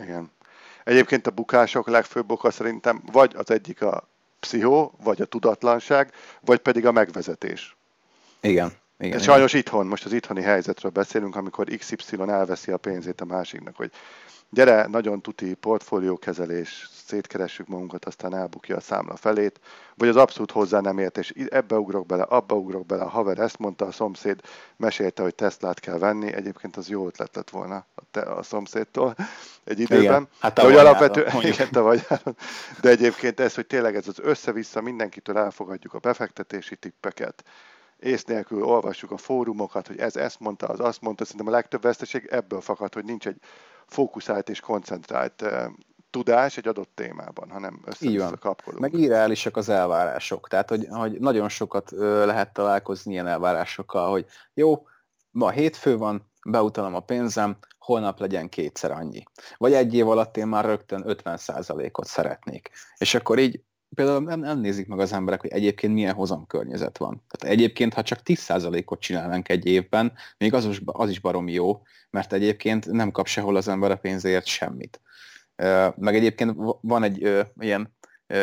Igen. 0.00 0.30
Egyébként 0.84 1.26
a 1.26 1.30
bukások 1.30 1.88
legfőbb 1.88 2.30
oka 2.30 2.50
szerintem 2.50 3.02
vagy 3.12 3.34
az 3.36 3.50
egyik 3.50 3.82
a 3.82 4.08
pszichó, 4.40 4.94
vagy 5.02 5.20
a 5.20 5.24
tudatlanság, 5.24 6.12
vagy 6.40 6.58
pedig 6.58 6.86
a 6.86 6.92
megvezetés. 6.92 7.76
Igen. 8.40 8.72
Igen, 8.98 9.16
Ez 9.16 9.22
sajnos 9.22 9.52
itthon, 9.52 9.86
most 9.86 10.04
az 10.04 10.12
itthoni 10.12 10.42
helyzetről 10.42 10.90
beszélünk, 10.90 11.36
amikor 11.36 11.66
XY 11.66 12.16
elveszi 12.26 12.72
a 12.72 12.76
pénzét 12.76 13.20
a 13.20 13.24
másiknak, 13.24 13.76
hogy 13.76 13.90
gyere, 14.50 14.86
nagyon 14.86 15.20
tuti 15.20 15.54
portfóliókezelés, 15.54 16.88
szétkeressük 17.06 17.66
magunkat, 17.66 18.04
aztán 18.04 18.34
elbukja 18.34 18.76
a 18.76 18.80
számla 18.80 19.16
felét, 19.16 19.60
vagy 19.94 20.08
az 20.08 20.16
abszolút 20.16 20.50
hozzá 20.50 20.80
nem 20.80 20.98
ért, 20.98 21.18
és 21.18 21.32
ebbe 21.48 21.78
ugrok 21.78 22.06
bele, 22.06 22.22
abba 22.22 22.54
ugrok 22.54 22.86
bele, 22.86 23.02
a 23.02 23.08
haver 23.08 23.38
ezt 23.38 23.58
mondta, 23.58 23.86
a 23.86 23.92
szomszéd 23.92 24.40
mesélte, 24.76 25.22
hogy 25.22 25.34
Teslát 25.34 25.80
kell 25.80 25.98
venni, 25.98 26.32
egyébként 26.32 26.76
az 26.76 26.88
jó 26.88 27.06
ötlet 27.06 27.36
lett 27.36 27.50
volna 27.50 27.86
a, 27.94 28.02
te, 28.10 28.20
a 28.20 28.42
szomszédtól 28.42 29.14
egy 29.64 29.80
időben. 29.80 30.02
Igen, 30.02 30.28
hát 30.40 30.54
de, 30.54 30.62
hogy 30.62 30.74
alapvető, 30.74 31.26
igen, 31.52 31.70
te 31.70 31.80
vagy, 31.80 32.06
de 32.80 32.88
egyébként 32.88 33.40
ez, 33.40 33.54
hogy 33.54 33.66
tényleg 33.66 33.96
ez 33.96 34.08
az 34.08 34.18
össze-vissza 34.22 34.80
mindenkitől 34.80 35.38
elfogadjuk 35.38 35.94
a 35.94 35.98
befektetési 35.98 36.76
tippeket, 36.76 37.44
ész 37.98 38.24
nélkül 38.24 38.62
olvassuk 38.62 39.10
a 39.10 39.16
fórumokat, 39.16 39.86
hogy 39.86 39.98
ez 39.98 40.16
ezt 40.16 40.40
mondta, 40.40 40.66
az 40.66 40.80
azt 40.80 41.00
mondta, 41.00 41.24
szerintem 41.24 41.52
a 41.52 41.56
legtöbb 41.56 41.82
veszteség 41.82 42.26
ebből 42.30 42.60
fakad, 42.60 42.94
hogy 42.94 43.04
nincs 43.04 43.26
egy 43.26 43.40
fókuszált 43.86 44.48
és 44.48 44.60
koncentrált 44.60 45.44
tudás 46.10 46.56
egy 46.56 46.68
adott 46.68 46.90
témában, 46.94 47.50
hanem 47.50 47.80
össze 47.84 48.36
kapcsolódunk. 48.40 48.92
Meg 48.92 49.00
irreálisak 49.00 49.56
az 49.56 49.68
elvárások. 49.68 50.48
Tehát, 50.48 50.68
hogy, 50.68 50.86
hogy 50.90 51.18
nagyon 51.20 51.48
sokat 51.48 51.90
lehet 52.00 52.52
találkozni 52.52 53.12
ilyen 53.12 53.26
elvárásokkal, 53.26 54.10
hogy 54.10 54.26
jó, 54.54 54.86
ma 55.30 55.50
hétfő 55.50 55.96
van, 55.96 56.30
beutalom 56.46 56.94
a 56.94 57.00
pénzem, 57.00 57.56
holnap 57.78 58.20
legyen 58.20 58.48
kétszer 58.48 58.90
annyi. 58.90 59.22
Vagy 59.56 59.72
egy 59.72 59.94
év 59.94 60.08
alatt 60.08 60.36
én 60.36 60.46
már 60.46 60.64
rögtön 60.64 61.04
50%-ot 61.06 62.06
szeretnék. 62.06 62.70
És 62.98 63.14
akkor 63.14 63.38
így 63.38 63.62
például 63.96 64.22
nem, 64.22 64.40
nem 64.40 64.60
nézik 64.60 64.86
meg 64.86 64.98
az 64.98 65.12
emberek, 65.12 65.40
hogy 65.40 65.50
egyébként 65.50 65.92
milyen 65.92 66.14
hozamkörnyezet 66.14 66.98
van. 66.98 67.24
Tehát 67.28 67.56
egyébként, 67.56 67.94
ha 67.94 68.02
csak 68.02 68.18
10%-ot 68.24 69.00
csinálnánk 69.00 69.48
egy 69.48 69.66
évben, 69.66 70.12
még 70.38 70.54
az 70.54 70.64
is, 70.64 70.80
az 70.84 71.10
is 71.10 71.20
baromi 71.20 71.52
jó, 71.52 71.82
mert 72.10 72.32
egyébként 72.32 72.90
nem 72.90 73.10
kap 73.10 73.26
sehol 73.26 73.56
az 73.56 73.68
ember 73.68 73.90
a 73.90 73.96
pénzért 73.96 74.46
semmit. 74.46 75.00
Meg 75.96 76.14
egyébként 76.14 76.54
van 76.80 77.02
egy 77.02 77.46
ilyen 77.58 77.96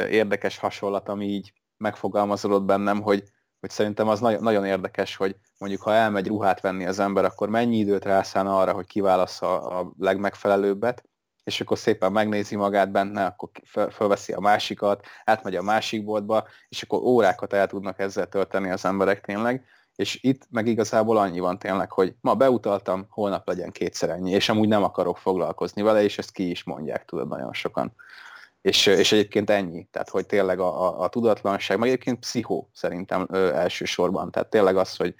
érdekes 0.09 0.57
hasonlat, 0.57 1.09
ami 1.09 1.25
így 1.25 1.53
megfogalmazódott 1.77 2.63
bennem, 2.63 3.01
hogy, 3.01 3.23
hogy 3.59 3.69
szerintem 3.69 4.07
az 4.07 4.19
nagyon, 4.19 4.43
nagyon 4.43 4.65
érdekes, 4.65 5.15
hogy 5.15 5.35
mondjuk 5.57 5.81
ha 5.81 5.93
elmegy 5.93 6.27
ruhát 6.27 6.61
venni 6.61 6.85
az 6.85 6.99
ember, 6.99 7.25
akkor 7.25 7.49
mennyi 7.49 7.77
időt 7.77 8.05
rászán 8.05 8.47
arra, 8.47 8.73
hogy 8.73 8.85
kiválassza 8.85 9.61
a 9.61 9.93
legmegfelelőbbet, 9.97 11.03
és 11.43 11.61
akkor 11.61 11.77
szépen 11.77 12.11
megnézi 12.11 12.55
magát 12.55 12.91
benne, 12.91 13.25
akkor 13.25 13.49
felveszi 13.89 14.33
a 14.33 14.39
másikat, 14.39 15.05
átmegy 15.25 15.55
a 15.55 15.61
másik 15.61 16.03
boltba, 16.03 16.47
és 16.69 16.81
akkor 16.81 16.99
órákat 17.01 17.53
el 17.53 17.67
tudnak 17.67 17.99
ezzel 17.99 18.27
tölteni 18.27 18.69
az 18.69 18.85
emberek 18.85 19.21
tényleg, 19.21 19.65
és 19.95 20.19
itt 20.21 20.47
meg 20.49 20.67
igazából 20.67 21.17
annyi 21.17 21.39
van 21.39 21.59
tényleg, 21.59 21.91
hogy 21.91 22.15
ma 22.21 22.35
beutaltam, 22.35 23.05
holnap 23.09 23.47
legyen 23.47 23.71
kétszer 23.71 24.09
ennyi, 24.09 24.31
és 24.31 24.49
amúgy 24.49 24.67
nem 24.67 24.83
akarok 24.83 25.17
foglalkozni 25.17 25.81
vele, 25.81 26.03
és 26.03 26.17
ezt 26.17 26.31
ki 26.31 26.49
is 26.49 26.63
mondják, 26.63 27.05
tudod, 27.05 27.27
nagyon 27.27 27.53
sokan. 27.53 27.95
És, 28.61 28.85
és 28.85 29.11
egyébként 29.11 29.49
ennyi, 29.49 29.87
tehát 29.91 30.09
hogy 30.09 30.25
tényleg 30.25 30.59
a, 30.59 30.83
a, 30.87 31.03
a 31.03 31.09
tudatlanság, 31.09 31.79
meg 31.79 31.87
egyébként 31.87 32.19
pszichó 32.19 32.69
szerintem 32.73 33.27
ö, 33.29 33.53
elsősorban, 33.53 34.31
tehát 34.31 34.49
tényleg 34.49 34.77
az, 34.77 34.95
hogy 34.95 35.15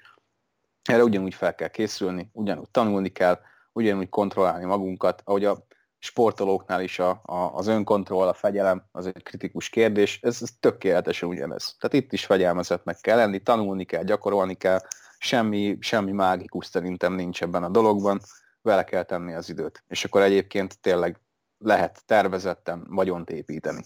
erre 0.82 1.02
ugyanúgy 1.02 1.34
fel 1.34 1.54
kell 1.54 1.68
készülni, 1.68 2.30
ugyanúgy 2.32 2.70
tanulni 2.70 3.08
kell, 3.08 3.38
ugyanúgy 3.72 4.08
kontrollálni 4.08 4.64
magunkat, 4.64 5.22
ahogy 5.24 5.44
a 5.44 5.66
sportolóknál 6.04 6.82
is 6.82 6.98
a, 6.98 7.20
a, 7.24 7.34
az 7.34 7.66
önkontroll, 7.66 8.28
a 8.28 8.34
fegyelem 8.34 8.84
az 8.92 9.06
egy 9.06 9.22
kritikus 9.22 9.68
kérdés, 9.68 10.18
ez, 10.22 10.38
ez 10.42 10.48
tökéletesen 10.60 11.28
ugyanez. 11.28 11.76
Tehát 11.78 12.04
itt 12.04 12.12
is 12.12 12.24
fegyelmezetnek 12.24 13.00
kell 13.00 13.16
lenni, 13.16 13.38
tanulni 13.38 13.84
kell, 13.84 14.02
gyakorolni 14.02 14.54
kell, 14.54 14.78
semmi, 15.18 15.76
semmi 15.80 16.12
mágikus 16.12 16.66
szerintem 16.66 17.12
nincs 17.12 17.42
ebben 17.42 17.62
a 17.62 17.68
dologban, 17.68 18.20
vele 18.62 18.84
kell 18.84 19.02
tenni 19.02 19.34
az 19.34 19.48
időt. 19.48 19.84
És 19.88 20.04
akkor 20.04 20.22
egyébként 20.22 20.80
tényleg 20.80 21.20
lehet 21.58 22.02
tervezetten 22.06 22.86
vagyont 22.88 23.30
építeni. 23.30 23.82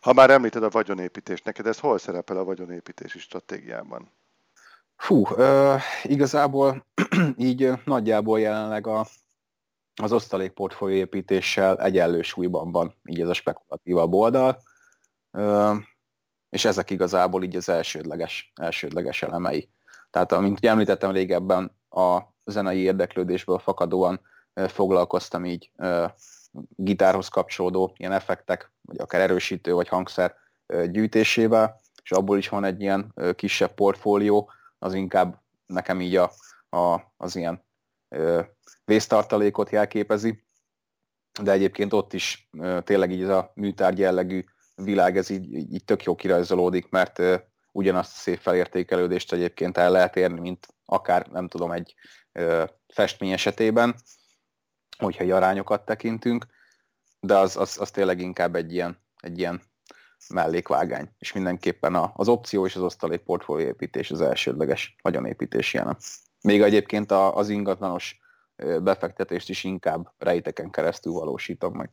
Ha 0.00 0.12
már 0.12 0.30
említed 0.30 0.62
a 0.62 0.70
vagyonépítést, 0.70 1.44
neked 1.44 1.66
ez 1.66 1.78
hol 1.78 1.98
szerepel 1.98 2.36
a 2.36 2.44
vagyonépítési 2.44 3.18
stratégiában? 3.18 4.12
Fú, 4.96 5.26
uh, 5.28 5.80
igazából 6.02 6.86
így 7.36 7.72
nagyjából 7.84 8.40
jelenleg 8.40 8.86
a, 8.86 9.06
az 10.04 10.12
osztalék 10.12 10.52
építéssel 10.80 11.80
egyenlő 11.80 12.22
súlyban 12.22 12.72
van 12.72 12.94
így 13.04 13.20
ez 13.20 13.28
a 13.28 13.32
spekulatívabb 13.32 14.12
oldal, 14.12 14.62
és 16.50 16.64
ezek 16.64 16.90
igazából 16.90 17.42
így 17.42 17.56
az 17.56 17.68
elsődleges, 17.68 18.52
elsődleges 18.54 19.22
elemei. 19.22 19.68
Tehát, 20.10 20.32
amint 20.32 20.58
ugye 20.58 20.70
említettem 20.70 21.10
régebben, 21.10 21.76
a 21.90 22.20
zenei 22.44 22.78
érdeklődésből 22.78 23.58
fakadóan 23.58 24.20
foglalkoztam 24.54 25.44
így 25.44 25.70
gitárhoz 26.68 27.28
kapcsolódó 27.28 27.94
ilyen 27.96 28.12
effektek, 28.12 28.72
vagy 28.82 28.98
akár 28.98 29.20
erősítő, 29.20 29.72
vagy 29.72 29.88
hangszer 29.88 30.34
gyűjtésével, 30.90 31.80
és 32.02 32.10
abból 32.10 32.38
is 32.38 32.48
van 32.48 32.64
egy 32.64 32.80
ilyen 32.80 33.14
kisebb 33.34 33.74
portfólió, 33.74 34.50
az 34.78 34.94
inkább 34.94 35.40
nekem 35.66 36.00
így 36.00 36.16
a, 36.16 36.30
a, 36.76 37.00
az 37.16 37.36
ilyen 37.36 37.66
vésztartalékot 38.84 39.70
jelképezi, 39.70 40.46
de 41.42 41.52
egyébként 41.52 41.92
ott 41.92 42.12
is 42.12 42.50
tényleg 42.84 43.10
így 43.10 43.22
ez 43.22 43.28
a 43.28 43.52
műtárgy 43.54 43.98
jellegű 43.98 44.44
világ, 44.74 45.16
ez 45.16 45.30
így, 45.30 45.54
így 45.54 45.84
tök 45.84 46.02
jó 46.02 46.14
kirajzolódik, 46.14 46.88
mert 46.88 47.22
ugyanazt 47.72 48.16
a 48.16 48.20
szép 48.20 48.38
felértékelődést 48.38 49.32
egyébként 49.32 49.76
el 49.76 49.90
lehet 49.90 50.16
érni, 50.16 50.40
mint 50.40 50.66
akár, 50.84 51.26
nem 51.26 51.48
tudom, 51.48 51.72
egy 51.72 51.94
festmény 52.88 53.32
esetében, 53.32 53.94
hogyha 54.98 55.34
arányokat 55.34 55.84
tekintünk, 55.84 56.46
de 57.20 57.36
az, 57.36 57.56
az, 57.56 57.80
az 57.80 57.90
tényleg 57.90 58.20
inkább 58.20 58.54
egy 58.54 58.72
ilyen, 58.72 58.98
egy 59.20 59.38
ilyen 59.38 59.62
mellékvágány, 60.28 61.10
és 61.18 61.32
mindenképpen 61.32 61.94
az 62.14 62.28
opció 62.28 62.66
és 62.66 62.76
az 62.76 62.82
osztalék 62.82 63.20
portfólióépítés 63.20 64.10
az 64.10 64.20
elsődleges 64.20 64.96
vagyonépítés 65.02 65.74
ilyen. 65.74 65.96
Még 66.40 66.62
egyébként 66.62 67.10
az 67.10 67.48
ingatlanos 67.48 68.20
befektetést 68.82 69.48
is 69.48 69.64
inkább 69.64 70.12
rejteken 70.18 70.70
keresztül 70.70 71.12
valósítom 71.12 71.74
meg. 71.74 71.90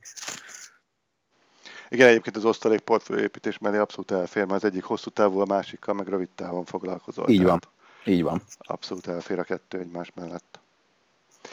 Igen, 1.90 2.08
egyébként 2.08 2.36
az 2.36 2.46
osztalék 2.46 2.80
portfólióépítés 2.80 3.58
mellé 3.58 3.78
abszolút 3.78 4.12
elfér, 4.12 4.46
mert 4.46 4.64
az 4.64 4.70
egyik 4.70 4.84
hosszú 4.84 5.10
távú, 5.10 5.40
a 5.40 5.46
másikkal 5.46 5.94
meg 5.94 6.08
rövid 6.08 6.30
távon 6.36 6.66
foglalkozol. 6.66 7.30
Így 7.30 7.44
van, 7.44 7.60
így 8.06 8.24
van. 8.24 8.42
Abszolút 8.58 9.08
elfér 9.08 9.40
a 9.40 9.44
kettő 9.44 9.80
egymás 9.80 10.12
mellett. 10.16 10.60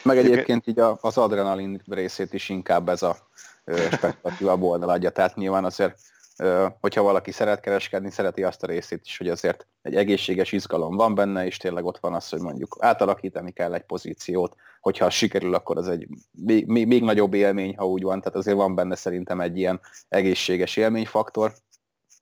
Meg 0.02 0.18
egyébként 0.18 0.66
így 0.66 0.78
az 1.00 1.18
adrenalin 1.18 1.82
részét 1.86 2.32
is 2.32 2.48
inkább 2.48 2.88
ez 2.88 3.02
a 3.02 3.16
spekulatívabb 3.92 4.62
oldal 4.62 4.88
adja, 4.88 5.10
tehát 5.10 5.36
nyilván 5.36 5.64
azért 5.64 6.00
hogyha 6.80 7.02
valaki 7.02 7.30
szeret 7.30 7.60
kereskedni, 7.60 8.10
szereti 8.10 8.42
azt 8.42 8.62
a 8.62 8.66
részét 8.66 9.00
is, 9.04 9.18
hogy 9.18 9.28
azért 9.28 9.66
egy 9.82 9.94
egészséges 9.94 10.52
izgalom 10.52 10.96
van 10.96 11.14
benne, 11.14 11.46
és 11.46 11.56
tényleg 11.56 11.84
ott 11.84 11.98
van 11.98 12.14
az, 12.14 12.28
hogy 12.28 12.40
mondjuk 12.40 12.76
átalakítani 12.80 13.52
kell 13.52 13.74
egy 13.74 13.82
pozíciót, 13.82 14.56
hogyha 14.80 15.10
sikerül, 15.10 15.54
akkor 15.54 15.76
az 15.76 15.88
egy 15.88 16.06
még, 16.30 16.66
még, 16.66 17.02
nagyobb 17.02 17.34
élmény, 17.34 17.76
ha 17.76 17.86
úgy 17.86 18.02
van, 18.02 18.20
tehát 18.20 18.38
azért 18.38 18.56
van 18.56 18.74
benne 18.74 18.94
szerintem 18.94 19.40
egy 19.40 19.58
ilyen 19.58 19.80
egészséges 20.08 20.76
élményfaktor, 20.76 21.52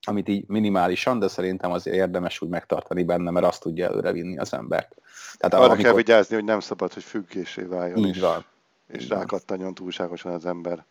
amit 0.06 0.28
így 0.28 0.48
minimálisan, 0.48 1.18
de 1.18 1.28
szerintem 1.28 1.72
azért 1.72 1.96
érdemes 1.96 2.40
úgy 2.40 2.48
megtartani 2.48 3.02
benne, 3.04 3.30
mert 3.30 3.46
azt 3.46 3.60
tudja 3.62 3.86
előre 3.86 4.12
vinni 4.12 4.38
az 4.38 4.52
embert. 4.52 4.94
Tehát 5.36 5.54
Arra 5.54 5.64
amikor... 5.64 5.84
kell 5.84 5.94
vigyázni, 5.94 6.34
hogy 6.34 6.44
nem 6.44 6.60
szabad, 6.60 6.92
hogy 6.92 7.02
függésé 7.02 7.62
váljon, 7.62 7.98
így 7.98 8.08
és, 8.08 8.20
van. 8.20 8.44
és 8.86 9.08
rákattanjon 9.08 9.74
túlságosan 9.74 10.32
az 10.32 10.46
ember. 10.46 10.84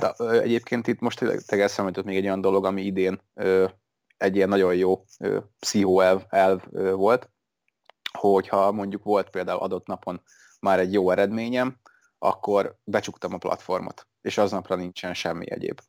Hát 0.00 0.20
egyébként 0.20 0.86
itt 0.86 1.00
most 1.00 1.18
tényleg 1.18 1.60
eszembe 1.60 1.90
jutott 1.90 2.04
még 2.04 2.16
egy 2.16 2.24
olyan 2.24 2.40
dolog, 2.40 2.64
ami 2.64 2.82
idén 2.82 3.20
egy 4.16 4.36
ilyen 4.36 4.48
nagyon 4.48 4.74
jó 4.74 5.04
ö, 5.18 5.38
pszichóelv 5.58 6.22
elv, 6.28 6.62
volt, 6.92 7.28
hogyha 8.18 8.72
mondjuk 8.72 9.04
volt 9.04 9.30
például 9.30 9.58
adott 9.58 9.86
napon 9.86 10.22
már 10.60 10.78
egy 10.78 10.92
jó 10.92 11.10
eredményem, 11.10 11.76
akkor 12.18 12.76
becsuktam 12.84 13.34
a 13.34 13.38
platformot, 13.38 14.06
és 14.22 14.38
aznapra 14.38 14.74
nincsen 14.74 15.14
semmi 15.14 15.50
egyéb. 15.50 15.80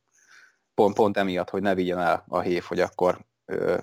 Pont, 0.74 0.96
pont 0.96 1.18
emiatt, 1.18 1.50
hogy 1.50 1.62
ne 1.62 1.76
vigyen 1.76 2.00
el 2.00 2.26
a 2.28 2.40
hév, 2.40 2.64
hogy 2.64 2.80
akkor 2.80 3.20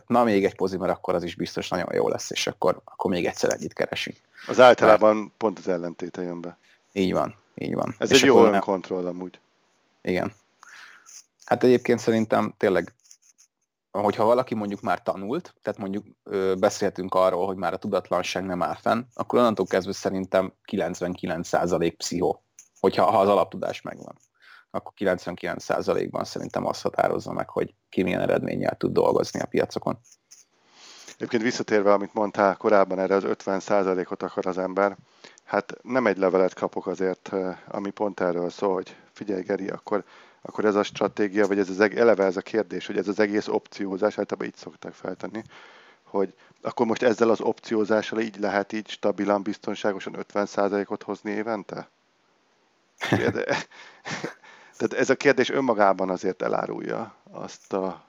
na 0.06 0.24
még 0.24 0.44
egy 0.44 0.56
pozi, 0.56 0.76
mert 0.76 0.92
akkor 0.92 1.14
az 1.14 1.22
is 1.22 1.34
biztos 1.34 1.68
nagyon 1.68 1.94
jó 1.94 2.08
lesz, 2.08 2.30
és 2.30 2.46
akkor, 2.46 2.80
akkor 2.84 3.10
még 3.10 3.26
egyszer 3.26 3.52
együtt 3.52 3.72
keresünk. 3.72 4.16
Az 4.46 4.60
általában 4.60 5.16
mert... 5.16 5.30
pont 5.36 5.58
az 5.58 5.68
ellentéte 5.68 6.22
jön 6.22 6.40
be. 6.40 6.58
Így 6.92 7.12
van, 7.12 7.34
így 7.54 7.74
van. 7.74 7.94
Ez 7.98 8.10
és 8.10 8.20
egy 8.20 8.26
jó 8.26 8.44
önkontroll 8.44 9.06
amúgy. 9.06 9.40
Igen. 10.02 10.32
Hát 11.44 11.64
egyébként 11.64 11.98
szerintem 11.98 12.54
tényleg, 12.56 12.94
hogyha 13.90 14.24
valaki 14.24 14.54
mondjuk 14.54 14.80
már 14.80 15.02
tanult, 15.02 15.54
tehát 15.62 15.78
mondjuk 15.78 16.04
ö, 16.22 16.54
beszéltünk 16.58 17.14
arról, 17.14 17.46
hogy 17.46 17.56
már 17.56 17.72
a 17.72 17.78
tudatlanság 17.78 18.44
nem 18.44 18.62
áll 18.62 18.74
fenn, 18.74 19.02
akkor 19.14 19.38
onnantól 19.38 19.66
kezdve 19.66 19.92
szerintem 19.92 20.52
99% 20.70 21.94
pszichó, 21.96 22.44
hogyha 22.80 23.10
ha 23.10 23.20
az 23.20 23.28
alaptudás 23.28 23.82
megvan. 23.82 24.18
Akkor 24.70 24.92
99%-ban 24.96 26.24
szerintem 26.24 26.66
azt 26.66 26.82
határozza 26.82 27.32
meg, 27.32 27.48
hogy 27.48 27.74
ki 27.88 28.02
milyen 28.02 28.20
eredménnyel 28.20 28.76
tud 28.76 28.92
dolgozni 28.92 29.40
a 29.40 29.46
piacokon. 29.46 29.98
Egyébként 31.14 31.42
visszatérve, 31.42 31.92
amit 31.92 32.14
mondtál 32.14 32.56
korábban, 32.56 32.98
erre 32.98 33.14
az 33.14 33.24
50%-ot 33.26 34.22
akar 34.22 34.46
az 34.46 34.58
ember, 34.58 34.96
hát 35.44 35.74
nem 35.82 36.06
egy 36.06 36.18
levelet 36.18 36.54
kapok 36.54 36.86
azért, 36.86 37.30
ami 37.68 37.90
pont 37.90 38.20
erről 38.20 38.50
szól, 38.50 38.74
hogy 38.74 38.96
figyelj 39.12 39.42
Geri, 39.42 39.68
akkor, 39.68 40.04
akkor 40.42 40.64
ez 40.64 40.74
a 40.74 40.82
stratégia, 40.82 41.46
vagy 41.46 41.58
ez 41.58 41.68
az 41.68 41.80
eleve 41.80 42.24
ez 42.24 42.36
a 42.36 42.40
kérdés, 42.40 42.86
hogy 42.86 42.96
ez 42.96 43.08
az 43.08 43.20
egész 43.20 43.48
opciózás, 43.48 44.18
általában 44.18 44.46
így 44.46 44.56
szokták 44.56 44.92
feltenni, 44.92 45.42
hogy 46.02 46.34
akkor 46.62 46.86
most 46.86 47.02
ezzel 47.02 47.30
az 47.30 47.40
opciózással 47.40 48.20
így 48.20 48.38
lehet 48.38 48.72
így 48.72 48.88
stabilan, 48.88 49.42
biztonságosan 49.42 50.16
50%-ot 50.32 51.02
hozni 51.02 51.30
évente? 51.30 51.88
Tehát 54.76 54.92
ez 54.92 55.10
a 55.10 55.16
kérdés 55.16 55.50
önmagában 55.50 56.10
azért 56.10 56.42
elárulja 56.42 57.14
azt 57.30 57.72
a, 57.72 58.04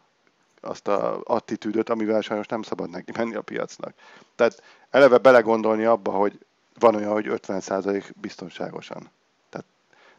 azt 0.62 0.88
a 0.88 1.22
attitűdöt, 1.24 1.90
amivel 1.90 2.22
sajnos 2.22 2.48
nem 2.48 2.62
szabad 2.62 2.90
neki 2.90 3.12
menni 3.18 3.36
a 3.36 3.42
piacnak. 3.42 3.94
Tehát 4.36 4.64
eleve 4.90 5.18
belegondolni 5.18 5.86
abba, 5.86 6.12
hogy 6.12 6.40
van 6.80 6.96
olyan, 6.96 7.12
hogy 7.12 7.26
50% 7.30 8.04
biztonságosan. 8.22 9.10
Tehát 9.50 9.66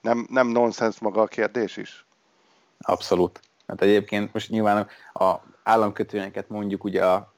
nem, 0.01 0.27
nem 0.31 0.49
nonsens 0.49 0.99
maga 0.99 1.21
a 1.21 1.27
kérdés 1.27 1.77
is? 1.77 2.07
Abszolút. 2.79 3.41
Hát 3.67 3.83
egyébként 3.83 4.33
most 4.33 4.49
nyilván 4.49 4.89
a 5.13 5.35
államkötvényeket 5.63 6.49
mondjuk 6.49 6.85
ugye 6.85 7.07
a 7.07 7.33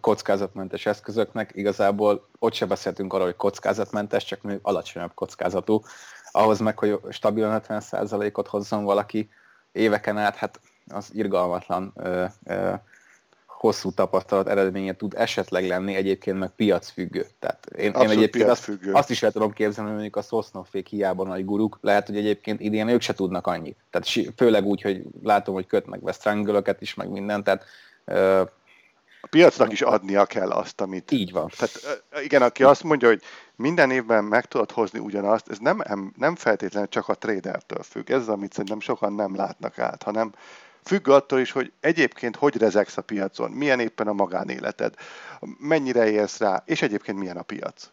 kockázatmentes 0.00 0.86
eszközöknek, 0.86 1.50
igazából 1.54 2.28
ott 2.38 2.52
se 2.52 2.66
beszéltünk 2.66 3.12
arról, 3.12 3.26
hogy 3.26 3.36
kockázatmentes, 3.36 4.24
csak 4.24 4.42
még 4.42 4.58
alacsonyabb 4.62 5.14
kockázatú. 5.14 5.82
Ahhoz 6.30 6.58
meg, 6.58 6.78
hogy 6.78 7.00
stabilan 7.10 7.60
50%-ot 7.68 8.48
hozzon 8.48 8.84
valaki 8.84 9.30
éveken 9.72 10.18
át, 10.18 10.36
hát 10.36 10.60
az 10.88 11.10
irgalmatlan 11.14 11.92
ö, 11.94 12.24
ö, 12.44 12.72
hosszú 13.58 13.90
tapasztalat 13.90 14.48
eredménye 14.48 14.96
tud 14.96 15.14
esetleg 15.16 15.66
lenni, 15.66 15.94
egyébként 15.94 16.38
meg 16.38 16.50
piacfüggő. 16.56 17.26
Tehát 17.38 17.66
én, 17.66 17.92
én 17.92 18.10
egyébként 18.10 18.48
azt, 18.48 18.70
azt 18.92 19.10
is 19.10 19.22
el 19.22 19.32
tudom 19.32 19.52
képzelni, 19.52 19.90
hogy 19.90 19.98
mondjuk 19.98 20.16
a 20.16 20.22
Szosznoffék 20.22 20.86
hiába 20.86 21.24
nagy 21.24 21.44
guruk, 21.44 21.78
lehet, 21.80 22.06
hogy 22.06 22.16
egyébként 22.16 22.60
idén 22.60 22.88
ők 22.88 23.00
se 23.00 23.12
tudnak 23.12 23.46
annyit. 23.46 23.76
Tehát 23.90 24.34
főleg 24.36 24.64
úgy, 24.64 24.82
hogy 24.82 25.02
látom, 25.22 25.54
hogy 25.54 25.66
kötnek 25.66 26.02
be 26.02 26.12
strangle 26.12 26.76
is, 26.78 26.94
meg 26.94 27.08
mindent, 27.10 27.44
tehát 27.44 27.64
a 29.20 29.28
piacnak 29.28 29.72
is 29.72 29.82
adnia 29.82 30.24
kell 30.24 30.50
azt, 30.50 30.80
amit... 30.80 31.10
Így 31.10 31.32
van. 31.32 31.50
Tehát 31.56 32.04
igen, 32.22 32.42
aki 32.42 32.64
azt 32.64 32.82
mondja, 32.82 33.08
hogy 33.08 33.22
minden 33.56 33.90
évben 33.90 34.24
meg 34.24 34.44
tudod 34.44 34.70
hozni 34.70 34.98
ugyanazt, 34.98 35.48
ez 35.48 35.58
nem, 35.58 36.12
nem 36.16 36.36
feltétlenül 36.36 36.88
csak 36.88 37.08
a 37.08 37.14
tradertől 37.14 37.82
függ. 37.82 38.10
Ez 38.10 38.20
az, 38.20 38.28
amit 38.28 38.52
szerintem 38.52 38.80
sokan 38.80 39.12
nem 39.12 39.36
látnak 39.36 39.78
át, 39.78 40.02
hanem 40.02 40.32
Függ 40.86 41.08
attól 41.08 41.40
is, 41.40 41.52
hogy 41.52 41.72
egyébként 41.80 42.36
hogy 42.36 42.56
rezegsz 42.56 42.96
a 42.96 43.02
piacon, 43.02 43.50
milyen 43.50 43.80
éppen 43.80 44.08
a 44.08 44.12
magánéleted, 44.12 44.94
mennyire 45.58 46.10
érsz 46.10 46.38
rá, 46.38 46.62
és 46.66 46.82
egyébként 46.82 47.18
milyen 47.18 47.36
a 47.36 47.42
piac. 47.42 47.90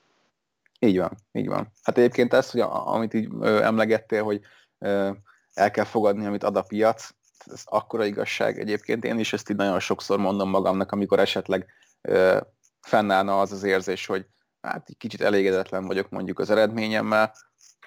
Így 0.80 0.98
van, 0.98 1.18
így 1.32 1.48
van. 1.48 1.72
Hát 1.84 1.98
egyébként 1.98 2.34
ez, 2.34 2.52
hogy 2.52 2.62
amit 2.62 3.14
így 3.14 3.30
ö, 3.40 3.64
emlegettél, 3.64 4.24
hogy 4.24 4.42
ö, 4.80 5.12
el 5.54 5.72
kell 5.72 5.84
fogadni, 5.84 6.26
amit 6.26 6.44
ad 6.44 6.56
a 6.56 6.62
piac, 6.62 7.10
ez 7.46 7.62
akkora 7.66 8.06
igazság 8.06 8.60
egyébként. 8.60 9.04
Én 9.04 9.20
is 9.20 9.34
ezt 9.34 9.50
így 9.50 9.58
nagyon 9.58 9.80
sokszor 9.80 10.20
mondom 10.20 10.50
magamnak, 10.50 10.92
amikor 10.92 11.20
esetleg 11.20 11.66
ö, 12.02 12.40
fennállna 12.82 13.40
az 13.40 13.52
az 13.52 13.64
érzés, 13.64 14.06
hogy 14.06 14.26
hát 14.62 14.88
kicsit 14.98 15.22
elégedetlen 15.22 15.86
vagyok 15.86 16.10
mondjuk 16.10 16.40
az 16.40 16.50
eredményemmel, 16.50 17.34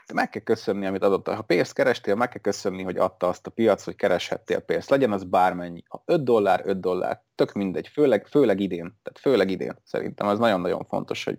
de 0.07 0.15
meg 0.15 0.29
kell 0.29 0.43
köszönni, 0.43 0.87
amit 0.87 1.03
adott. 1.03 1.29
Ha 1.29 1.43
pénzt 1.43 1.73
kerestél, 1.73 2.15
meg 2.15 2.29
kell 2.29 2.41
köszönni, 2.41 2.83
hogy 2.83 2.97
adta 2.97 3.29
azt 3.29 3.47
a 3.47 3.51
piac, 3.51 3.85
hogy 3.85 3.97
kereshettél 3.97 4.61
pénzt. 4.61 4.91
Legyen 4.91 5.13
az 5.13 5.25
bármennyi. 5.25 5.83
Ha 5.89 6.03
5 6.05 6.25
dollár, 6.25 6.63
5 6.65 6.81
dollár, 6.81 7.23
tök 7.35 7.53
mindegy, 7.53 7.89
főleg, 7.89 8.27
főleg 8.27 8.61
idén. 8.61 8.99
Tehát 9.03 9.19
főleg 9.21 9.51
idén 9.51 9.79
szerintem 9.85 10.27
az 10.27 10.39
nagyon-nagyon 10.39 10.85
fontos, 10.85 11.25
hogy, 11.25 11.39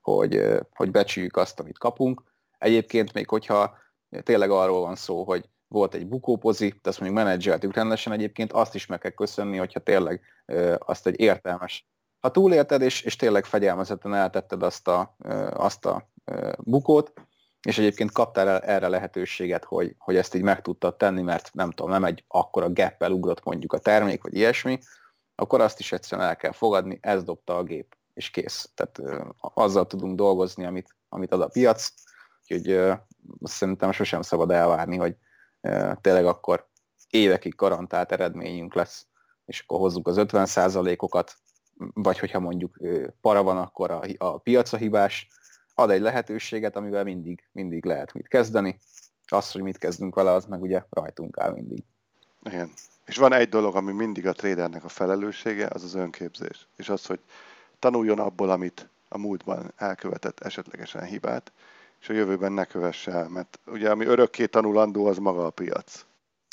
hogy, 0.00 0.42
hogy 0.74 0.90
becsüljük 0.90 1.36
azt, 1.36 1.60
amit 1.60 1.78
kapunk. 1.78 2.22
Egyébként 2.58 3.12
még 3.12 3.28
hogyha 3.28 3.78
tényleg 4.22 4.50
arról 4.50 4.80
van 4.80 4.96
szó, 4.96 5.24
hogy 5.24 5.48
volt 5.68 5.94
egy 5.94 6.06
bukópozi, 6.06 6.68
de 6.82 6.88
azt 6.88 7.00
mondjuk 7.00 7.24
menedzseltük 7.24 7.74
rendesen 7.74 8.12
egyébként, 8.12 8.52
azt 8.52 8.74
is 8.74 8.86
meg 8.86 8.98
kell 8.98 9.10
köszönni, 9.10 9.56
hogyha 9.56 9.80
tényleg 9.80 10.20
azt 10.78 11.06
egy 11.06 11.20
értelmes 11.20 11.88
ha 12.24 12.30
túlélted, 12.30 12.82
és, 12.82 13.02
és 13.02 13.16
tényleg 13.16 13.44
fegyelmezetten 13.44 14.14
eltetted 14.14 14.62
azt 14.62 14.88
a, 14.88 15.16
azt 15.50 15.86
a 15.86 16.08
bukót, 16.58 17.12
és 17.64 17.78
egyébként 17.78 18.12
kaptál 18.12 18.60
erre 18.60 18.88
lehetőséget, 18.88 19.64
hogy, 19.64 19.94
hogy 19.98 20.16
ezt 20.16 20.34
így 20.34 20.42
meg 20.42 20.62
tudtad 20.62 20.96
tenni, 20.96 21.22
mert 21.22 21.50
nem 21.52 21.70
tudom, 21.70 21.90
nem 21.90 22.04
egy 22.04 22.24
akkora 22.28 22.72
gap 22.72 23.02
ugrott 23.08 23.44
mondjuk 23.44 23.72
a 23.72 23.78
termék, 23.78 24.22
vagy 24.22 24.34
ilyesmi, 24.34 24.78
akkor 25.34 25.60
azt 25.60 25.78
is 25.78 25.92
egyszerűen 25.92 26.28
el 26.28 26.36
kell 26.36 26.52
fogadni, 26.52 26.98
ez 27.02 27.24
dobta 27.24 27.56
a 27.56 27.62
gép, 27.62 27.96
és 28.14 28.30
kész. 28.30 28.70
Tehát 28.74 28.98
uh, 28.98 29.28
azzal 29.38 29.86
tudunk 29.86 30.16
dolgozni, 30.16 30.64
amit, 30.64 30.96
amit 31.08 31.32
ad 31.32 31.40
a 31.40 31.48
piac, 31.48 31.88
úgyhogy 32.42 32.72
uh, 32.72 32.94
szerintem 33.42 33.92
sosem 33.92 34.22
szabad 34.22 34.50
elvárni, 34.50 34.96
hogy 34.96 35.16
uh, 35.60 35.92
tényleg 36.00 36.26
akkor 36.26 36.68
évekig 37.10 37.54
garantált 37.54 38.12
eredményünk 38.12 38.74
lesz, 38.74 39.06
és 39.44 39.60
akkor 39.60 39.78
hozzuk 39.78 40.08
az 40.08 40.16
50%-okat, 40.18 41.34
vagy 41.94 42.18
hogyha 42.18 42.40
mondjuk 42.40 42.76
para 43.20 43.42
van, 43.42 43.56
akkor 43.56 43.90
a, 43.90 44.02
a 44.18 44.38
piac 44.38 44.72
a 44.72 44.76
hibás, 44.76 45.28
ad 45.74 45.90
egy 45.90 46.00
lehetőséget, 46.00 46.76
amivel 46.76 47.04
mindig, 47.04 47.42
mindig 47.52 47.84
lehet 47.84 48.12
mit 48.12 48.28
kezdeni. 48.28 48.78
Az, 49.26 49.50
hogy 49.50 49.62
mit 49.62 49.78
kezdünk 49.78 50.14
vele, 50.14 50.30
az 50.30 50.44
meg 50.44 50.62
ugye 50.62 50.82
rajtunk 50.90 51.38
áll 51.38 51.52
mindig. 51.52 51.84
Igen. 52.42 52.70
És 53.06 53.16
van 53.16 53.32
egy 53.32 53.48
dolog, 53.48 53.76
ami 53.76 53.92
mindig 53.92 54.26
a 54.26 54.32
tradernek 54.32 54.84
a 54.84 54.88
felelőssége, 54.88 55.68
az 55.72 55.82
az 55.82 55.94
önképzés. 55.94 56.68
És 56.76 56.88
az, 56.88 57.06
hogy 57.06 57.20
tanuljon 57.78 58.18
abból, 58.18 58.50
amit 58.50 58.88
a 59.08 59.18
múltban 59.18 59.72
elkövetett 59.76 60.40
esetlegesen 60.40 61.04
hibát, 61.04 61.52
és 62.00 62.08
a 62.08 62.12
jövőben 62.12 62.52
ne 62.52 62.64
kövesse 62.64 63.12
el, 63.12 63.28
mert 63.28 63.58
ugye 63.66 63.90
ami 63.90 64.04
örökké 64.04 64.46
tanulandó, 64.46 65.06
az 65.06 65.18
maga 65.18 65.46
a 65.46 65.50
piac. 65.50 66.04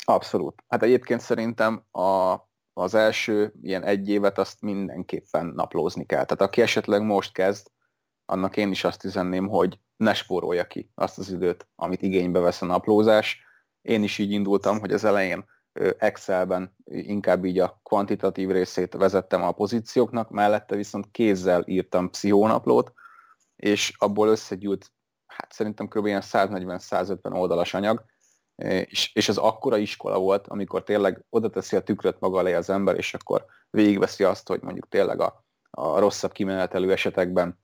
Abszolút. 0.04 0.62
Hát 0.68 0.82
egyébként 0.82 1.20
szerintem 1.20 1.82
a, 1.90 2.36
az 2.72 2.94
első 2.94 3.52
ilyen 3.62 3.84
egy 3.84 4.08
évet 4.08 4.38
azt 4.38 4.62
mindenképpen 4.62 5.46
naplózni 5.46 6.06
kell. 6.06 6.24
Tehát 6.24 6.40
aki 6.40 6.62
esetleg 6.62 7.02
most 7.02 7.32
kezd, 7.32 7.66
annak 8.32 8.56
én 8.56 8.70
is 8.70 8.84
azt 8.84 9.04
üzenném, 9.04 9.48
hogy 9.48 9.78
ne 9.96 10.14
spórolja 10.14 10.66
ki 10.66 10.90
azt 10.94 11.18
az 11.18 11.30
időt, 11.30 11.66
amit 11.74 12.02
igénybe 12.02 12.38
vesz 12.38 12.62
a 12.62 12.66
naplózás. 12.66 13.40
Én 13.82 14.02
is 14.02 14.18
így 14.18 14.30
indultam, 14.30 14.80
hogy 14.80 14.92
az 14.92 15.04
elején 15.04 15.44
Excelben 15.98 16.76
inkább 16.84 17.44
így 17.44 17.58
a 17.58 17.80
kvantitatív 17.82 18.50
részét 18.50 18.94
vezettem 18.94 19.42
a 19.42 19.52
pozícióknak, 19.52 20.30
mellette 20.30 20.76
viszont 20.76 21.10
kézzel 21.10 21.62
írtam 21.66 22.10
pszichónaplót, 22.10 22.92
és 23.56 23.92
abból 23.98 24.28
összegyűlt, 24.28 24.92
hát 25.26 25.52
szerintem 25.52 25.88
kb. 25.88 26.06
140-150 26.06 27.32
oldalas 27.32 27.74
anyag, 27.74 28.04
és, 28.84 29.14
és 29.14 29.28
az 29.28 29.38
akkora 29.38 29.76
iskola 29.76 30.18
volt, 30.18 30.46
amikor 30.48 30.82
tényleg 30.82 31.24
oda 31.30 31.50
teszi 31.50 31.76
a 31.76 31.82
tükröt 31.82 32.20
maga 32.20 32.38
elé 32.38 32.52
az 32.52 32.70
ember, 32.70 32.96
és 32.96 33.14
akkor 33.14 33.44
végigveszi 33.70 34.24
azt, 34.24 34.48
hogy 34.48 34.62
mondjuk 34.62 34.88
tényleg 34.88 35.20
a, 35.20 35.44
a 35.70 35.98
rosszabb 35.98 36.32
kimenetelő 36.32 36.92
esetekben 36.92 37.60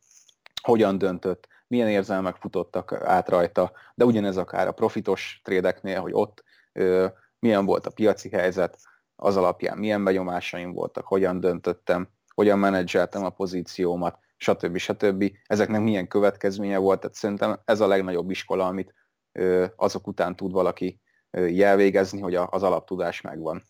hogyan 0.63 0.99
döntött, 0.99 1.49
milyen 1.67 1.89
érzelmek 1.89 2.37
futottak 2.37 2.93
át 2.93 3.29
rajta, 3.29 3.73
de 3.95 4.05
ugyanez 4.05 4.37
akár 4.37 4.67
a 4.67 4.73
profitos 4.73 5.41
trédeknél, 5.45 6.01
hogy 6.01 6.13
ott 6.15 6.45
ö, 6.73 7.07
milyen 7.39 7.65
volt 7.65 7.87
a 7.87 7.91
piaci 7.91 8.29
helyzet, 8.29 8.79
az 9.17 9.37
alapján 9.37 9.79
milyen 9.79 10.05
benyomásaim 10.05 10.73
voltak, 10.73 11.07
hogyan 11.07 11.41
döntöttem, 11.41 12.09
hogyan 12.35 12.59
menedzseltem 12.59 13.25
a 13.25 13.31
pozíciómat, 13.31 14.19
stb. 14.37 14.77
stb. 14.77 15.33
Ezeknek 15.47 15.81
milyen 15.81 16.09
következménye 16.09 16.79
volt, 16.79 17.01
tehát 17.01 17.17
szerintem 17.17 17.61
ez 17.65 17.81
a 17.81 17.87
legnagyobb 17.87 18.31
iskola, 18.31 18.67
amit 18.67 18.95
ö, 19.33 19.67
azok 19.77 20.07
után 20.07 20.37
tud 20.37 20.53
valaki 20.53 21.01
ö, 21.31 21.47
jelvégezni, 21.47 22.21
hogy 22.21 22.35
a, 22.35 22.49
az 22.51 22.63
alaptudás 22.63 23.21
megvan. 23.21 23.63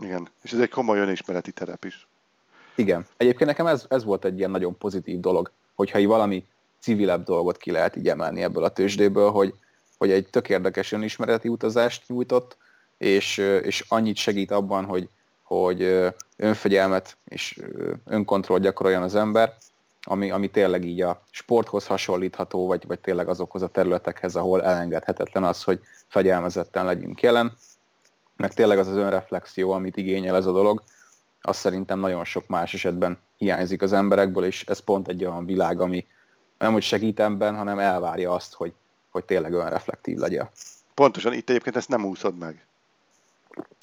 Igen, 0.00 0.28
és 0.42 0.52
ez 0.52 0.60
egy 0.60 0.70
komoly 0.70 0.98
önismereti 0.98 1.52
terep 1.52 1.84
is. 1.84 2.08
Igen. 2.74 3.06
Egyébként 3.16 3.50
nekem 3.50 3.66
ez, 3.66 3.86
ez 3.88 4.04
volt 4.04 4.24
egy 4.24 4.38
ilyen 4.38 4.50
nagyon 4.50 4.78
pozitív 4.78 5.20
dolog 5.20 5.52
hogyha 5.78 5.98
így 5.98 6.06
valami 6.06 6.46
civilebb 6.80 7.24
dolgot 7.24 7.56
ki 7.56 7.70
lehet 7.70 7.96
így 7.96 8.08
emelni 8.08 8.42
ebből 8.42 8.64
a 8.64 8.68
tőzsdéből, 8.68 9.30
hogy, 9.30 9.54
hogy 9.98 10.10
egy 10.10 10.26
tök 10.30 10.48
érdekes 10.48 10.92
önismereti 10.92 11.48
utazást 11.48 12.08
nyújtott, 12.08 12.56
és, 12.96 13.36
és 13.62 13.84
annyit 13.88 14.16
segít 14.16 14.50
abban, 14.50 14.84
hogy, 14.84 15.08
hogy 15.42 15.82
önfegyelmet 16.36 17.16
és 17.28 17.60
önkontroll 18.04 18.58
gyakoroljon 18.58 19.02
az 19.02 19.14
ember, 19.14 19.56
ami, 20.02 20.30
ami 20.30 20.50
tényleg 20.50 20.84
így 20.84 21.00
a 21.00 21.22
sporthoz 21.30 21.86
hasonlítható, 21.86 22.66
vagy, 22.66 22.86
vagy 22.86 22.98
tényleg 22.98 23.28
azokhoz 23.28 23.62
a 23.62 23.68
területekhez, 23.68 24.36
ahol 24.36 24.62
elengedhetetlen 24.62 25.44
az, 25.44 25.62
hogy 25.62 25.80
fegyelmezetten 26.06 26.84
legyünk 26.84 27.20
jelen, 27.20 27.52
meg 28.36 28.54
tényleg 28.54 28.78
az 28.78 28.88
az 28.88 28.96
önreflexió, 28.96 29.70
amit 29.70 29.96
igényel 29.96 30.36
ez 30.36 30.46
a 30.46 30.52
dolog, 30.52 30.82
az 31.40 31.56
szerintem 31.56 31.98
nagyon 31.98 32.24
sok 32.24 32.46
más 32.46 32.74
esetben 32.74 33.18
hiányzik 33.36 33.82
az 33.82 33.92
emberekből, 33.92 34.44
és 34.44 34.64
ez 34.66 34.78
pont 34.78 35.08
egy 35.08 35.24
olyan 35.24 35.44
világ, 35.44 35.80
ami 35.80 36.06
nem 36.58 36.72
hogy 36.72 36.82
segít 36.82 37.20
ebben, 37.20 37.56
hanem 37.56 37.78
elvárja 37.78 38.32
azt, 38.32 38.54
hogy, 38.54 38.72
hogy 39.10 39.24
tényleg 39.24 39.52
olyan 39.52 39.70
reflektív 39.70 40.18
legyen. 40.18 40.48
Pontosan, 40.94 41.32
itt 41.32 41.48
egyébként 41.48 41.76
ezt 41.76 41.88
nem 41.88 42.04
úszod 42.04 42.38
meg. 42.38 42.66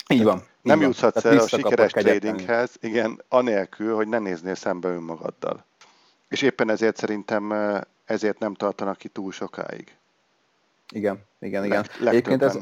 Így 0.08 0.22
van. 0.22 0.42
Nem 0.62 0.80
így 0.80 0.86
juthatsz 0.86 1.24
el 1.24 1.38
a 1.38 1.48
sikeres 1.48 1.92
tradinghez, 1.92 2.76
igen, 2.80 3.22
anélkül, 3.28 3.94
hogy 3.94 4.08
ne 4.08 4.18
néznél 4.18 4.54
szembe 4.54 4.88
önmagaddal. 4.88 5.64
És 6.28 6.42
éppen 6.42 6.70
ezért 6.70 6.96
szerintem 6.96 7.52
ezért 8.04 8.38
nem 8.38 8.54
tartanak 8.54 8.96
ki 8.96 9.08
túl 9.08 9.32
sokáig. 9.32 9.96
Igen, 10.88 11.22
igen, 11.40 11.64
igen. 11.64 11.86
Egyébként 12.04 12.42
ez, 12.42 12.58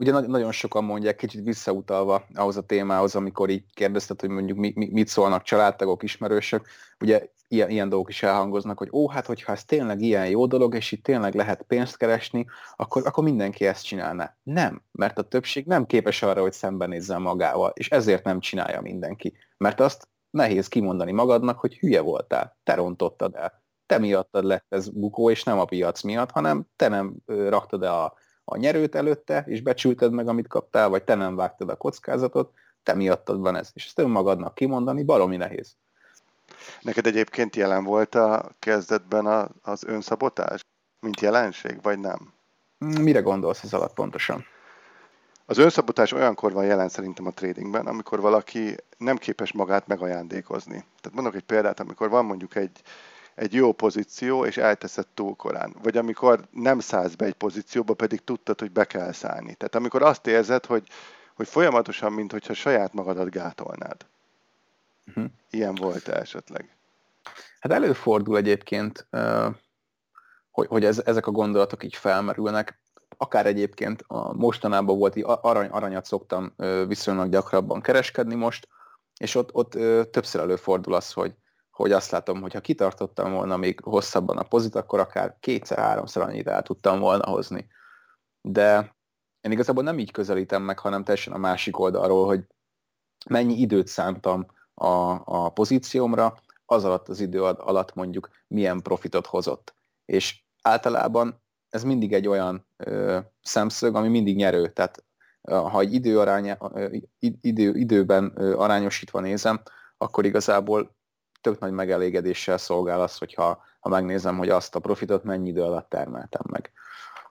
ugye 0.00 0.20
nagyon 0.20 0.52
sokan 0.52 0.84
mondják, 0.84 1.16
kicsit 1.16 1.44
visszautalva 1.44 2.24
ahhoz 2.34 2.56
a 2.56 2.62
témához, 2.62 3.14
amikor 3.14 3.50
így 3.50 3.64
kérdezted, 3.74 4.20
hogy 4.20 4.28
mondjuk 4.28 4.58
mit 4.74 5.08
szólnak 5.08 5.42
családtagok, 5.42 6.02
ismerősök, 6.02 6.66
ugye 7.00 7.26
ilyen, 7.48 7.70
ilyen 7.70 7.88
dolgok 7.88 8.08
is 8.08 8.22
elhangoznak, 8.22 8.78
hogy 8.78 8.88
ó, 8.92 9.08
hát 9.08 9.26
hogyha 9.26 9.52
ez 9.52 9.64
tényleg 9.64 10.00
ilyen 10.00 10.28
jó 10.28 10.46
dolog, 10.46 10.74
és 10.74 10.92
itt 10.92 11.02
tényleg 11.02 11.34
lehet 11.34 11.62
pénzt 11.62 11.96
keresni, 11.96 12.46
akkor, 12.76 13.06
akkor 13.06 13.24
mindenki 13.24 13.66
ezt 13.66 13.84
csinálná. 13.84 14.36
Nem, 14.42 14.82
mert 14.92 15.18
a 15.18 15.22
többség 15.22 15.66
nem 15.66 15.86
képes 15.86 16.22
arra, 16.22 16.40
hogy 16.40 16.52
szembenézzen 16.52 17.22
magával, 17.22 17.72
és 17.74 17.90
ezért 17.90 18.24
nem 18.24 18.40
csinálja 18.40 18.80
mindenki. 18.80 19.36
Mert 19.56 19.80
azt 19.80 20.08
nehéz 20.30 20.68
kimondani 20.68 21.12
magadnak, 21.12 21.58
hogy 21.58 21.78
hülye 21.78 22.00
voltál, 22.00 22.58
te 22.62 22.74
rontottad 22.74 23.34
el. 23.34 23.62
Te 23.86 23.98
miattad 23.98 24.44
lett 24.44 24.66
ez 24.68 24.88
bukó, 24.88 25.30
és 25.30 25.42
nem 25.42 25.58
a 25.58 25.64
piac 25.64 26.02
miatt, 26.02 26.30
hanem 26.30 26.66
te 26.76 26.88
nem 26.88 27.16
raktad 27.26 27.82
el 27.82 27.94
a, 27.94 28.14
a 28.50 28.56
nyerőt 28.56 28.94
előtte, 28.94 29.44
és 29.46 29.60
becsülted 29.60 30.12
meg, 30.12 30.28
amit 30.28 30.48
kaptál, 30.48 30.88
vagy 30.88 31.02
te 31.02 31.14
nem 31.14 31.36
vágtad 31.36 31.68
a 31.68 31.76
kockázatot, 31.76 32.52
te 32.82 32.94
miattad 32.94 33.40
van 33.40 33.56
ez. 33.56 33.70
És 33.74 33.86
ezt 33.86 33.98
önmagadnak 33.98 34.54
kimondani 34.54 35.02
baromi 35.02 35.36
nehéz. 35.36 35.76
Neked 36.80 37.06
egyébként 37.06 37.56
jelen 37.56 37.84
volt 37.84 38.14
a 38.14 38.50
kezdetben 38.58 39.26
a, 39.26 39.48
az 39.62 39.84
önszabotás, 39.84 40.60
mint 41.00 41.20
jelenség, 41.20 41.82
vagy 41.82 41.98
nem? 41.98 42.32
Mire 42.78 43.20
gondolsz 43.20 43.62
ez 43.62 43.72
alatt 43.72 43.94
pontosan? 43.94 44.44
Az 45.46 45.58
önszabotás 45.58 46.12
olyankor 46.12 46.52
van 46.52 46.64
jelen 46.64 46.88
szerintem 46.88 47.26
a 47.26 47.30
tradingben, 47.30 47.86
amikor 47.86 48.20
valaki 48.20 48.76
nem 48.98 49.16
képes 49.16 49.52
magát 49.52 49.86
megajándékozni. 49.86 50.84
Tehát 51.00 51.12
mondok 51.12 51.34
egy 51.34 51.42
példát, 51.42 51.80
amikor 51.80 52.08
van 52.08 52.24
mondjuk 52.24 52.54
egy, 52.54 52.82
egy 53.40 53.54
jó 53.54 53.72
pozíció, 53.72 54.44
és 54.44 54.56
elteszed 54.56 55.06
túl 55.14 55.36
korán. 55.36 55.76
Vagy 55.82 55.96
amikor 55.96 56.40
nem 56.50 56.78
szállsz 56.78 57.14
be 57.14 57.24
egy 57.24 57.34
pozícióba, 57.34 57.94
pedig 57.94 58.24
tudtad, 58.24 58.60
hogy 58.60 58.70
be 58.70 58.84
kell 58.84 59.12
szállni. 59.12 59.54
Tehát 59.54 59.74
amikor 59.74 60.02
azt 60.02 60.26
érzed, 60.26 60.66
hogy, 60.66 60.88
hogy 61.34 61.48
folyamatosan, 61.48 62.12
mintha 62.12 62.54
saját 62.54 62.92
magadat 62.92 63.30
gátolnád. 63.30 64.06
Uh-huh. 65.06 65.24
Ilyen 65.50 65.74
volt 65.74 66.08
esetleg? 66.08 66.76
Hát 67.60 67.72
előfordul 67.72 68.36
egyébként, 68.36 69.06
hogy, 70.50 70.66
hogy 70.66 70.84
ez, 70.84 71.02
ezek 71.04 71.26
a 71.26 71.30
gondolatok 71.30 71.84
így 71.84 71.94
felmerülnek. 71.94 72.80
Akár 73.16 73.46
egyébként 73.46 74.04
a 74.06 74.32
mostanában 74.32 74.98
volt, 74.98 75.16
így 75.16 75.24
arany, 75.26 75.68
aranyat 75.68 76.04
szoktam 76.04 76.54
viszonylag 76.86 77.30
gyakrabban 77.30 77.80
kereskedni 77.80 78.34
most, 78.34 78.68
és 79.16 79.34
ott, 79.34 79.54
ott 79.54 79.70
többször 80.10 80.40
előfordul 80.40 80.94
az, 80.94 81.12
hogy, 81.12 81.34
hogy 81.80 81.92
azt 81.92 82.10
látom, 82.10 82.40
hogy 82.40 82.52
ha 82.52 82.60
kitartottam 82.60 83.32
volna 83.32 83.56
még 83.56 83.80
hosszabban 83.80 84.38
a 84.38 84.42
pozit, 84.42 84.74
akkor 84.74 84.98
akár 84.98 85.36
kétszer-háromszor 85.40 86.22
annyit 86.22 86.46
el 86.46 86.62
tudtam 86.62 87.00
volna 87.00 87.26
hozni. 87.30 87.66
De 88.40 88.96
én 89.40 89.52
igazából 89.52 89.82
nem 89.82 89.98
így 89.98 90.10
közelítem 90.10 90.62
meg, 90.62 90.78
hanem 90.78 91.04
teljesen 91.04 91.32
a 91.32 91.38
másik 91.38 91.78
oldalról, 91.78 92.26
hogy 92.26 92.44
mennyi 93.28 93.54
időt 93.54 93.86
szántam 93.86 94.46
a, 94.74 95.20
a 95.24 95.48
pozíciómra, 95.48 96.40
az 96.66 96.84
alatt 96.84 97.08
az 97.08 97.20
idő 97.20 97.44
alatt 97.44 97.94
mondjuk 97.94 98.28
milyen 98.48 98.82
profitot 98.82 99.26
hozott. 99.26 99.74
És 100.04 100.42
általában 100.62 101.42
ez 101.68 101.84
mindig 101.84 102.12
egy 102.12 102.28
olyan 102.28 102.66
ö, 102.76 103.18
szemszög, 103.42 103.94
ami 103.94 104.08
mindig 104.08 104.36
nyerő. 104.36 104.68
Tehát 104.68 105.04
ha 105.42 105.80
egy 105.80 105.92
idő, 105.92 106.18
aránya, 106.18 106.58
idő, 107.40 107.74
időben 107.74 108.32
ö, 108.34 108.56
arányosítva 108.56 109.20
nézem, 109.20 109.62
akkor 109.98 110.24
igazából 110.24 110.98
tök 111.40 111.58
nagy 111.58 111.72
megelégedéssel 111.72 112.58
szolgál 112.58 113.00
az, 113.00 113.18
hogyha 113.18 113.62
ha 113.80 113.88
megnézem, 113.88 114.38
hogy 114.38 114.48
azt 114.48 114.74
a 114.74 114.80
profitot 114.80 115.24
mennyi 115.24 115.48
idő 115.48 115.62
alatt 115.62 115.88
termeltem 115.88 116.42
meg. 116.50 116.72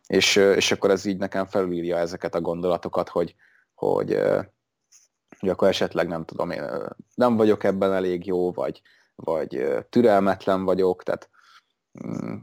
És, 0.07 0.35
és 0.35 0.71
akkor 0.71 0.89
ez 0.89 1.05
így 1.05 1.17
nekem 1.17 1.45
felülírja 1.45 1.97
ezeket 1.97 2.35
a 2.35 2.41
gondolatokat, 2.41 3.09
hogy, 3.09 3.35
hogy 3.73 4.21
hogy 5.39 5.49
akkor 5.49 5.67
esetleg 5.67 6.07
nem 6.07 6.25
tudom, 6.25 6.51
én 6.51 6.63
nem 7.15 7.35
vagyok 7.35 7.63
ebben 7.63 7.93
elég 7.93 8.25
jó, 8.25 8.51
vagy, 8.51 8.81
vagy 9.15 9.65
türelmetlen 9.89 10.63
vagyok, 10.63 11.03
tehát 11.03 11.29
mm, 12.07 12.35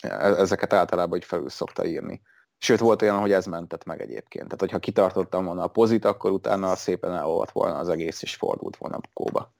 e-, 0.00 0.40
ezeket 0.40 0.72
általában 0.72 1.18
így 1.18 1.24
felül 1.24 1.48
szokta 1.48 1.84
írni. 1.84 2.22
Sőt, 2.58 2.78
volt 2.78 3.02
olyan, 3.02 3.18
hogy 3.18 3.32
ez 3.32 3.46
mentett 3.46 3.84
meg 3.84 4.00
egyébként. 4.00 4.44
Tehát, 4.44 4.60
hogyha 4.60 4.78
kitartottam 4.78 5.44
volna 5.44 5.62
a 5.62 5.68
pozit, 5.68 6.04
akkor 6.04 6.30
utána 6.30 6.76
szépen 6.76 7.12
elolvadt 7.12 7.50
volna 7.50 7.78
az 7.78 7.88
egész, 7.88 8.22
és 8.22 8.34
fordult 8.34 8.76
volna 8.76 8.98
bukóba. 8.98 9.52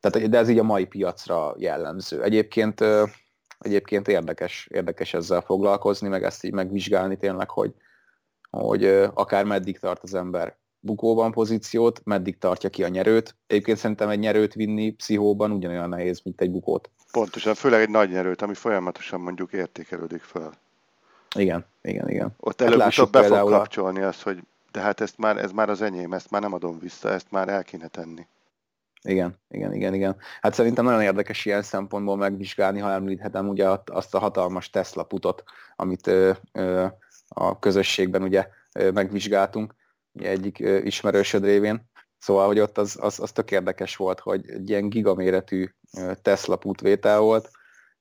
Tehát, 0.00 0.28
de 0.28 0.38
ez 0.38 0.48
így 0.48 0.58
a 0.58 0.62
mai 0.62 0.84
piacra 0.86 1.54
jellemző. 1.58 2.22
Egyébként, 2.22 2.84
egyébként 3.58 4.08
érdekes, 4.08 4.68
érdekes 4.70 5.14
ezzel 5.14 5.40
foglalkozni, 5.40 6.08
meg 6.08 6.22
ezt 6.22 6.44
így 6.44 6.52
megvizsgálni 6.52 7.16
tényleg, 7.16 7.50
hogy, 7.50 7.74
hogy 8.50 8.84
akár 9.14 9.44
meddig 9.44 9.78
tart 9.78 10.02
az 10.02 10.14
ember 10.14 10.56
bukóban 10.80 11.32
pozíciót, 11.32 12.00
meddig 12.04 12.38
tartja 12.38 12.70
ki 12.70 12.84
a 12.84 12.88
nyerőt. 12.88 13.36
Egyébként 13.46 13.78
szerintem 13.78 14.08
egy 14.08 14.18
nyerőt 14.18 14.54
vinni 14.54 14.90
pszichóban 14.90 15.50
ugyanolyan 15.50 15.88
nehéz, 15.88 16.20
mint 16.24 16.40
egy 16.40 16.50
bukót. 16.50 16.90
Pontosan, 17.12 17.54
főleg 17.54 17.80
egy 17.80 17.90
nagy 17.90 18.10
nyerőt, 18.10 18.42
ami 18.42 18.54
folyamatosan 18.54 19.20
mondjuk 19.20 19.52
értékelődik 19.52 20.22
fel. 20.22 20.52
Igen, 21.36 21.66
igen, 21.82 22.08
igen. 22.08 22.34
Ott 22.40 22.60
hát 22.60 22.72
előbb-utóbb 22.72 23.10
be 23.10 23.22
fog 23.22 23.50
kapcsolni 23.50 24.02
azt, 24.02 24.22
hogy 24.22 24.38
de 24.72 24.80
hát 24.80 25.00
ezt 25.00 25.18
már, 25.18 25.36
ez 25.36 25.52
már 25.52 25.68
az 25.68 25.82
enyém, 25.82 26.12
ezt 26.12 26.30
már 26.30 26.42
nem 26.42 26.52
adom 26.52 26.78
vissza, 26.78 27.08
ezt 27.08 27.30
már 27.30 27.48
el 27.48 27.64
kéne 27.64 27.88
tenni. 27.88 28.26
Igen, 29.06 29.40
igen, 29.48 29.74
igen, 29.74 29.94
igen. 29.94 30.16
Hát 30.40 30.54
szerintem 30.54 30.84
nagyon 30.84 31.02
érdekes 31.02 31.44
ilyen 31.44 31.62
szempontból 31.62 32.16
megvizsgálni, 32.16 32.80
ha 32.80 32.90
említhetem 32.90 33.48
ugye 33.48 33.68
azt 33.84 34.14
a 34.14 34.18
hatalmas 34.18 34.70
Tesla 34.70 35.02
putot, 35.02 35.42
amit 35.76 36.06
ö, 36.06 36.32
ö, 36.52 36.86
a 37.28 37.58
közösségben 37.58 38.22
ugye 38.22 38.48
ö, 38.72 38.90
megvizsgáltunk 38.90 39.74
egyik 40.18 40.58
ismerősöd 40.84 41.44
révén. 41.44 41.88
Szóval, 42.18 42.46
hogy 42.46 42.60
ott 42.60 42.78
az, 42.78 42.96
az, 43.00 43.20
az 43.20 43.32
tök 43.32 43.50
érdekes 43.50 43.96
volt, 43.96 44.20
hogy 44.20 44.50
egy 44.50 44.70
ilyen 44.70 44.88
gigaméretű 44.88 45.68
Tesla 46.22 46.56
putvétel 46.56 47.18
volt, 47.18 47.50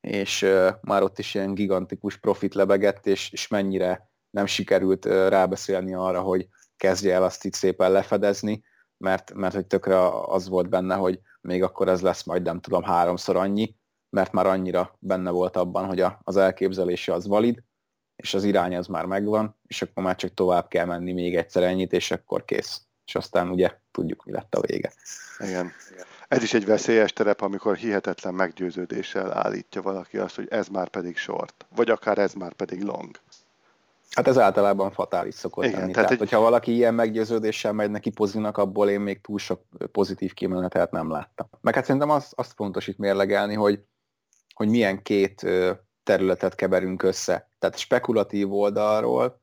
és 0.02 0.48
már 0.82 1.04
ott 1.04 1.20
is 1.20 1.36
ilyen 1.36 1.54
gigantikus 1.54 2.18
profit 2.18 2.54
lebegett, 2.54 3.08
és, 3.08 3.32
és 3.32 3.48
mennyire 3.48 4.10
nem 4.30 4.46
sikerült 4.46 5.06
rábeszélni 5.06 5.94
arra, 5.94 6.22
hogy 6.22 6.48
kezdje 6.78 7.14
el 7.14 7.24
azt 7.24 7.46
itt 7.46 7.54
szépen 7.54 7.92
lefedezni, 7.92 8.64
mert, 8.98 9.34
mert 9.34 9.54
hogy 9.54 9.66
tökre 9.66 10.10
az 10.22 10.48
volt 10.48 10.70
benne, 10.70 10.96
hogy 10.96 11.20
még 11.42 11.64
akkor 11.64 11.88
ez 11.88 12.02
lesz 12.02 12.24
majd 12.24 12.42
nem 12.42 12.60
tudom 12.60 12.84
háromszor 12.84 13.36
annyi, 13.36 13.76
mert 14.10 14.32
már 14.32 14.46
annyira 14.46 14.96
benne 15.00 15.30
volt 15.30 15.58
abban, 15.58 15.86
hogy 15.86 16.00
a, 16.00 16.20
az 16.24 16.38
elképzelése 16.38 17.14
az 17.14 17.28
valid, 17.28 17.64
és 18.16 18.34
az 18.34 18.44
irány 18.44 18.76
az 18.76 18.88
már 18.88 19.06
megvan, 19.06 19.56
és 19.68 19.82
akkor 19.82 20.04
már 20.04 20.16
csak 20.16 20.34
tovább 20.34 20.68
kell 20.68 20.86
menni 20.86 21.14
még 21.14 21.36
egyszer 21.36 21.64
ennyit, 21.64 21.92
és 21.92 22.12
akkor 22.12 22.46
kész. 22.46 22.82
És 23.06 23.16
aztán 23.16 23.50
ugye 23.50 23.72
tudjuk, 23.92 24.26
mi 24.26 24.32
lett 24.32 24.56
a 24.56 24.62
vége. 24.62 24.92
Igen. 25.40 25.72
Ez 26.28 26.44
is 26.44 26.54
egy 26.54 26.66
veszélyes 26.66 27.14
terep, 27.14 27.42
amikor 27.42 27.76
hihetetlen 27.76 28.34
meggyőződéssel 28.34 29.32
állítja 29.34 29.82
valaki 29.82 30.18
azt, 30.18 30.36
hogy 30.36 30.48
ez 30.50 30.68
már 30.68 30.90
pedig 30.90 31.18
short, 31.18 31.66
vagy 31.76 31.90
akár 31.90 32.18
ez 32.18 32.34
már 32.34 32.54
pedig 32.54 32.82
long. 32.84 33.20
Hát 34.16 34.28
ez 34.28 34.38
általában 34.38 34.92
fatális 34.92 35.34
szokott 35.34 35.64
Igen, 35.64 35.80
lenni. 35.80 35.92
Tehát, 35.92 36.08
tehát 36.08 36.22
egy... 36.22 36.30
hogyha 36.30 36.44
valaki 36.44 36.74
ilyen 36.74 36.94
meggyőződéssel 36.94 37.74
megy 37.74 37.92
neki 37.92 38.10
pozinak, 38.10 38.58
abból 38.58 38.90
én 38.90 39.00
még 39.00 39.22
túl 39.22 39.38
sok 39.38 39.62
pozitív 39.92 40.34
kimenetet 40.34 40.92
nem 40.92 41.12
láttam. 41.12 41.48
Meg 41.62 41.76
hát 41.76 41.86
szerintem 41.86 42.10
azt, 42.10 42.34
azt 42.36 42.54
fontos 42.54 42.88
itt 42.88 42.98
mérlegelni, 42.98 43.54
hogy, 43.54 43.84
hogy 44.54 44.68
milyen 44.68 45.02
két 45.02 45.48
területet 46.04 46.56
keverünk 46.56 47.04
össze. 47.04 47.52
Tehát 47.60 47.78
spekulatív 47.78 48.54
oldalról 48.54 49.42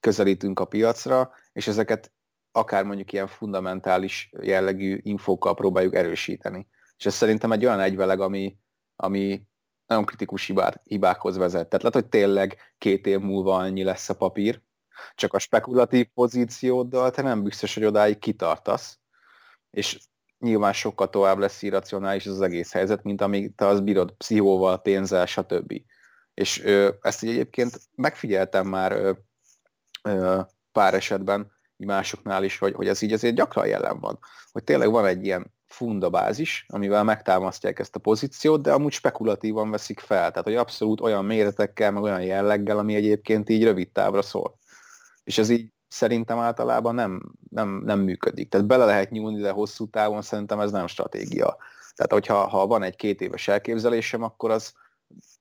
közelítünk 0.00 0.60
a 0.60 0.64
piacra, 0.64 1.30
és 1.52 1.66
ezeket 1.66 2.12
akár 2.52 2.84
mondjuk 2.84 3.12
ilyen 3.12 3.26
fundamentális 3.26 4.30
jellegű 4.40 4.98
infókkal 5.02 5.54
próbáljuk 5.54 5.94
erősíteni. 5.94 6.68
És 6.96 7.06
ez 7.06 7.14
szerintem 7.14 7.52
egy 7.52 7.64
olyan 7.64 7.80
egyveleg, 7.80 8.20
ami, 8.20 8.56
ami 8.96 9.42
nagyon 9.90 10.04
kritikus 10.04 10.46
hibát, 10.46 10.80
hibákhoz 10.84 11.36
vezet. 11.36 11.68
Tehát 11.68 11.82
lehet, 11.82 11.94
hogy 11.94 12.08
tényleg 12.08 12.56
két 12.78 13.06
év 13.06 13.18
múlva 13.18 13.56
annyi 13.56 13.82
lesz 13.82 14.08
a 14.08 14.16
papír, 14.16 14.60
csak 15.14 15.34
a 15.34 15.38
spekulatív 15.38 16.06
pozícióddal 16.14 17.10
te 17.10 17.22
nem 17.22 17.42
biztos, 17.42 17.74
hogy 17.74 17.84
odáig 17.84 18.18
kitartasz, 18.18 18.98
és 19.70 20.00
nyilván 20.38 20.72
sokkal 20.72 21.10
tovább 21.10 21.38
lesz 21.38 21.62
irracionális 21.62 22.26
az 22.26 22.40
egész 22.40 22.72
helyzet, 22.72 23.02
mint 23.02 23.20
amíg 23.20 23.54
te 23.54 23.66
az 23.66 23.80
bírod 23.80 24.12
pszichóval, 24.12 24.82
pénzzel, 24.82 25.26
stb. 25.26 25.72
És 26.34 26.64
ö, 26.64 26.90
ezt 27.00 27.22
egyébként 27.22 27.80
megfigyeltem 27.94 28.66
már 28.66 28.92
ö, 28.92 29.12
ö, 30.02 30.40
pár 30.72 30.94
esetben, 30.94 31.52
másoknál 31.76 32.44
is, 32.44 32.58
hogy, 32.58 32.74
hogy 32.74 32.88
ez 32.88 33.02
így 33.02 33.12
azért 33.12 33.34
gyakran 33.34 33.66
jelen 33.66 34.00
van. 34.00 34.18
Hogy 34.52 34.64
tényleg 34.64 34.90
van 34.90 35.06
egy 35.06 35.24
ilyen 35.24 35.52
fundabázis, 35.70 36.66
amivel 36.68 37.04
megtámasztják 37.04 37.78
ezt 37.78 37.96
a 37.96 37.98
pozíciót, 37.98 38.62
de 38.62 38.72
amúgy 38.72 38.92
spekulatívan 38.92 39.70
veszik 39.70 40.00
fel. 40.00 40.30
Tehát, 40.30 40.44
hogy 40.44 40.54
abszolút 40.54 41.00
olyan 41.00 41.24
méretekkel, 41.24 41.90
meg 41.90 42.02
olyan 42.02 42.22
jelleggel, 42.22 42.78
ami 42.78 42.94
egyébként 42.94 43.48
így 43.48 43.64
rövid 43.64 43.90
távra 43.90 44.22
szól. 44.22 44.58
És 45.24 45.38
ez 45.38 45.48
így 45.48 45.72
szerintem 45.88 46.38
általában 46.38 46.94
nem, 46.94 47.32
nem, 47.50 47.82
nem 47.84 48.00
működik. 48.00 48.48
Tehát 48.48 48.66
bele 48.66 48.84
lehet 48.84 49.10
nyúlni, 49.10 49.40
de 49.40 49.50
hosszú 49.50 49.88
távon 49.88 50.22
szerintem 50.22 50.60
ez 50.60 50.70
nem 50.70 50.86
stratégia. 50.86 51.56
Tehát, 51.94 52.12
hogyha 52.12 52.46
ha 52.46 52.66
van 52.66 52.82
egy 52.82 52.96
két 52.96 53.20
éves 53.20 53.48
elképzelésem, 53.48 54.22
akkor 54.22 54.50
az 54.50 54.72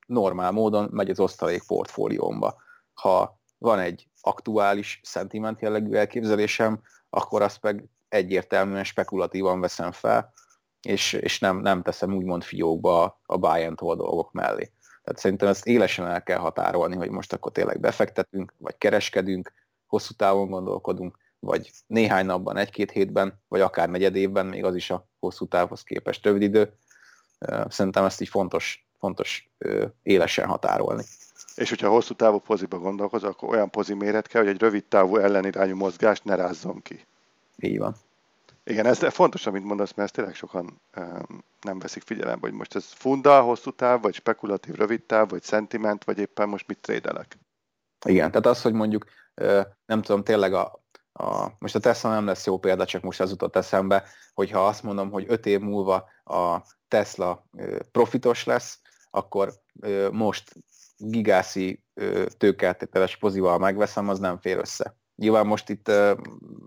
normál 0.08 0.52
módon 0.52 0.90
megy 0.92 1.10
az 1.10 1.20
osztalék 1.20 1.64
portfóliómba. 1.68 2.56
Ha 2.94 3.40
van 3.58 3.80
egy 3.80 4.08
aktuális 4.22 5.00
szentiment 5.04 5.62
jellegű 5.62 5.94
elképzelésem, 5.94 6.82
akkor 7.10 7.42
azt 7.42 7.62
meg 7.62 7.90
egyértelműen 8.10 8.84
spekulatívan 8.84 9.60
veszem 9.60 9.92
fel, 9.92 10.34
és, 10.82 11.14
és 11.14 11.40
nem, 11.40 11.58
nem 11.58 11.82
teszem 11.82 12.16
úgymond 12.16 12.44
fiókba 12.44 13.20
a 13.26 13.38
buy 13.38 13.64
and 13.64 13.80
hold 13.80 13.98
dolgok 13.98 14.32
mellé. 14.32 14.72
Tehát 15.04 15.20
szerintem 15.20 15.48
ezt 15.48 15.66
élesen 15.66 16.08
el 16.08 16.24
kell 16.24 16.38
határolni, 16.38 16.96
hogy 16.96 17.10
most 17.10 17.34
akkor 17.34 17.52
tényleg 17.52 17.80
befektetünk, 17.80 18.54
vagy 18.58 18.78
kereskedünk, 18.78 19.54
hosszú 19.88 20.14
távon 20.14 20.50
gondolkodunk, 20.50 21.18
vagy 21.40 21.72
néhány 21.88 22.26
napban, 22.26 22.58
egy-két 22.58 22.92
hétben, 22.92 23.42
vagy 23.48 23.62
akár 23.62 23.90
negyed 23.90 24.16
évben, 24.16 24.46
még 24.46 24.64
az 24.64 24.76
is 24.76 24.90
a 24.90 25.08
hosszú 25.20 25.48
távhoz 25.48 25.84
képest 25.84 26.24
rövid 26.26 26.42
idő. 26.42 26.74
Szerintem 27.68 28.06
ezt 28.06 28.22
így 28.22 28.30
fontos, 28.30 28.88
fontos 29.00 29.50
élesen 30.04 30.46
határolni. 30.46 31.04
És 31.56 31.70
hogyha 31.70 31.90
hosszú 31.90 32.14
távú 32.14 32.40
poziba 32.40 32.78
gondolkozol, 32.78 33.30
akkor 33.30 33.50
olyan 33.50 33.70
pozi 33.70 33.94
méret 33.94 34.28
kell, 34.28 34.42
hogy 34.42 34.52
egy 34.52 34.60
rövid 34.60 34.86
távú 34.86 35.18
ellenirányú 35.18 35.76
mozgást 35.76 36.24
ne 36.24 36.36
rázzon 36.36 36.82
ki. 36.82 37.08
Így 37.60 37.78
van. 37.78 37.96
Igen, 38.64 38.86
ez 38.86 39.14
fontos, 39.14 39.46
amit 39.46 39.64
mondasz, 39.64 39.94
mert 39.94 40.08
ezt 40.08 40.14
tényleg 40.14 40.36
sokan 40.36 40.82
um, 40.98 41.44
nem 41.62 41.80
veszik 41.80 42.04
figyelembe, 42.04 42.48
hogy 42.48 42.58
most 42.58 42.76
ez 42.76 42.86
funda, 42.86 43.42
hosszú 43.42 43.72
táv, 43.72 44.02
vagy 44.02 44.14
spekulatív 44.14 44.76
rövid 44.76 45.04
táv, 45.04 45.30
vagy 45.30 45.44
szentiment, 45.44 46.04
vagy 46.04 46.20
éppen 46.20 46.50
most 46.50 46.68
mit 46.68 46.80
trédelek. 46.80 47.38
Igen, 48.06 48.30
tehát 48.30 48.46
az, 48.46 48.62
hogy 48.62 48.74
mondjuk 48.74 49.06
nem 49.86 50.02
tudom, 50.02 50.24
tényleg 50.24 50.54
a, 50.54 50.84
a, 51.14 51.48
most 51.60 51.76
a 51.76 51.80
Tesla 51.80 52.10
nem 52.10 52.26
lesz 52.26 52.46
jó 52.46 52.60
példa, 52.60 52.86
csak 52.86 53.02
most 53.02 53.20
az 53.20 53.30
jutott 53.30 53.56
eszembe, 53.56 54.04
hogyha 54.34 54.68
azt 54.68 54.84
mondom, 54.84 55.12
hogy 55.12 55.26
öt 55.28 55.46
év 55.46 55.60
múlva 55.60 56.10
a 56.24 56.62
Tesla 56.88 57.46
profitos 57.92 58.44
lesz, 58.44 58.80
akkor 59.10 59.54
most 60.12 60.54
gigászi 60.98 61.84
tőkeltételes 62.38 63.18
pozival 63.18 63.58
megveszem, 63.58 64.10
az 64.10 64.20
nem 64.20 64.40
fér 64.40 64.58
össze. 64.58 64.99
Nyilván 65.20 65.48
most 65.48 65.70
itt 65.70 65.88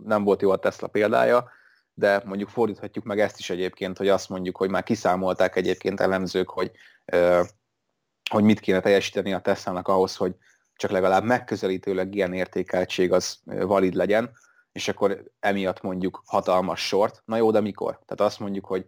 nem 0.05 0.25
volt 0.25 0.43
jó 0.43 0.51
a 0.51 0.57
Tesla 0.57 0.87
példája, 0.87 1.51
de 1.95 2.23
mondjuk 2.25 2.49
fordíthatjuk 2.49 3.05
meg 3.05 3.21
ezt 3.21 3.39
is 3.39 3.51
egyébként, 3.51 3.99
hogy 3.99 4.09
azt 4.09 4.29
mondjuk, 4.29 4.57
hogy 4.57 4.71
már 4.71 4.83
kiszámolták 4.83 5.57
egyébként 5.57 6.01
elemzők, 6.01 6.51
hogy, 6.51 6.71
hogy 8.31 8.45
mit 8.45 8.61
kéne 8.61 8.81
teljesíteni 8.81 9.33
a 9.33 9.41
Tesla-nak 9.41 9.89
ahhoz, 9.89 10.17
hogy 10.17 10.35
csak 10.77 10.91
legalább 10.91 11.25
megközelítőleg 11.25 12.15
ilyen 12.15 12.33
értékeltség 12.33 13.13
az 13.13 13.41
valid 13.45 13.95
legyen, 13.95 14.31
és 14.73 14.89
akkor 14.89 15.25
emiatt 15.41 15.81
mondjuk 15.81 16.23
hatalmas 16.27 16.87
sort. 16.87 17.23
Na 17.25 17.37
jó, 17.37 17.51
de 17.51 17.61
mikor? 17.61 17.91
Tehát 17.91 18.33
azt 18.33 18.41
mondjuk, 18.41 18.67
hogy 18.67 18.87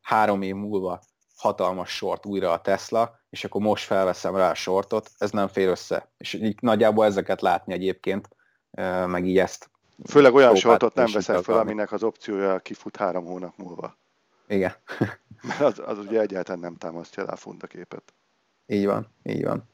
három 0.00 0.42
év 0.42 0.54
múlva 0.54 1.00
hatalmas 1.36 1.90
sort 1.90 2.26
újra 2.26 2.52
a 2.52 2.60
Tesla, 2.60 3.20
és 3.30 3.44
akkor 3.44 3.60
most 3.60 3.84
felveszem 3.84 4.36
rá 4.36 4.50
a 4.50 4.54
sortot, 4.54 5.10
ez 5.18 5.30
nem 5.30 5.48
fér 5.48 5.68
össze. 5.68 6.10
És 6.16 6.32
így 6.32 6.58
nagyjából 6.60 7.04
ezeket 7.04 7.40
látni 7.40 7.72
egyébként, 7.72 8.28
meg 9.06 9.26
így 9.26 9.38
ezt. 9.38 9.70
Főleg 10.08 10.34
olyan 10.34 10.54
sortot 10.54 10.94
nem 10.94 11.10
veszel 11.12 11.42
fel, 11.42 11.58
aminek 11.58 11.92
az 11.92 12.02
opciója 12.02 12.58
kifut 12.58 12.96
három 12.96 13.24
hónap 13.24 13.56
múlva. 13.56 13.96
Igen. 14.46 14.72
Mert 15.48 15.60
az, 15.60 15.82
az 15.84 15.98
ugye 15.98 16.20
egyáltalán 16.20 16.60
nem 16.60 16.76
támasztja 16.76 17.24
rá 17.24 17.32
a 17.32 17.36
fundaképet. 17.36 18.14
Így 18.66 18.86
van, 18.86 19.06
így 19.22 19.44
van. 19.44 19.68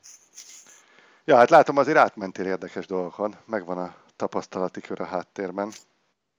Ja, 1.25 1.37
hát 1.37 1.51
látom, 1.51 1.77
azért 1.77 1.97
átmentél 1.97 2.47
érdekes 2.47 2.87
dolgokon, 2.87 3.35
megvan 3.45 3.79
a 3.79 3.95
tapasztalati 4.17 4.81
kör 4.81 5.01
a 5.01 5.05
háttérben. 5.05 5.73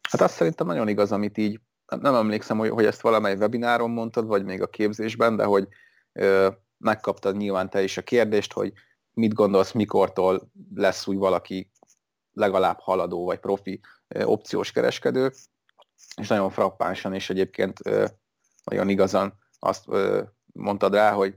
Hát 0.09 0.21
azt 0.21 0.35
szerintem 0.35 0.67
nagyon 0.67 0.87
igaz, 0.87 1.11
amit 1.11 1.37
így, 1.37 1.59
nem 1.99 2.15
emlékszem, 2.15 2.57
hogy, 2.57 2.69
hogy 2.69 2.85
ezt 2.85 3.01
valamely 3.01 3.35
webináron 3.35 3.89
mondtad, 3.89 4.27
vagy 4.27 4.43
még 4.43 4.61
a 4.61 4.67
képzésben, 4.67 5.35
de 5.35 5.43
hogy 5.43 5.67
ö, 6.13 6.49
megkaptad 6.77 7.37
nyilván 7.37 7.69
te 7.69 7.83
is 7.83 7.97
a 7.97 8.01
kérdést, 8.01 8.53
hogy 8.53 8.73
mit 9.13 9.33
gondolsz, 9.33 9.71
mikortól 9.71 10.51
lesz 10.75 11.07
úgy 11.07 11.17
valaki 11.17 11.71
legalább 12.37 12.79
haladó 12.79 13.25
vagy 13.25 13.39
profi 13.39 13.79
opciós 14.23 14.71
kereskedő, 14.71 15.31
és 16.15 16.27
nagyon 16.27 16.49
frappánsan, 16.49 17.13
és 17.13 17.29
egyébként 17.29 17.79
nagyon 18.63 18.89
igazan 18.89 19.33
azt 19.59 19.85
mondtad 20.45 20.93
rá, 20.93 21.11
hogy 21.11 21.35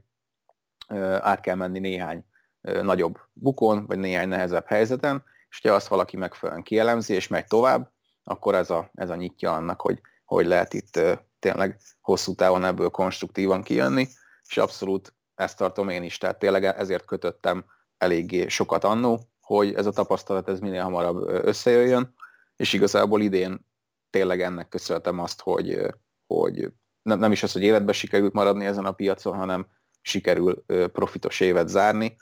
át 1.20 1.40
kell 1.40 1.55
menni 1.55 1.78
néhány 1.78 2.24
nagyobb 2.61 3.18
bukon, 3.32 3.86
vagy 3.86 3.98
néhány 3.98 4.28
nehezebb 4.28 4.66
helyzeten, 4.66 5.24
és 5.48 5.61
ha 5.62 5.74
azt 5.74 5.88
valaki 5.88 6.16
megfelelően 6.16 6.64
kielemzi, 6.64 7.14
és 7.14 7.28
megy 7.28 7.46
tovább, 7.46 7.92
akkor 8.24 8.55
ez 8.55 8.70
a, 8.70 8.90
ez 8.94 9.11
a 9.11 9.14
nyitja 9.14 9.53
annak, 9.53 9.80
hogy, 9.80 10.01
hogy 10.24 10.46
lehet 10.46 10.74
itt 10.74 11.01
tényleg 11.38 11.80
hosszú 12.01 12.34
távon 12.34 12.64
ebből 12.64 12.90
konstruktívan 12.90 13.62
kijönni, 13.62 14.09
és 14.48 14.57
abszolút 14.57 15.14
ezt 15.34 15.57
tartom 15.57 15.88
én 15.88 16.03
is, 16.03 16.18
tehát 16.18 16.38
tényleg 16.38 16.64
ezért 16.64 17.05
kötöttem 17.05 17.64
eléggé 17.98 18.48
sokat 18.48 18.84
annó, 18.84 19.30
hogy 19.55 19.74
ez 19.74 19.86
a 19.86 19.90
tapasztalat 19.90 20.48
ez 20.48 20.61
minél 20.61 20.82
hamarabb 20.82 21.28
összejöjjön, 21.28 22.14
és 22.57 22.72
igazából 22.72 23.20
idén 23.20 23.66
tényleg 24.11 24.40
ennek 24.40 24.68
köszönhetem 24.68 25.18
azt, 25.18 25.40
hogy, 25.40 25.80
hogy 26.26 26.72
nem, 27.03 27.18
nem 27.18 27.32
is 27.32 27.42
az, 27.42 27.53
hogy 27.53 27.62
életben 27.62 27.94
sikerült 27.94 28.32
maradni 28.32 28.64
ezen 28.64 28.84
a 28.84 28.92
piacon, 28.92 29.36
hanem 29.36 29.66
sikerül 30.01 30.64
profitos 30.92 31.40
évet 31.40 31.68
zárni, 31.68 32.16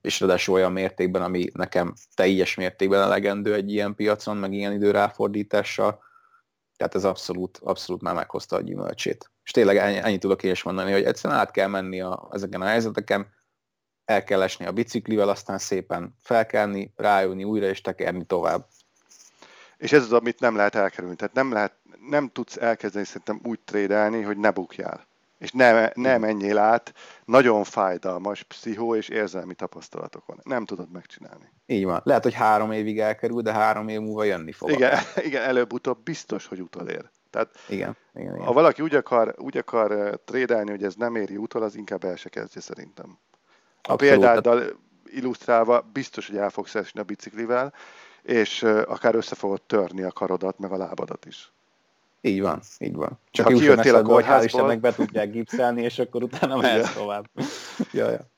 és 0.00 0.20
ráadásul 0.20 0.54
olyan 0.54 0.72
mértékben, 0.72 1.22
ami 1.22 1.50
nekem 1.52 1.94
teljes 2.14 2.54
mértékben 2.54 3.00
elegendő 3.00 3.54
egy 3.54 3.72
ilyen 3.72 3.94
piacon, 3.94 4.36
meg 4.36 4.52
ilyen 4.52 4.72
idő 4.72 4.90
ráfordítással. 4.90 6.02
Tehát 6.76 6.94
ez 6.94 7.04
abszolút, 7.04 7.58
abszolút 7.62 8.02
már 8.02 8.14
meghozta 8.14 8.56
a 8.56 8.60
gyümölcsét. 8.60 9.30
És 9.44 9.50
tényleg 9.50 9.76
ennyi, 9.76 9.96
ennyit 9.96 10.20
tudok 10.20 10.42
én 10.42 10.50
is 10.50 10.62
mondani, 10.62 10.92
hogy 10.92 11.02
egyszerűen 11.02 11.40
át 11.40 11.50
kell 11.50 11.68
menni 11.68 12.00
a, 12.00 12.28
ezeken 12.32 12.60
a 12.60 12.66
helyzeteken, 12.66 13.36
el 14.08 14.24
kell 14.24 14.42
esni 14.42 14.66
a 14.66 14.72
biciklivel, 14.72 15.28
aztán 15.28 15.58
szépen 15.58 16.16
felkelni, 16.22 16.92
rájönni 16.96 17.44
újra 17.44 17.66
és 17.66 17.80
tekerni 17.80 18.24
tovább. 18.24 18.66
És 19.76 19.92
ez 19.92 20.02
az, 20.02 20.12
amit 20.12 20.40
nem 20.40 20.56
lehet 20.56 20.74
elkerülni. 20.74 21.16
Tehát 21.16 21.34
nem, 21.34 21.52
lehet, 21.52 21.72
nem 22.08 22.28
tudsz 22.28 22.56
elkezdeni 22.56 23.04
szerintem 23.04 23.40
úgy 23.44 23.60
trédelni, 23.60 24.22
hogy 24.22 24.36
ne 24.36 24.50
bukjál 24.50 25.06
és 25.38 25.52
ne, 25.52 25.90
ne 25.94 26.18
menjél 26.18 26.58
át 26.58 26.94
nagyon 27.24 27.64
fájdalmas 27.64 28.42
pszichó 28.42 28.94
és 28.94 29.08
érzelmi 29.08 29.54
tapasztalatokon. 29.54 30.40
Nem 30.42 30.64
tudod 30.64 30.90
megcsinálni. 30.90 31.52
Így 31.66 31.84
van. 31.84 32.00
Lehet, 32.04 32.22
hogy 32.22 32.34
három 32.34 32.72
évig 32.72 33.00
elkerül, 33.00 33.42
de 33.42 33.52
három 33.52 33.88
év 33.88 34.00
múlva 34.00 34.24
jönni 34.24 34.52
fog. 34.52 34.70
Igen, 34.70 34.98
igen 35.26 35.42
előbb-utóbb 35.42 36.02
biztos, 36.02 36.46
hogy 36.46 36.60
utolér. 36.60 37.10
Tehát 37.30 37.48
igen, 37.68 37.96
igen, 38.14 38.34
igen. 38.34 38.46
ha 38.46 38.52
valaki 38.52 38.82
úgy 38.82 38.94
akar, 38.94 39.34
úgy 39.38 39.56
akar 39.56 40.20
trédelni, 40.24 40.70
hogy 40.70 40.84
ez 40.84 40.94
nem 40.94 41.16
éri 41.16 41.36
utol, 41.36 41.62
az 41.62 41.76
inkább 41.76 42.04
el 42.04 42.16
se 42.16 42.28
kezdje 42.28 42.60
szerintem. 42.60 43.18
A 43.88 43.96
példáddal 43.96 44.62
illusztrálva 45.04 45.88
biztos, 45.92 46.26
hogy 46.26 46.36
el 46.36 46.50
fogsz 46.50 46.74
esni 46.74 47.00
a 47.00 47.02
biciklivel, 47.02 47.72
és 48.22 48.62
akár 48.62 49.14
össze 49.14 49.34
fogod 49.34 49.62
törni 49.62 50.02
a 50.02 50.12
karodat, 50.12 50.58
meg 50.58 50.72
a 50.72 50.76
lábadat 50.76 51.24
is. 51.24 51.52
Így 52.20 52.40
van, 52.40 52.60
így 52.78 52.94
van. 52.94 53.18
Csak 53.30 53.46
ha 53.46 53.52
kijöttél 53.52 53.94
a 53.94 54.02
kórházból... 54.02 54.66
Hogy 54.66 54.80
be 54.80 54.94
tudják 54.94 55.30
gipszelni, 55.30 55.82
és 55.82 55.98
akkor 55.98 56.22
utána 56.22 56.56
mehetsz 56.56 56.94
tovább. 56.94 57.30
ja, 57.92 58.10
ja. 58.10 58.30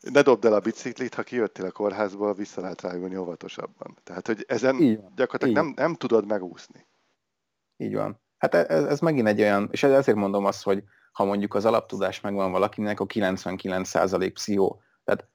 Ne 0.00 0.22
dobd 0.22 0.44
el 0.44 0.52
a 0.52 0.60
biciklit, 0.60 1.14
ha 1.14 1.22
kijöttél 1.22 1.64
a 1.64 1.70
kórházból, 1.70 2.34
vissza 2.34 2.60
lehet 2.60 2.80
rájönni 2.80 3.16
óvatosabban. 3.16 3.96
Tehát, 4.04 4.26
hogy 4.26 4.44
ezen 4.48 4.80
így 4.80 5.00
van, 5.00 5.12
gyakorlatilag 5.16 5.66
így. 5.66 5.74
Nem, 5.74 5.86
nem 5.86 5.94
tudod 5.94 6.26
megúszni. 6.26 6.86
Így 7.76 7.94
van. 7.94 8.20
Hát 8.38 8.54
e- 8.54 8.66
ez, 8.68 8.84
ez 8.84 9.00
megint 9.00 9.26
egy 9.26 9.40
olyan, 9.40 9.68
és 9.70 9.82
ezért 9.82 10.16
mondom 10.16 10.44
azt, 10.44 10.62
hogy 10.62 10.82
ha 11.12 11.24
mondjuk 11.24 11.54
az 11.54 11.64
alaptudás 11.64 12.20
megvan 12.20 12.52
valakinek, 12.52 13.00
a 13.00 13.06
99% 13.06 14.30
pszichó. 14.34 14.82
Tehát 15.08 15.28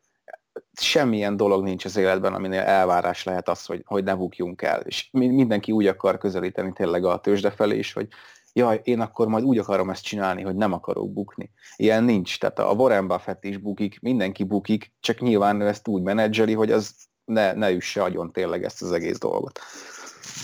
semmilyen 0.74 1.38
dolog 1.38 1.64
nincs 1.64 1.86
az 1.86 1.96
életben, 1.96 2.34
aminél 2.34 2.60
elvárás 2.60 3.24
lehet 3.24 3.50
az, 3.50 3.66
hogy, 3.66 3.82
hogy 3.86 4.04
ne 4.04 4.16
bukjunk 4.16 4.62
el. 4.62 4.82
És 4.82 5.10
mindenki 5.12 5.72
úgy 5.72 5.88
akar 5.88 6.18
közelíteni 6.18 6.74
tényleg 6.74 7.06
a 7.06 7.20
tőzsde 7.20 7.52
felé 7.52 7.78
is, 7.78 7.94
hogy 7.94 8.08
jaj, 8.54 8.82
én 8.84 9.00
akkor 9.00 9.28
majd 9.28 9.44
úgy 9.44 9.58
akarom 9.58 9.90
ezt 9.90 10.04
csinálni, 10.04 10.42
hogy 10.42 10.56
nem 10.56 10.74
akarok 10.74 11.14
bukni. 11.14 11.52
Ilyen 11.76 12.04
nincs. 12.04 12.40
Tehát 12.40 12.60
a 12.60 12.72
Warren 12.72 13.08
Buffett 13.08 13.44
is 13.44 13.58
bukik, 13.58 14.00
mindenki 14.02 14.44
bukik, 14.44 14.92
csak 15.00 15.20
nyilván 15.20 15.62
ő 15.62 15.68
ezt 15.68 15.88
úgy 15.88 16.02
menedzseli, 16.02 16.54
hogy 16.54 16.72
az 16.72 16.96
ne, 17.26 17.54
ne 17.54 17.72
üsse 17.72 18.04
agyon 18.04 18.32
tényleg 18.32 18.64
ezt 18.64 18.82
az 18.82 18.92
egész 18.92 19.18
dolgot. 19.18 19.60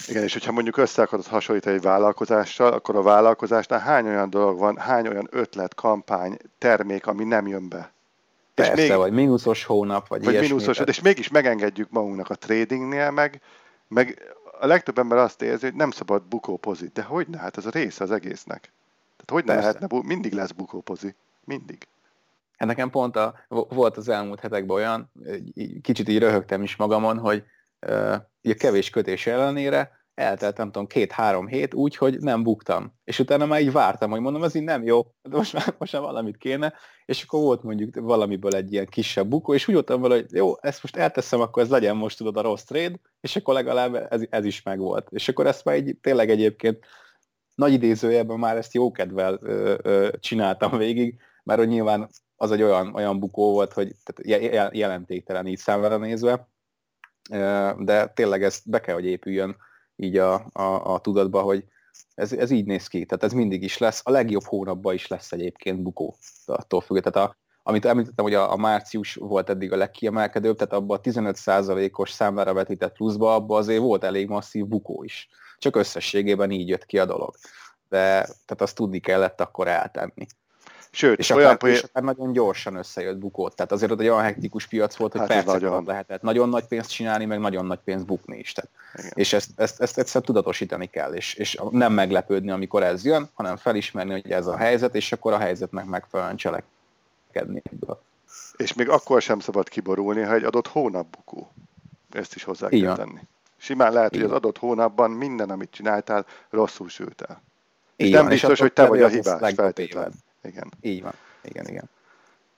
Igen, 0.08 0.24
és 0.24 0.34
hogyha 0.34 0.52
mondjuk 0.52 0.78
össze 0.78 1.02
akarod 1.02 1.26
hasonlítani 1.26 1.76
egy 1.76 1.82
vállalkozással, 1.82 2.74
akkor 2.74 2.96
a 2.96 3.02
vállalkozásnál 3.02 3.80
hány 3.80 4.08
olyan 4.08 4.30
dolog 4.30 4.60
van, 4.60 4.78
hány 4.78 5.08
olyan 5.08 5.28
ötlet, 5.32 5.76
kampány, 5.76 6.38
termék, 6.58 7.08
ami 7.08 7.24
nem 7.24 7.48
jön 7.48 7.70
be? 7.70 7.94
Persze, 8.68 8.88
még, 8.88 8.98
vagy 8.98 9.12
mínuszos 9.12 9.64
hónap, 9.64 10.08
vagy, 10.08 10.24
vagy 10.24 10.40
mínuszos, 10.40 10.74
tehát... 10.74 10.90
és 10.90 11.02
mégis 11.02 11.30
megengedjük 11.30 11.90
magunknak 11.90 12.30
a 12.30 12.36
tradingnél, 12.36 13.12
meg, 13.12 13.42
meg 13.88 14.34
a 14.60 14.66
legtöbb 14.66 14.98
ember 14.98 15.18
azt 15.18 15.42
érzi, 15.42 15.66
hogy 15.66 15.76
nem 15.76 15.92
szabad 15.92 16.24
bukópozi. 16.24 16.90
De 16.94 17.02
hogy 17.02 17.28
ne? 17.28 17.38
Hát 17.38 17.58
ez 17.58 17.66
a 17.66 17.70
része 17.70 18.04
az 18.04 18.12
egésznek. 18.12 18.72
Tehát 19.18 19.30
hogy 19.32 19.46
ne 19.46 19.56
lehetne, 19.56 19.88
mindig 20.04 20.34
lesz 20.34 20.52
bukópozi. 20.52 21.16
Mindig. 21.44 21.88
Hát 22.58 22.68
nekem 22.68 22.90
pont 22.90 23.16
a, 23.16 23.40
volt 23.48 23.98
az 23.98 24.10
elmúlt 24.10 24.40
hetekben 24.40 24.76
olyan, 24.76 25.12
kicsit 25.82 26.10
így 26.10 26.20
röhögtem 26.20 26.64
is 26.64 26.76
magamon, 26.76 27.18
hogy 27.18 27.44
ugye 28.44 28.54
kevés 28.54 28.90
kötés 28.90 29.28
ellenére 29.28 29.99
eltelt 30.20 30.58
nem 30.58 30.72
tudom, 30.72 30.88
két-három 30.88 31.48
hét 31.48 31.74
úgy, 31.74 31.96
hogy 31.96 32.20
nem 32.20 32.44
buktam. 32.44 32.94
És 33.04 33.20
utána 33.20 33.46
már 33.46 33.62
így 33.62 33.72
vártam, 33.72 34.10
hogy 34.10 34.20
mondom, 34.20 34.44
ez 34.44 34.56
így 34.56 34.64
nem 34.64 34.84
jó, 34.84 35.02
de 35.22 35.38
most 35.38 35.54
már, 35.54 35.76
most 35.78 35.94
már 35.94 36.02
valamit 36.02 36.38
kéne, 36.38 36.74
és 37.06 37.24
akkor 37.24 37.40
volt 37.40 37.64
mondjuk 37.64 37.96
valamiből 37.96 38.56
egy 38.56 38.74
ilyen 38.74 38.86
kisebb 38.86 39.28
bukó, 39.28 39.54
és 39.54 39.68
úgy 39.68 39.74
voltam 39.74 40.02
vele, 40.02 40.16
hogy 40.16 40.26
jó, 40.32 40.54
ezt 40.62 40.82
most 40.82 40.96
elteszem, 40.96 41.40
akkor 41.40 41.64
ez 41.64 41.70
legyen 41.70 41.96
most 41.96 42.18
tudod 42.18 42.38
a 42.38 42.42
rossz 42.42 42.64
trade, 42.64 43.00
és 43.22 43.36
akkor 43.36 43.54
legalább 43.54 44.08
ez, 44.10 44.22
ez 44.30 44.46
is 44.46 44.62
megvolt. 44.62 45.08
És 45.12 45.30
akkor 45.30 45.48
ezt 45.48 45.66
már 45.66 45.76
így 45.76 45.98
tényleg 46.02 46.30
egyébként 46.30 46.86
nagy 47.56 47.74
idézőjelben 47.74 48.40
már 48.40 48.58
ezt 48.58 48.74
jókedvel 48.74 49.40
ö, 49.42 49.76
ö, 49.82 50.10
csináltam 50.20 50.78
végig, 50.78 51.20
mert 51.44 51.60
hogy 51.60 51.68
nyilván 51.68 52.10
az 52.36 52.52
egy 52.52 52.64
olyan, 52.64 52.96
olyan 52.96 53.20
bukó 53.20 53.52
volt, 53.52 53.74
hogy 53.74 53.92
tehát 54.04 54.74
jelentéktelen 54.76 55.48
így 55.48 55.58
számra 55.58 55.98
nézve, 55.98 56.50
de 57.78 58.08
tényleg 58.14 58.44
ez 58.44 58.62
be 58.66 58.80
kell, 58.82 58.94
hogy 58.94 59.06
épüljön 59.06 59.58
így 60.00 60.18
a, 60.18 60.34
a, 60.54 60.94
a 60.94 61.00
tudatba, 61.00 61.42
hogy 61.42 61.66
ez, 62.16 62.34
ez 62.34 62.52
így 62.52 62.66
néz 62.66 62.88
ki, 62.88 63.06
tehát 63.06 63.24
ez 63.24 63.34
mindig 63.34 63.64
is 63.64 63.78
lesz, 63.78 64.02
a 64.04 64.12
legjobb 64.12 64.44
hónapban 64.44 64.94
is 64.94 65.08
lesz 65.08 65.32
egyébként 65.32 65.82
bukó, 65.82 66.16
attól 66.46 66.82
függ. 66.82 67.00
Tehát 67.00 67.30
a, 67.30 67.38
amit 67.64 67.86
említettem, 67.86 68.26
hogy 68.26 68.34
a, 68.34 68.52
a 68.52 68.58
március 68.58 69.16
volt 69.16 69.50
eddig 69.50 69.72
a 69.72 69.78
legkiemelkedőbb, 69.78 70.58
tehát 70.58 70.74
abban 70.74 70.98
a 70.98 71.02
15%-os 71.02 72.12
számlára 72.12 72.54
vetített 72.54 72.94
pluszba, 72.94 73.34
abban 73.34 73.58
azért 73.58 73.82
volt 73.82 74.04
elég 74.04 74.28
masszív 74.28 74.66
bukó 74.66 75.04
is. 75.04 75.30
Csak 75.58 75.76
összességében 75.76 76.52
így 76.52 76.68
jött 76.68 76.86
ki 76.86 77.00
a 77.00 77.06
dolog. 77.06 77.36
De 77.90 77.98
tehát 78.22 78.62
azt 78.62 78.76
tudni 78.76 79.00
kellett 79.00 79.42
akkor 79.42 79.68
eltenni. 79.68 80.26
Sőt, 80.92 81.20
és 81.20 81.30
olyan 81.30 81.46
akár, 81.46 81.58
poly... 81.58 81.72
és 81.72 81.84
akár 81.84 82.04
nagyon 82.04 82.32
gyorsan 82.32 82.76
összejött 82.76 83.18
bukót. 83.18 83.56
Tehát 83.56 83.72
azért 83.72 83.92
ott 83.92 84.00
egy 84.00 84.08
olyan 84.08 84.24
hektikus 84.24 84.68
piac 84.68 84.96
volt, 84.96 85.12
hogy 85.12 85.22
hát 85.22 85.30
percek 85.30 85.62
nagyon. 85.62 85.84
lehetett 85.86 86.22
nagyon 86.22 86.50
nagy 86.50 86.66
pénzt 86.66 86.90
csinálni, 86.90 87.26
meg 87.26 87.40
nagyon 87.40 87.66
nagy 87.66 87.80
pénzt 87.84 88.06
bukni 88.06 88.38
is. 88.38 88.52
Tehát. 88.52 88.70
És 89.14 89.34
ezt, 89.34 89.50
ezt, 89.56 89.82
ezt 89.82 89.98
egyszer 89.98 90.22
tudatosítani 90.22 90.88
kell, 90.88 91.14
és, 91.14 91.34
és 91.34 91.62
nem 91.70 91.94
meglepődni, 91.94 92.52
amikor 92.52 92.84
ez 92.84 93.06
jön, 93.06 93.30
hanem 93.34 93.58
felismerni, 93.58 94.12
hogy 94.12 94.32
ez 94.32 94.48
a 94.48 94.58
helyzet, 94.58 94.96
és 94.96 95.12
akkor 95.12 95.34
a 95.34 95.38
helyzetnek 95.38 95.86
megfelelően 95.86 96.36
cselekedni 96.36 97.62
ebből. 97.72 98.02
És 98.58 98.74
még 98.74 98.90
akkor 98.90 99.22
sem 99.22 99.40
szabad 99.40 99.70
kiborulni, 99.70 100.22
ha 100.22 100.34
egy 100.34 100.44
adott 100.44 100.68
hónap 100.68 101.08
bukó. 101.10 101.52
Ezt 102.12 102.36
is 102.36 102.44
hozzá 102.44 102.70
kell 102.70 102.96
tenni. 102.96 103.20
Simán 103.58 103.94
lehet, 103.94 104.14
hogy 104.14 104.24
az 104.24 104.32
adott 104.32 104.58
hónapban 104.58 105.12
minden, 105.12 105.50
amit 105.50 105.72
csináltál, 105.72 106.26
rosszul 106.50 106.90
sült 106.90 107.22
el. 107.22 107.42
És 107.96 108.10
nem 108.10 108.28
biztos, 108.28 108.60
hogy 108.60 108.74
te 108.74 108.88
vagy 108.88 109.02
a 109.02 109.08
hibás 109.08 109.54
feltétlenül. 109.54 110.12
Igen. 110.44 110.72
Így 110.82 111.02
van. 111.02 111.14
Igen, 111.42 111.68
igen. 111.68 111.90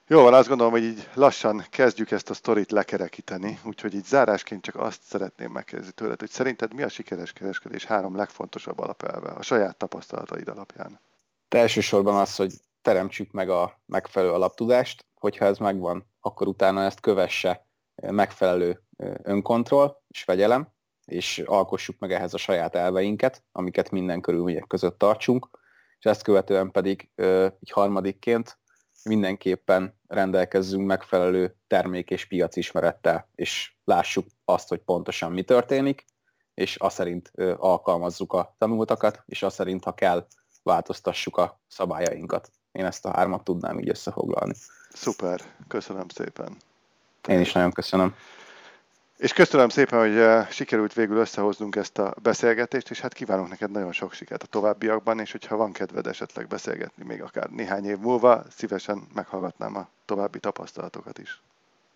Jó 0.08 0.22
van, 0.22 0.34
azt 0.34 0.48
gondolom, 0.48 0.72
hogy 0.72 0.84
így 0.84 1.10
lassan 1.14 1.66
kezdjük 1.70 2.12
ezt 2.12 2.30
a 2.30 2.34
sztorit 2.34 2.72
lekerekíteni, 2.72 3.60
úgyhogy 3.64 3.94
így 3.94 4.06
zárásként 4.06 4.62
csak 4.62 4.76
azt 4.76 5.02
szeretném 5.02 5.52
megkérdezni 5.52 5.94
tőled, 5.94 6.20
hogy 6.20 6.30
szerinted 6.30 6.74
mi 6.74 6.84
a 6.84 6.90
sikeres 6.90 7.34
kereskedés 7.34 7.86
három 7.86 8.16
legfontosabb 8.16 8.80
alapelve 8.80 9.30
a 9.30 9.42
saját 9.42 9.78
tapasztalataid 9.78 10.48
alapján? 10.48 11.00
Te 11.48 11.58
elsősorban 11.58 12.16
az, 12.16 12.36
hogy 12.36 12.54
teremtsük 12.82 13.32
meg 13.32 13.50
a 13.50 13.80
megfelelő 13.86 14.32
alaptudást, 14.32 15.06
hogyha 15.14 15.46
ez 15.46 15.58
megvan, 15.58 16.06
akkor 16.20 16.48
utána 16.48 16.84
ezt 16.84 17.00
kövesse 17.00 17.66
megfelelő 17.96 18.82
önkontroll 19.24 19.98
és 20.08 20.24
fegyelem, 20.24 20.68
és 21.06 21.40
alkossuk 21.46 22.00
meg 22.00 22.12
ehhez 22.12 22.34
a 22.34 22.38
saját 22.38 22.76
elveinket, 22.76 23.44
amiket 23.52 23.92
minden 23.92 24.22
körülmények 24.22 24.68
között 24.68 24.98
tartsunk, 24.98 25.50
és 26.02 26.08
ezt 26.08 26.22
követően 26.22 26.72
pedig 26.72 27.10
egy 27.16 27.72
harmadikként 27.72 28.60
mindenképpen 29.04 30.00
rendelkezzünk 30.08 30.86
megfelelő 30.88 31.56
termék 31.68 32.10
és 32.10 32.26
piacismerettel, 32.26 33.30
és 33.36 33.74
lássuk 33.84 34.26
azt, 34.46 34.70
hogy 34.70 34.80
pontosan 34.80 35.32
mi 35.32 35.44
történik, 35.44 36.06
és 36.54 36.76
azt 36.76 36.96
szerint 36.96 37.32
alkalmazzuk 37.58 38.34
a 38.34 38.56
tanultakat, 38.58 39.24
és 39.26 39.44
azt 39.44 39.56
szerint, 39.56 39.84
ha 39.84 39.94
kell, 39.94 40.28
változtassuk 40.64 41.38
a 41.38 41.60
szabályainkat. 41.68 42.52
Én 42.72 42.86
ezt 42.86 43.06
a 43.06 43.12
hármat 43.12 43.44
tudnám 43.44 43.80
így 43.80 43.90
összefoglalni. 43.90 44.54
Szuper, 44.90 45.42
köszönöm 45.68 46.08
szépen. 46.08 46.58
Én 47.28 47.40
is 47.40 47.52
nagyon 47.52 47.72
köszönöm. 47.72 48.16
És 49.22 49.34
köszönöm 49.34 49.70
szépen, 49.70 50.00
hogy 50.00 50.18
eh, 50.18 50.48
sikerült 50.50 50.94
végül 50.94 51.18
összehoznunk 51.18 51.76
ezt 51.76 51.98
a 51.98 52.14
beszélgetést, 52.22 52.90
és 52.90 53.00
hát 53.00 53.14
kívánok 53.14 53.50
neked 53.50 53.72
nagyon 53.72 53.92
sok 53.92 54.14
sikert 54.14 54.44
a 54.44 54.46
továbbiakban, 54.46 55.20
és 55.20 55.32
hogyha 55.32 55.56
van 55.56 55.72
kedved 55.72 56.08
esetleg 56.08 56.48
beszélgetni 56.48 57.04
még 57.04 57.22
akár 57.22 57.50
néhány 57.50 57.86
év 57.86 57.98
múlva, 57.98 58.44
szívesen 58.50 59.08
meghallgatnám 59.14 59.76
a 59.76 59.88
további 60.06 60.40
tapasztalatokat 60.40 61.18
is. 61.18 61.42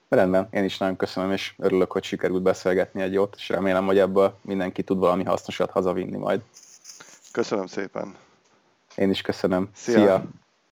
Rendben, 0.09 0.47
én 0.51 0.63
is 0.63 0.78
nagyon 0.78 0.95
köszönöm, 0.95 1.32
és 1.32 1.53
örülök, 1.57 1.91
hogy 1.91 2.03
sikerült 2.03 2.41
beszélgetni 2.41 3.01
egy 3.01 3.13
jót, 3.13 3.36
és 3.38 3.49
remélem, 3.49 3.86
hogy 3.86 3.97
ebből 3.97 4.38
mindenki 4.41 4.84
tud 4.84 4.97
valami 4.99 5.23
hasznosat 5.23 5.71
hazavinni 5.71 6.17
majd. 6.17 6.41
Köszönöm 7.32 7.67
szépen. 7.67 8.15
Én 8.95 9.09
is 9.09 9.21
köszönöm. 9.21 9.69
Szia! 9.73 9.93
Szia. 9.93 10.23